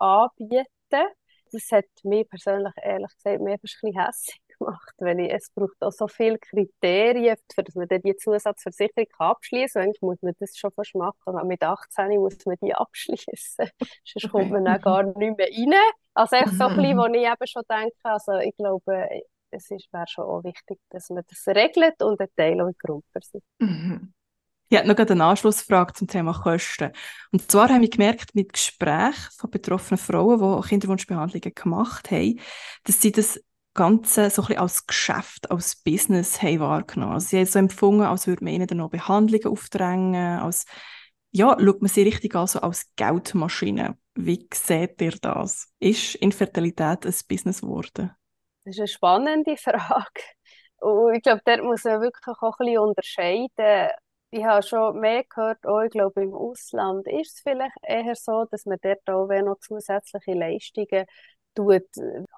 anbieten. 0.00 0.66
Das 1.52 1.70
hat 1.70 1.84
mich 2.02 2.26
persönlich 2.30 2.72
ehrlich 2.82 3.14
gesagt 3.14 3.42
mehr 3.42 3.54
ein 3.54 3.60
bisschen 3.60 3.92
hässlich 3.94 4.40
gemacht, 4.58 4.94
weil 4.96 5.20
ich, 5.20 5.32
es 5.34 5.50
braucht 5.54 5.82
auch 5.82 5.92
so 5.92 6.08
viele 6.08 6.38
Kriterien, 6.38 7.36
für 7.54 7.62
dass 7.62 7.74
man 7.74 7.88
dann 7.88 8.00
die 8.00 8.16
Zusatzversicherung 8.16 9.08
abschließen 9.18 9.74
kann. 9.74 9.82
Eigentlich 9.82 10.00
muss 10.00 10.22
man 10.22 10.32
das 10.40 10.56
schon 10.56 10.72
fast 10.72 10.94
machen. 10.94 11.46
Mit 11.46 11.62
18 11.62 12.18
muss 12.18 12.38
man 12.46 12.56
die 12.62 12.74
abschließen. 12.74 13.68
Sonst 14.04 14.30
kommt 14.30 14.50
man 14.50 14.64
dann 14.64 14.80
gar 14.80 15.02
nicht 15.02 15.36
mehr 15.36 15.46
rein. 15.46 15.74
Also 16.14 16.36
echt 16.36 16.54
so 16.54 16.64
ein 16.64 16.76
bisschen, 16.76 16.96
wo 16.98 17.04
ich 17.06 17.20
eben 17.20 17.46
schon 17.46 17.62
denke, 17.68 17.96
also 18.04 18.32
ich 18.38 18.56
glaube, 18.56 19.22
es 19.52 19.70
wäre 19.70 20.06
schon 20.08 20.24
auch 20.24 20.44
wichtig, 20.44 20.78
dass 20.90 21.10
man 21.10 21.22
das 21.28 21.46
regelt 21.46 22.02
und 22.02 22.20
ein 22.20 22.28
Teil 22.36 22.60
auch 22.60 22.68
in 22.68 22.74
Grundversicherung. 22.78 23.42
Mhm. 23.58 24.14
Ich 24.68 24.78
habe 24.78 24.88
noch 24.88 24.96
eine 24.96 25.24
Anschlussfrage 25.24 25.92
zum 25.92 26.08
Thema 26.08 26.32
Kosten. 26.32 26.92
Und 27.30 27.50
zwar 27.50 27.68
habe 27.68 27.84
ich 27.84 27.90
gemerkt, 27.90 28.34
mit 28.34 28.54
Gesprächen 28.54 29.30
von 29.36 29.50
betroffenen 29.50 29.98
Frauen, 29.98 30.62
die 30.62 30.68
Kinderwunschbehandlungen 30.68 31.54
gemacht 31.54 32.10
haben, 32.10 32.40
dass 32.84 33.02
sie 33.02 33.12
das 33.12 33.38
Ganze 33.74 34.30
so 34.30 34.42
ein 34.42 34.46
bisschen 34.46 34.62
als 34.62 34.86
Geschäft, 34.86 35.50
als 35.50 35.76
Business 35.76 36.40
haben 36.40 36.60
wahrgenommen. 36.60 37.12
Also 37.12 37.28
sie 37.28 37.38
haben 37.38 37.46
so 37.46 37.58
empfunden, 37.58 38.02
als 38.02 38.26
würde 38.26 38.44
man 38.44 38.54
ihnen 38.54 38.66
dann 38.66 38.78
noch 38.78 38.88
Behandlungen 38.88 39.46
aufdrängen, 39.46 40.38
als, 40.38 40.64
ja, 41.32 41.54
schaut 41.58 41.82
man 41.82 41.88
sie 41.90 42.02
richtig 42.02 42.34
an, 42.34 42.48
als 42.62 42.90
Geldmaschine. 42.96 43.98
Wie 44.14 44.48
seht 44.54 45.00
ihr 45.02 45.12
das? 45.12 45.68
Ist 45.80 46.14
Infertilität 46.14 47.04
ein 47.04 47.14
Business 47.28 47.60
geworden? 47.60 48.10
Das 48.64 48.74
ist 48.74 48.80
eine 48.80 48.88
spannende 48.88 49.56
Frage. 49.56 50.22
Und 50.80 51.14
ich 51.14 51.22
glaube, 51.22 51.42
dort 51.44 51.62
muss 51.62 51.84
man 51.84 52.00
wirklich 52.00 52.26
auch 52.26 52.42
ein 52.42 52.66
bisschen 52.66 52.78
unterscheiden. 52.78 53.90
Ich 54.30 54.44
habe 54.44 54.62
schon 54.62 54.98
mehr 55.00 55.24
gehört, 55.24 55.66
auch, 55.66 55.82
ich 55.82 55.90
glaube, 55.90 56.22
im 56.22 56.34
Ausland 56.34 57.06
ist 57.06 57.36
es 57.36 57.40
vielleicht 57.42 57.76
eher 57.82 58.14
so, 58.14 58.46
dass 58.50 58.64
man 58.64 58.78
dort 58.80 59.08
auch 59.08 59.28
noch 59.28 59.58
zusätzliche 59.60 60.32
Leistungen 60.32 61.04
tut, 61.54 61.84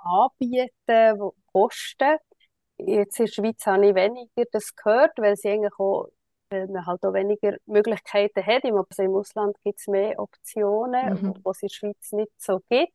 anbieten, 0.03 0.71
die 0.87 1.43
kosten. 1.53 2.19
Jetzt 2.79 3.21
in 3.21 3.27
der 3.27 3.33
Schweiz 3.33 3.67
habe 3.67 3.87
ich 3.87 3.95
weniger 3.95 4.45
das 4.51 4.75
gehört, 4.75 5.13
weil 5.19 5.37
sie 5.37 5.51
eigentlich 5.51 5.79
auch 5.79 6.09
weil 6.51 6.69
man 6.69 6.87
halt 6.87 7.05
auch 7.05 7.13
weniger 7.13 7.57
Möglichkeiten 7.67 8.45
hat. 8.45 8.65
Also 8.65 9.03
Im 9.03 9.15
Ausland 9.15 9.57
gibt 9.65 9.81
es 9.81 9.87
mehr 9.87 10.19
Optionen, 10.19 11.15
mhm. 11.15 11.35
was 11.43 11.59
es 11.59 11.63
in 11.63 11.69
der 11.69 11.75
Schweiz 11.75 12.13
nicht 12.13 12.33
so 12.39 12.61
gibt. 12.69 12.93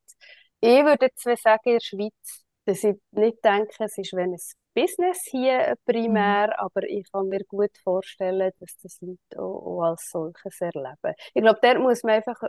Ich 0.62 0.84
würde 0.84 1.08
jetzt 1.08 1.24
sagen, 1.42 1.62
in 1.65 1.74
der 1.74 1.80
Schweiz 1.80 2.46
dass 2.69 2.84
ich 2.84 2.95
nicht 3.12 3.43
denke, 3.43 3.73
es 3.79 3.97
ist 3.97 4.13
wenn 4.13 4.34
ein 4.34 4.39
Business 4.75 5.23
hier 5.25 5.75
primär, 5.86 6.47
mhm. 6.47 6.53
aber 6.58 6.84
ich 6.84 7.12
kann 7.12 7.27
mir 7.27 7.43
gut 7.45 7.75
vorstellen, 7.84 8.51
dass 8.60 8.77
das 8.82 9.01
Leute 9.01 9.41
auch, 9.41 9.65
auch 9.65 9.82
als 9.82 10.10
solches 10.10 10.62
erleben. 10.62 11.15
Ich 11.34 11.41
glaube, 11.41 11.60
dort 11.62 11.79
muss 11.79 12.03
man 12.03 12.15
einfach 12.15 12.39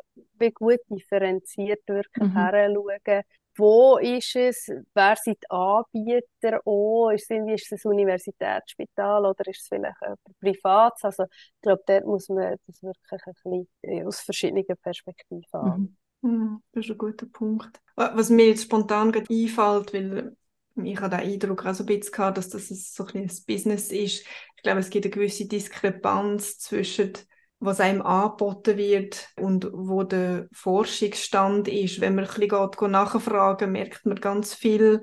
gut 0.54 0.80
differenziert 0.90 1.80
wirklich 1.86 2.28
mhm. 2.28 2.36
heranschauen, 2.36 3.22
wo 3.56 3.98
ist 3.98 4.36
es, 4.36 4.70
wer 4.94 5.16
sind 5.16 5.38
die 5.42 5.50
Anbieter 5.50 6.60
auch, 6.64 7.10
ist 7.10 7.30
es, 7.30 7.46
ist 7.46 7.72
es 7.72 7.84
ein 7.84 7.92
Universitätsspital 7.92 9.26
oder 9.26 9.46
ist 9.46 9.62
es 9.62 9.68
vielleicht 9.68 10.02
ein 10.02 10.14
Privat? 10.38 10.94
Also 11.02 11.24
ich 11.24 11.60
glaube, 11.62 11.82
dort 11.86 12.04
muss 12.04 12.28
man 12.28 12.56
das 12.66 12.82
wirklich 12.82 13.20
ein 13.26 13.62
bisschen 13.82 14.06
aus 14.06 14.20
verschiedenen 14.20 14.64
Perspektiven 14.82 15.42
mhm. 15.52 15.96
Mhm. 16.22 16.62
Das 16.72 16.84
ist 16.84 16.90
ein 16.90 16.98
guter 16.98 17.26
Punkt. 17.26 17.80
Was 17.96 18.30
mir 18.30 18.48
jetzt 18.48 18.64
spontan 18.64 19.14
einfällt, 19.14 19.92
weil 19.92 20.36
ich 20.82 21.00
habe 21.00 21.16
den 21.16 21.32
Eindruck 21.32 21.66
auch 21.66 21.74
so 21.74 21.82
ein 21.82 21.86
bisschen 21.86 22.12
gehabt, 22.12 22.38
dass 22.38 22.48
das 22.48 22.68
so 22.68 23.04
ein, 23.06 23.22
ein 23.22 23.30
Business 23.46 23.90
ist. 23.90 24.24
Ich 24.56 24.62
glaube, 24.62 24.80
es 24.80 24.90
gibt 24.90 25.04
eine 25.04 25.14
gewisse 25.14 25.46
Diskrepanz 25.46 26.58
zwischen 26.58 27.12
was 27.62 27.78
einem 27.78 28.00
angeboten 28.00 28.78
wird 28.78 29.28
und 29.36 29.68
wo 29.72 30.02
der 30.02 30.48
Forschungsstand 30.52 31.68
ist. 31.68 32.00
Wenn 32.00 32.14
man 32.14 32.24
ein 32.26 32.48
bisschen 32.48 32.90
nachfragen, 32.90 33.72
merkt 33.72 34.06
man 34.06 34.16
ganz 34.16 34.54
viel 34.54 35.02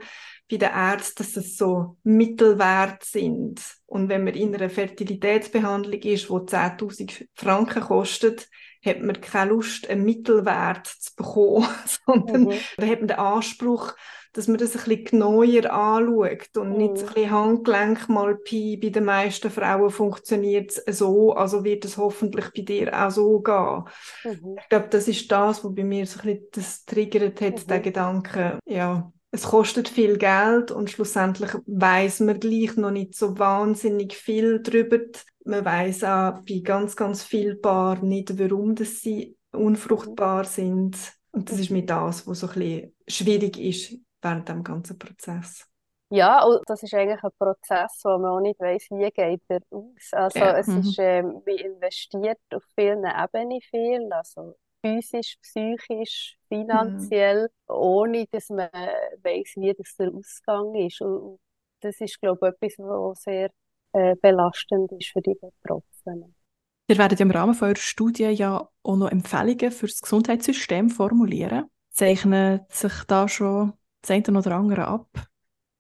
bei 0.49 0.58
den 0.58 0.71
Ärzten, 0.71 1.17
dass 1.17 1.38
es 1.38 1.56
so 1.56 1.97
Mittelwert 2.03 3.03
sind. 3.03 3.62
Und 3.86 4.10
wenn 4.10 4.23
man 4.23 4.34
in 4.34 4.56
einer 4.56 4.71
Fertilitätsbehandlung 4.71 6.01
ist, 6.01 6.30
die 6.30 6.34
10.000 6.34 7.27
Franken 7.36 7.82
kostet, 7.82 8.49
hat 8.88 9.02
man 9.02 9.19
keine 9.21 9.52
Lust, 9.52 9.89
einen 9.89 10.06
Mittelwert 10.06 10.88
zu 10.88 11.15
bekommen, 11.15 11.67
sondern 12.06 12.43
mhm. 12.45 12.54
da 12.78 12.88
hat 12.88 13.00
man 13.00 13.08
den 13.08 13.19
Anspruch, 13.19 13.93
dass 14.34 14.47
man 14.47 14.58
das 14.58 14.76
ein 14.76 14.84
bisschen 14.84 15.06
genauer 15.06 15.71
anschaut 15.71 16.58
und 16.58 16.71
mhm. 16.71 16.78
nicht 16.78 16.97
ein 16.97 17.06
bisschen 17.06 17.32
Handgelenk 17.32 18.10
mal 18.10 18.36
Pi. 18.36 18.78
Bei 18.78 18.89
den 18.89 19.06
meisten 19.06 19.50
Frauen 19.50 19.89
funktioniert 19.89 20.71
es 20.86 21.00
so, 21.00 21.34
also 21.34 21.63
wird 21.63 21.86
es 21.86 21.97
hoffentlich 21.97 22.52
bei 22.56 22.62
dir 22.62 22.93
auch 22.93 23.10
so 23.10 23.39
gehen. 23.39 23.84
Mhm. 24.23 24.58
Ich 24.60 24.69
glaube, 24.69 24.88
das 24.90 25.08
ist 25.08 25.31
das, 25.31 25.63
was 25.63 25.75
bei 25.75 25.83
mir 25.83 26.06
so 26.06 26.19
ein 26.19 26.25
bisschen 26.25 26.48
das 26.52 26.85
triggert 26.85 27.42
hat, 27.42 27.63
mhm. 27.63 27.67
der 27.67 27.79
Gedanke, 27.79 28.60
ja, 28.65 29.12
es 29.31 29.44
kostet 29.44 29.90
viel 29.90 30.17
Geld 30.17 30.71
und 30.71 30.90
schlussendlich 30.90 31.52
weiß 31.65 32.21
man 32.21 32.40
gleich 32.40 32.75
noch 32.77 32.92
nicht 32.92 33.15
so 33.15 33.38
wahnsinnig 33.38 34.15
viel 34.15 34.60
darüber. 34.60 35.00
Man 35.48 35.63
weiß 35.63 36.04
auch 36.04 36.41
bei 36.48 36.60
ganz, 36.63 36.95
ganz 36.95 37.23
vielen 37.23 37.62
Paaren 37.62 38.08
nicht, 38.08 38.37
warum 38.37 38.75
das 38.75 39.00
sie 39.02 39.37
unfruchtbar 39.52 40.43
sind. 40.43 40.98
Und 41.31 41.50
das 41.50 41.60
ist 41.60 41.71
mir 41.71 41.85
das, 41.85 42.27
was 42.27 42.41
so 42.41 42.48
ein 42.48 42.54
bisschen 42.54 42.95
schwierig 43.08 43.58
ist 43.58 43.98
während 44.21 44.50
dem 44.50 44.63
ganzen 44.63 45.00
Prozess. 45.00 45.65
Ja, 46.10 46.43
und 46.43 46.62
das 46.67 46.83
ist 46.83 46.93
eigentlich 46.93 47.21
ein 47.23 47.31
Prozess, 47.37 48.02
wo 48.04 48.17
man 48.17 48.31
auch 48.31 48.39
nicht 48.39 48.60
weiß, 48.60 48.87
wie 48.91 49.10
geht 49.10 49.41
er 49.48 49.62
aus. 49.71 50.13
Also 50.13 50.39
ja. 50.39 50.58
es 50.58 50.67
mhm. 50.67 50.79
ist, 50.79 51.00
äh, 51.00 51.21
man 51.21 51.41
investiert 51.48 52.39
auf 52.54 52.63
vielen 52.75 53.06
Ebenen 53.06 53.62
viel, 53.62 54.12
also 54.12 54.56
physisch, 54.81 55.37
psychisch, 55.41 56.37
finanziell, 56.48 57.43
mhm. 57.43 57.75
ohne 57.75 58.25
dass 58.31 58.50
man 58.50 58.69
weiß, 58.71 59.54
wie 59.58 59.73
das 59.73 59.95
der 59.98 60.13
Ausgang 60.13 60.75
ist. 60.75 61.02
Und 61.02 61.39
das 61.81 62.00
ist, 62.02 62.19
glaube 62.19 62.48
ich, 62.50 62.69
etwas, 62.69 62.85
was 62.85 63.21
sehr 63.23 63.50
äh, 63.98 64.15
belastend 64.21 64.91
ist 64.93 65.10
für 65.12 65.21
die 65.21 65.35
Betroffenen. 65.35 66.35
Ihr 66.89 66.98
werdet 66.98 67.19
im 67.19 67.31
Rahmen 67.31 67.58
eurer 67.62 67.75
Studie 67.75 68.23
ja 68.25 68.69
auch 68.83 68.95
noch 68.95 69.12
Empfehlungen 69.12 69.71
für 69.71 69.87
das 69.87 70.02
Gesundheitssystem 70.02 70.89
formulieren. 70.89 71.65
Zeichnet 71.91 72.71
sich 72.71 73.04
da 73.08 73.27
schon 73.27 73.73
das 74.02 74.12
eine 74.12 74.37
oder 74.39 74.52
andere 74.56 74.87
ab? 74.87 75.08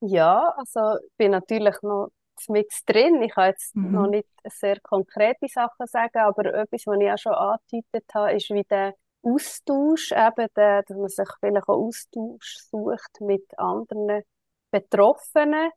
Ja, 0.01 0.53
also 0.57 0.97
ich 1.03 1.11
bin 1.17 1.31
natürlich 1.31 1.75
noch 1.81 2.09
mit 2.49 2.71
drin. 2.85 3.21
Ich 3.21 3.31
kann 3.33 3.49
jetzt 3.49 3.75
Mhm. 3.75 3.91
noch 3.91 4.07
nicht 4.07 4.27
sehr 4.45 4.79
konkrete 4.81 5.47
Sachen 5.47 5.87
sagen, 5.87 6.19
aber 6.19 6.45
etwas, 6.53 6.83
was 6.85 6.99
ich 7.01 7.11
auch 7.11 7.17
schon 7.17 7.33
angedeutet 7.33 8.13
habe, 8.13 8.33
ist 8.33 8.49
wie 8.51 8.63
der 8.63 8.93
Austausch, 9.23 10.11
eben 10.11 10.47
der, 10.55 10.83
dass 10.83 10.97
man 10.97 11.09
sich 11.09 11.27
vielleicht 11.39 11.67
auch 11.67 11.87
Austausch 11.87 12.57
sucht 12.69 13.21
mit 13.21 13.43
anderen 13.57 14.21
Betroffenen, 14.71 15.71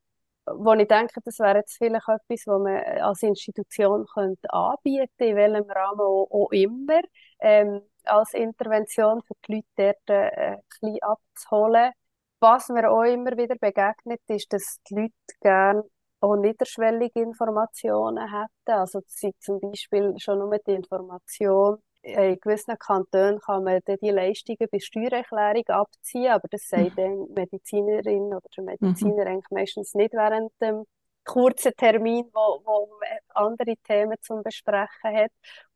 wo 0.56 0.72
ich 0.74 0.88
denke, 0.88 1.20
das 1.24 1.38
wäre 1.38 1.58
jetzt 1.58 1.76
vielleicht 1.76 2.08
etwas, 2.08 2.46
was 2.46 2.60
man 2.60 2.76
als 3.02 3.22
Institution 3.22 4.06
könnte 4.12 4.52
anbieten, 4.52 5.08
in 5.18 5.36
welchem 5.36 5.70
Rahmen 5.70 6.00
auch, 6.00 6.50
immer, 6.52 7.00
ähm, 7.40 7.82
als 8.04 8.34
Intervention 8.34 9.22
für 9.22 9.34
die 9.46 9.54
Leute 9.56 9.96
dort 10.06 10.10
äh, 10.10 10.52
ein 10.52 10.60
bisschen 10.68 11.02
abzuholen. 11.02 11.92
Was 12.40 12.68
mir 12.68 12.90
auch 12.90 13.02
immer 13.02 13.36
wieder 13.36 13.56
begegnet, 13.56 14.20
ist, 14.28 14.52
dass 14.52 14.78
die 14.88 14.94
Leute 14.94 15.12
gerne 15.40 15.84
auch 16.20 16.36
niederschwellige 16.36 17.20
Informationen 17.20 18.30
hätten. 18.30 18.78
Also 18.78 19.00
das 19.00 19.14
sind 19.14 19.34
zum 19.40 19.60
Beispiel 19.60 20.14
schon 20.18 20.38
nur 20.38 20.58
die 20.66 20.72
Information, 20.72 21.78
in 22.02 22.40
gewissen 22.40 22.78
Kantonen 22.78 23.40
kann 23.40 23.64
man 23.64 23.80
dann 23.84 23.98
die 24.02 24.10
Leistungen 24.10 24.68
bei 24.70 24.78
Steuererklärung 24.78 25.66
abziehen, 25.68 26.32
aber 26.32 26.48
das 26.50 26.68
sagt 26.68 26.98
dann 26.98 27.26
die 27.26 27.32
Medizinerin 27.34 28.34
oder 28.34 28.48
der 28.56 28.64
Mediziner 28.64 29.26
eigentlich 29.26 29.50
meistens 29.50 29.94
nicht 29.94 30.14
während 30.14 30.52
dem 30.60 30.84
kurzen 31.24 31.72
Termin, 31.76 32.24
wo, 32.32 32.62
wo 32.64 32.88
man 32.98 33.18
andere 33.34 33.76
Themen 33.84 34.16
zum 34.22 34.42
Besprechen 34.42 34.88
hat. 35.16 35.30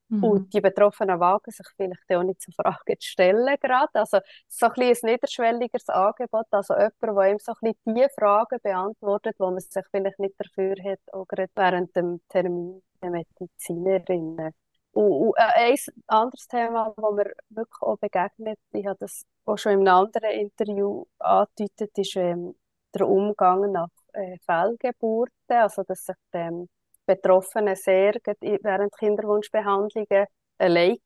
Mhm. 0.09 0.25
Und 0.25 0.55
die 0.55 0.61
Betroffenen 0.61 1.21
wagen 1.21 1.51
sich 1.51 1.67
vielleicht 1.77 2.11
auch 2.11 2.23
nicht 2.23 2.41
zu 2.41 2.53
Fragen 2.53 2.99
zu 2.99 3.09
stellen 3.09 3.57
gerade. 3.61 3.89
Also 3.95 4.19
so 4.49 4.67
ein 4.67 4.73
ein 4.83 4.97
niederschwelligeres 5.03 5.89
Angebot, 5.89 6.47
also 6.51 6.75
jemand, 6.75 6.95
der 7.03 7.31
ihm 7.33 7.39
so 7.39 7.53
ein 7.53 7.73
bisschen 7.73 7.95
die 7.95 8.07
Fragen 8.19 8.59
beantwortet, 8.63 9.37
wo 9.39 9.51
man 9.51 9.61
sich 9.61 9.85
vielleicht 9.91 10.19
nicht 10.19 10.35
dafür 10.39 10.75
hat, 10.83 11.01
auch 11.13 11.27
gerade 11.27 11.51
während 11.55 11.95
dem 11.97 12.21
Termin 12.29 12.83
der 13.03 13.11
Medizinerinnen. 13.11 14.53
Und, 14.95 15.13
und 15.29 15.35
äh, 15.39 15.73
ein 15.73 15.77
anderes 16.09 16.47
Thema, 16.49 16.95
das 16.97 17.13
mir 17.15 17.33
wirklich 17.51 17.83
auch 17.83 17.99
begegnet, 17.99 18.59
ich 18.73 18.87
habe 18.87 18.99
das 19.01 19.25
auch 19.45 19.59
schon 19.59 19.73
in 19.73 19.89
einem 19.89 19.97
anderen 20.07 20.31
Interview 20.33 21.05
angedeutet, 21.19 21.99
ist 21.99 22.17
ähm, 22.17 22.55
der 22.95 23.09
Umgang 23.09 23.73
nach 23.73 23.89
äh, 24.15 24.39
Fehlgeburten, 24.47 25.33
also 25.49 25.83
dass 25.85 26.07
sich 26.07 26.17
die 26.35 26.67
Betroffenen 27.07 27.77
sehr 27.77 28.15
während 28.41 28.97
Kinderwunschbehandlungen 28.99 30.27
allein 30.59 30.99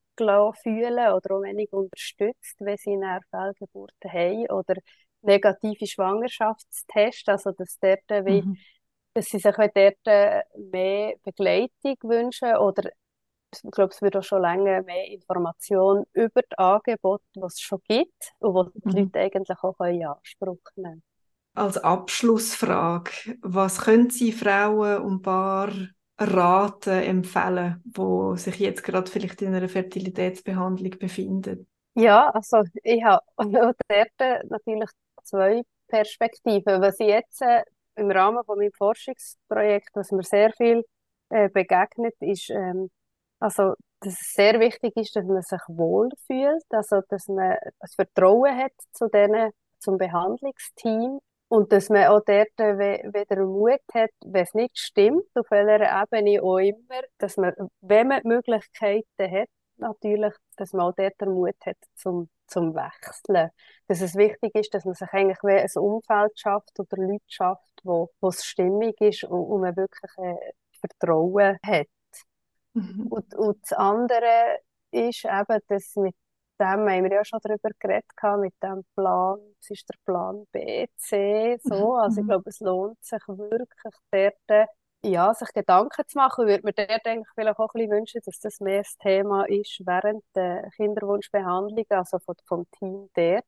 fühlen 0.63 1.13
oder 1.15 1.37
auch 1.37 1.43
wenig 1.43 1.73
unterstützt, 1.73 2.57
wenn 2.61 2.77
sie 2.77 2.93
eine 2.95 3.21
Fehlgeburten 3.31 4.13
haben 4.13 4.47
oder 4.51 4.75
negative 5.23 5.87
Schwangerschaftstests, 5.87 7.29
also 7.29 7.53
dass, 7.53 7.79
dort, 7.81 8.11
äh, 8.11 8.25
wie, 8.25 8.45
Mhm. 8.45 8.59
dass 9.15 9.27
sie 9.27 9.39
sich 9.39 9.55
dort 9.57 9.75
äh, 10.07 10.43
mehr 10.57 11.15
Begleitung 11.25 11.97
wünschen 12.03 12.57
oder 12.57 12.91
ich 13.53 13.71
glaube, 13.73 13.93
es 13.95 14.03
wird 14.03 14.17
auch 14.17 14.23
schon 14.23 14.43
länger 14.43 14.83
mehr 14.83 15.07
Information 15.09 16.05
über 16.13 16.43
die 16.43 16.59
Angebote, 16.59 17.25
die 17.37 17.41
es 17.43 17.61
schon 17.61 17.81
gibt 17.89 18.33
und 18.41 18.73
die 18.93 18.97
Mhm. 18.97 19.11
Leute 19.13 19.21
eigentlich 19.21 19.59
auch 19.63 19.79
in 19.81 20.05
Anspruch 20.07 20.59
nehmen 20.77 21.03
Als 21.55 21.77
Abschlussfrage, 21.77 23.37
was 23.43 23.81
können 23.83 24.09
Sie 24.11 24.33
Frauen 24.33 25.03
und 25.03 25.21
Paaren 25.23 25.95
raten, 26.19 26.91
empfehlen, 26.91 27.83
wo 27.85 28.35
sich 28.37 28.59
jetzt 28.59 28.83
gerade 28.85 29.11
vielleicht 29.11 29.43
in 29.43 29.55
einer 29.55 29.69
Fertilitätsbehandlung 29.69 30.99
befinden? 30.99 31.67
Ja, 31.95 32.31
also 32.31 32.63
ich 32.85 33.03
habe 33.05 33.25
dort 33.89 34.45
natürlich 34.51 34.91
zwei 35.25 35.63
Perspektiven. 35.89 36.81
Was 36.81 37.01
ich 37.01 37.09
jetzt 37.09 37.43
äh, 37.43 37.63
im 37.97 38.11
Rahmen 38.11 38.45
von 38.45 38.59
meinem 38.59 38.73
Forschungsprojekt, 38.73 39.91
was 39.95 40.13
mir 40.13 40.23
sehr 40.23 40.53
viel 40.53 40.85
äh, 41.31 41.49
begegnet, 41.49 42.15
ist, 42.21 42.51
ähm, 42.51 42.91
also, 43.41 43.75
dass 44.01 44.15
es 44.21 44.33
sehr 44.35 44.61
wichtig 44.61 44.97
ist, 44.97 45.17
dass 45.17 45.25
man 45.25 45.43
sich 45.43 45.61
wohlfühlt, 45.69 46.65
also 46.71 47.01
dass 47.09 47.29
man 47.29 47.57
das 47.81 47.95
Vertrauen 47.95 48.57
hat 48.57 48.73
zu 48.93 49.09
denen, 49.09 49.53
zum 49.79 49.99
Behandlungsteam 49.99 51.21
und 51.49 51.73
dass 51.73 51.89
man 51.89 52.09
auch 52.09 52.21
dort 52.25 52.59
wieder 52.59 53.45
Mut 53.47 53.81
hat, 53.95 54.11
wenn 54.25 54.43
es 54.43 54.55
nicht 54.55 54.79
stimmt, 54.79 55.25
auf 55.35 55.51
welcher 55.51 56.03
Ebene 56.03 56.43
auch 56.43 56.59
immer, 56.59 57.03
dass 57.19 57.37
man, 57.37 57.55
wenn 57.81 58.09
man 58.09 58.23
die 58.23 58.29
Möglichkeiten 58.29 59.31
hat, 59.31 59.49
natürlich, 59.77 60.35
dass 60.57 60.73
man 60.73 60.87
auch 60.87 60.95
dort 60.97 61.21
den 61.21 61.33
Mut 61.33 61.55
hat 61.65 61.77
zum, 61.95 62.29
zum 62.47 62.75
Wechseln. 62.75 63.51
Dass 63.87 64.01
es 64.01 64.17
wichtig 64.17 64.55
ist, 64.55 64.75
dass 64.75 64.85
man 64.85 64.95
sich 64.95 65.09
eigentlich 65.13 65.39
wie 65.43 65.53
ein 65.53 65.83
Umfeld 65.83 66.39
schafft 66.39 66.79
oder 66.79 66.97
Leute 66.97 67.25
schafft, 67.29 67.81
wo, 67.83 68.11
wo 68.21 68.29
es 68.29 68.45
stimmig 68.45 69.01
ist 69.01 69.25
und, 69.25 69.41
und 69.41 69.61
man 69.63 69.77
wirklich 69.77 70.11
äh, 70.19 70.53
Vertrauen 70.81 71.59
hat. 71.65 71.87
Mhm. 72.79 73.09
Und, 73.09 73.35
und 73.35 73.59
das 73.63 73.73
andere 73.73 74.61
ist 74.91 75.25
eben, 75.25 75.61
dass 75.69 75.97
mit 75.97 76.15
dem 76.61 76.67
haben 76.89 77.05
wir 77.05 77.13
ja 77.13 77.25
schon 77.25 77.41
darüber 77.43 77.71
geredet, 77.79 78.07
mit 78.41 78.55
dem 78.63 78.85
Plan, 78.97 79.39
es 79.61 79.71
ist 79.71 79.89
der 79.89 79.95
Plan 80.05 80.47
B, 80.53 80.87
C, 80.97 81.59
so. 81.63 81.95
Also 81.97 82.21
ich 82.21 82.27
Mhm. 82.27 82.29
glaube, 82.29 82.51
es 82.51 82.61
lohnt 82.61 83.03
sich 83.05 83.23
wirklich 83.29 83.95
dort, 84.11 84.69
ja, 85.05 85.33
sich 85.35 85.53
Gedanken 85.53 86.03
zu 86.09 86.19
machen. 86.19 86.45
Ich 86.49 86.51
würde 86.53 86.67
mir 86.67 86.73
dort 86.73 87.07
eigentlich 87.07 87.29
vielleicht 87.35 87.59
auch 87.59 87.71
ein 87.75 87.79
bisschen 87.81 87.91
wünschen, 87.93 88.21
dass 88.25 88.41
das 88.41 88.61
mehr 88.61 88.83
das 88.83 88.97
Thema 88.99 89.45
ist 89.49 89.81
während 89.87 90.25
der 90.35 90.69
Kinderwunschbehandlung, 90.77 91.85
also 91.91 92.19
von, 92.19 92.35
vom 92.47 92.67
Team 92.73 93.09
dort, 93.15 93.45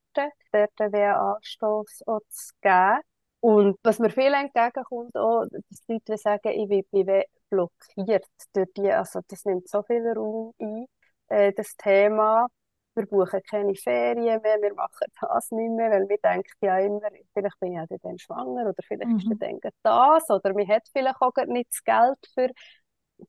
dort 0.53 0.81
einen 0.81 0.95
Anstoß 1.15 2.05
auch 2.07 2.21
zu 2.29 2.53
geben. 2.63 3.01
Und 3.41 3.79
was 3.83 3.99
mir 3.99 4.11
viel 4.11 4.33
entgegenkommt, 4.35 5.17
auch, 5.17 5.45
dass 5.51 5.85
die 5.87 5.95
Leute 5.95 6.17
sagen, 6.19 6.49
ich 6.51 6.69
bin, 6.91 7.23
blockiert 7.49 8.27
durch 8.53 8.69
die, 8.77 8.93
also 8.93 9.21
das 9.29 9.45
nimmt 9.45 9.69
so 9.69 9.83
viel 9.83 10.07
Raum 10.13 10.53
ein, 10.61 10.87
äh, 11.29 11.53
das 11.53 11.75
Thema. 11.77 12.47
Wir 12.95 13.07
buchen 13.07 13.41
keine 13.49 13.75
Ferien 13.75 14.43
mehr, 14.43 14.61
wir 14.61 14.75
machen 14.75 15.07
das 15.21 15.51
nicht 15.53 15.71
mehr, 15.71 15.91
weil 15.91 16.09
wir 16.09 16.19
denken 16.19 16.51
ja 16.61 16.79
immer, 16.81 17.01
vielleicht 17.33 17.59
bin 17.61 17.73
ich 17.73 17.79
ja 17.91 17.97
dann 18.03 18.19
schwanger 18.19 18.63
oder 18.69 18.75
vielleicht 18.87 19.13
ist 19.17 19.29
Mhm. 19.29 19.39
dann 19.39 19.61
gerade 19.61 19.75
das 19.83 20.29
oder 20.31 20.53
man 20.55 20.69
hat 20.69 20.89
vielleicht 20.93 21.21
auch 21.23 21.33
gerade 21.33 21.53
nicht 21.53 21.71
das 21.71 21.83
Geld 21.85 22.19
für, 22.35 22.51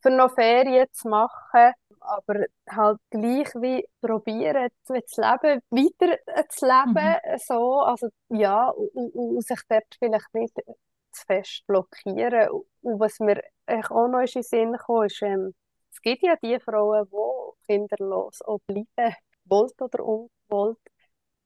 für 0.02 0.10
noch 0.12 0.34
Ferien 0.36 0.88
zu 0.92 1.08
machen, 1.10 1.74
aber 2.02 2.46
halt 2.70 3.00
gleich 3.10 3.54
wie 3.56 3.86
probieren, 4.02 4.70
das 4.86 4.90
Leben 5.18 5.62
weiter 5.68 6.50
zu 6.50 6.66
leben, 6.66 7.40
so, 7.40 7.80
also 7.82 8.10
ja, 8.30 8.70
und, 8.70 9.14
und, 9.14 9.44
sich 9.46 9.60
dort 9.70 9.96
vielleicht 10.00 10.34
nicht 10.34 10.56
zu 11.12 11.26
fest 11.26 11.64
blockieren. 11.68 12.50
Und 12.82 13.00
was 13.00 13.20
mir 13.20 13.42
auch 13.68 14.08
noch 14.08 14.20
in 14.20 14.28
den 14.28 14.44
Sinn 14.44 14.78
kam, 14.78 15.04
ist, 15.04 15.22
ähm, 15.22 15.54
es 15.92 16.02
gibt 16.02 16.24
ja 16.24 16.36
die 16.42 16.60
Frauen, 16.60 17.08
die 17.10 17.66
kinderlos 17.66 18.42
auch 18.42 18.60
bleiben, 18.66 19.16
wollt 19.46 19.82
oder 19.82 20.04
ungewollt. 20.04 20.80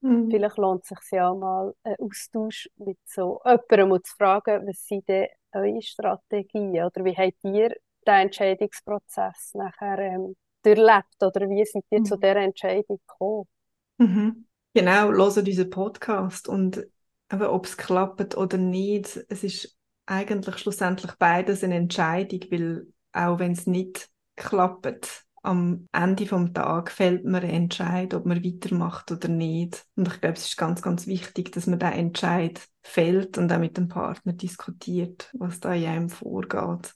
Mhm. 0.01 0.29
Vielleicht 0.29 0.57
lohnt 0.57 0.83
es 0.83 0.89
sich 0.89 1.11
ja 1.11 1.33
mal 1.33 1.73
einen 1.83 1.95
Austausch 1.99 2.69
mit 2.77 2.99
so 3.05 3.41
jemandem 3.45 4.03
zu 4.03 4.15
fragen, 4.15 4.67
was 4.67 4.85
sind 4.85 5.07
denn 5.07 5.27
eure 5.51 5.81
Strategien 5.81 6.85
oder 6.85 7.03
wie 7.03 7.15
habt 7.17 7.43
ihr 7.43 7.75
den 8.05 8.13
Entscheidungsprozess 8.13 9.53
nachher 9.55 9.99
ähm, 9.99 10.35
durchlebt 10.65 11.23
oder 11.23 11.49
wie 11.49 11.65
seid 11.65 11.85
ihr 11.91 12.03
zu 12.03 12.15
Mhm. 12.15 12.21
dieser 12.21 12.37
Entscheidung 12.37 12.99
gekommen? 13.07 13.47
Mhm. 13.97 14.47
Genau, 14.73 15.09
hören 15.11 15.21
unseren 15.47 15.69
Podcast 15.69 16.49
und 16.49 16.85
ob 17.31 17.65
es 17.65 17.77
klappt 17.77 18.35
oder 18.37 18.57
nicht, 18.57 19.19
es 19.29 19.43
ist 19.43 19.77
eigentlich 20.05 20.57
schlussendlich 20.57 21.13
beides 21.13 21.63
eine 21.63 21.75
Entscheidung, 21.75 22.41
weil 22.51 22.87
auch 23.13 23.39
wenn 23.39 23.53
es 23.53 23.67
nicht 23.67 24.09
klappt, 24.35 25.23
am 25.43 25.87
Ende 25.91 26.25
vom 26.25 26.53
Tag 26.53 26.91
fällt 26.91 27.23
man 27.23 27.43
ein 27.43 27.49
Entscheid, 27.49 28.13
ob 28.13 28.25
man 28.25 28.43
weitermacht 28.43 29.11
oder 29.11 29.27
nicht. 29.27 29.85
Und 29.95 30.07
ich 30.07 30.19
glaube, 30.19 30.35
es 30.35 30.45
ist 30.47 30.57
ganz, 30.57 30.81
ganz 30.81 31.07
wichtig, 31.07 31.51
dass 31.51 31.67
man 31.67 31.79
den 31.79 31.93
Entscheid 31.93 32.61
fällt 32.81 33.37
und 33.37 33.51
auch 33.51 33.59
mit 33.59 33.77
dem 33.77 33.87
Partner 33.87 34.33
diskutiert, 34.33 35.29
was 35.33 35.59
da 35.59 35.73
in 35.73 35.85
einem 35.85 36.09
vorgeht. 36.09 36.95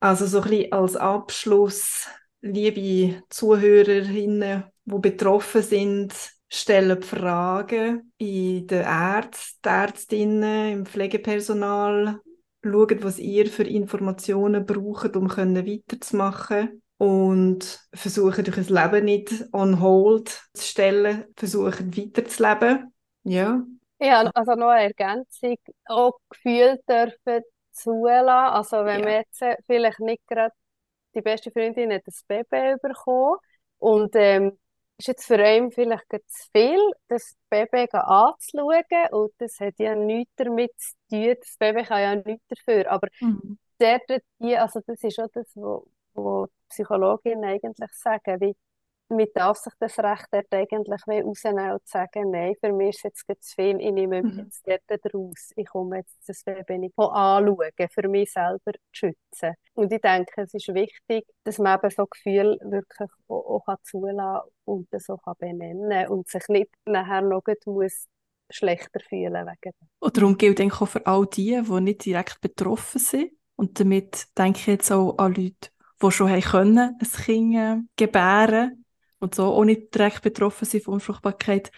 Also 0.00 0.26
so 0.26 0.40
ein 0.42 0.50
bisschen 0.50 0.72
als 0.72 0.96
Abschluss, 0.96 2.06
liebe 2.40 3.22
Zuhörerinnen, 3.30 4.64
die 4.84 4.98
betroffen 4.98 5.62
sind, 5.62 6.14
stellen 6.48 7.02
Fragen 7.02 8.12
in 8.18 8.66
den 8.66 8.82
Ärzten, 8.82 9.68
Ärztinnen, 9.68 10.72
im 10.72 10.86
Pflegepersonal, 10.86 12.20
schauen, 12.64 13.02
was 13.02 13.18
ihr 13.18 13.46
für 13.48 13.64
Informationen 13.64 14.64
braucht, 14.66 15.16
um 15.16 15.28
können 15.28 15.66
weiterzumachen 15.66 16.82
und 16.96 17.80
versuchen, 17.94 18.46
euch 18.48 18.56
ein 18.58 18.74
Leben 18.74 19.04
nicht 19.04 19.44
on 19.52 19.80
hold 19.80 20.28
zu 20.54 20.64
stellen, 20.64 21.24
versuchen 21.36 21.96
weiterzuleben. 21.96 22.92
Ja. 23.24 23.62
Ja, 24.00 24.20
also 24.34 24.54
noch 24.54 24.68
eine 24.68 24.84
Ergänzung, 24.84 25.56
auch 25.86 26.18
Gefühle 26.30 26.78
dürfen 26.88 27.42
zulassen. 27.72 28.28
Also 28.28 28.84
wenn 28.84 29.02
Ja. 29.02 29.04
man 29.04 29.12
jetzt 29.14 29.42
vielleicht 29.66 29.98
nicht 30.00 30.26
gerade 30.28 30.54
die 31.18 31.22
beste 31.22 31.50
Freundin 31.50 31.92
hat 31.92 32.02
ein 32.06 32.14
Baby 32.26 32.76
bekommen. 32.80 33.38
Und 33.78 34.14
ähm, 34.14 34.58
ist 34.98 35.08
jetzt 35.08 35.26
für 35.26 35.40
ihn 35.40 35.70
vielleicht 35.70 36.10
zu 36.10 36.48
viel, 36.52 36.80
das 37.08 37.36
Baby 37.48 37.86
anzuschauen. 37.92 38.82
Und 39.12 39.32
das 39.38 39.60
hat 39.60 39.74
ja 39.78 39.94
nichts 39.94 40.32
damit 40.36 40.72
zu 40.76 40.94
tun, 41.10 41.34
das 41.40 41.56
Baby 41.58 41.84
kann 41.84 42.00
ja 42.00 42.14
nichts 42.16 42.46
dafür, 42.48 42.90
aber 42.90 43.08
mhm. 43.20 43.58
der, 43.80 44.00
die, 44.40 44.56
also 44.56 44.80
das 44.86 45.02
ist 45.02 45.20
auch 45.20 45.28
das, 45.32 45.46
was 45.54 45.82
wo 46.14 46.48
Psychologinnen 46.68 47.44
eigentlich 47.44 47.92
sagen, 47.92 48.40
wie 48.40 48.56
mit 49.10 49.34
darf 49.34 49.58
sich 49.58 49.72
das 49.78 49.98
Recht 49.98 50.26
dort 50.30 50.52
eigentlich 50.52 51.00
rausnehmen 51.06 51.72
und 51.72 51.86
sagen, 51.88 52.30
nein, 52.30 52.54
für 52.60 52.72
mich 52.72 52.96
ist 52.96 53.24
jetzt 53.26 53.26
zu 53.26 53.54
viel, 53.54 53.80
ich 53.80 53.92
nehme 53.92 54.22
mich 54.22 54.44
jetzt 54.66 54.66
dort 54.66 55.14
raus, 55.14 55.50
ich 55.56 55.66
komme 55.66 55.98
jetzt 55.98 56.16
das 56.26 56.42
nicht 56.46 56.98
anschauen, 56.98 57.88
für 57.90 58.08
mich 58.08 58.30
selber 58.30 58.72
zu 58.72 58.80
schützen. 58.92 59.54
Und 59.74 59.92
ich 59.92 60.00
denke, 60.00 60.42
es 60.42 60.54
ist 60.54 60.74
wichtig, 60.74 61.26
dass 61.44 61.58
man 61.58 61.78
eben 61.78 61.90
so 61.90 62.06
Gefühle 62.06 62.58
wirklich 62.62 63.10
auch, 63.28 63.62
auch 63.66 63.76
zulassen 63.82 64.48
und 64.64 64.88
das 64.90 65.08
auch 65.08 65.34
benennen 65.38 66.08
und 66.08 66.28
sich 66.28 66.46
nicht 66.48 66.70
nachher 66.84 67.22
noch 67.22 67.42
muss 67.66 68.06
schlechter 68.50 69.00
fühlen 69.00 69.46
wegen 69.46 69.72
dem. 69.80 69.88
Und 69.98 70.16
darum 70.16 70.36
gilt 70.36 70.60
eigentlich 70.60 70.80
auch 70.80 70.88
für 70.88 71.06
all 71.06 71.26
die, 71.26 71.60
die 71.62 71.80
nicht 71.80 72.04
direkt 72.04 72.40
betroffen 72.40 72.98
sind. 72.98 73.32
Und 73.56 73.78
damit 73.80 74.26
denke 74.38 74.58
ich 74.60 74.66
jetzt 74.66 74.92
auch 74.92 75.18
an 75.18 75.34
Leute, 75.34 75.70
die 76.00 76.10
schon 76.10 76.30
haben 76.30 76.40
können, 76.40 76.98
ein 77.00 77.24
Kind 77.24 77.88
gebären 77.96 78.84
und 79.20 79.34
so 79.34 79.62
nicht 79.64 79.94
direkt 79.94 80.22
betroffen 80.22 80.64
sind 80.64 80.84
von 80.84 80.94
Unfruchtbarkeit, 80.94 81.70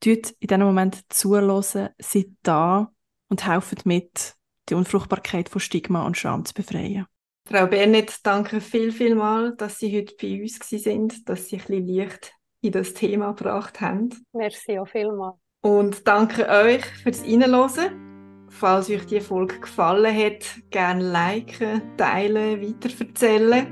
tut 0.00 0.30
in 0.38 0.48
diesem 0.48 0.62
Moment 0.62 1.04
zulassen, 1.08 1.88
sind 1.98 2.36
da 2.42 2.90
und 3.28 3.46
helfen 3.46 3.78
mit, 3.84 4.34
die 4.68 4.74
Unfruchtbarkeit 4.74 5.48
von 5.48 5.60
Stigma 5.60 6.04
und 6.04 6.16
Scham 6.16 6.44
zu 6.44 6.54
befreien. 6.54 7.06
Frau 7.48 7.66
Bernet, 7.66 8.14
danke 8.24 8.60
viel, 8.60 8.90
viel 8.90 9.14
mal, 9.14 9.54
dass 9.56 9.78
Sie 9.78 9.96
heute 9.96 10.14
bei 10.20 10.42
uns 10.42 10.58
sind, 10.68 11.28
dass 11.28 11.48
Sie 11.48 11.56
ein 11.56 11.60
bisschen 11.60 11.86
Licht 11.86 12.32
in 12.60 12.72
das 12.72 12.92
Thema 12.92 13.32
gebracht 13.32 13.80
haben. 13.80 14.10
Merci 14.32 14.78
auch 14.78 14.88
vielmals. 14.88 15.36
Und 15.62 16.06
danke 16.08 16.48
euch 16.48 16.84
fürs 17.02 17.22
Reinhören. 17.22 18.46
Falls 18.48 18.88
euch 18.90 19.04
die 19.06 19.20
Folge 19.20 19.60
gefallen 19.60 20.16
hat, 20.16 20.44
gerne 20.70 21.10
liken, 21.10 21.96
teilen, 21.96 22.62
weiterverzählen. 22.62 23.66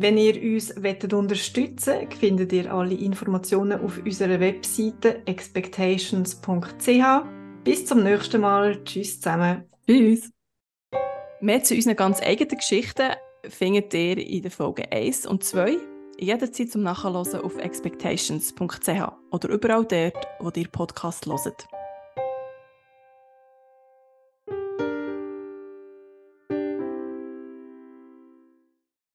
Wenn 0.00 0.16
ihr 0.16 0.54
uns 0.54 0.70
unterstützen 0.70 1.94
wollt, 1.94 2.14
findet 2.14 2.54
ihr 2.54 2.72
alle 2.72 2.94
Informationen 2.94 3.78
auf 3.82 3.98
unserer 3.98 4.40
Webseite 4.40 5.20
expectations.ch. 5.26 7.24
Bis 7.64 7.84
zum 7.84 8.02
nächsten 8.02 8.40
Mal. 8.40 8.82
Tschüss 8.82 9.20
zusammen. 9.20 9.64
Tschüss. 9.86 10.30
Mehr 11.42 11.62
zu 11.62 11.74
unseren 11.74 11.96
ganz 11.96 12.22
eigenen 12.22 12.56
Geschichten 12.56 13.10
findet 13.46 13.92
ihr 13.92 14.16
in 14.16 14.40
den 14.40 14.50
Folgen 14.50 14.86
1 14.90 15.26
und 15.26 15.44
2 15.44 15.76
jederzeit 16.18 16.70
zum 16.70 16.82
Nachhören 16.82 17.16
auf 17.16 17.58
expectations.ch 17.58 19.12
oder 19.32 19.48
überall 19.50 19.84
dort, 19.84 20.28
wo 20.38 20.50
ihr 20.58 20.68
Podcast 20.68 21.26
hört. 21.26 21.68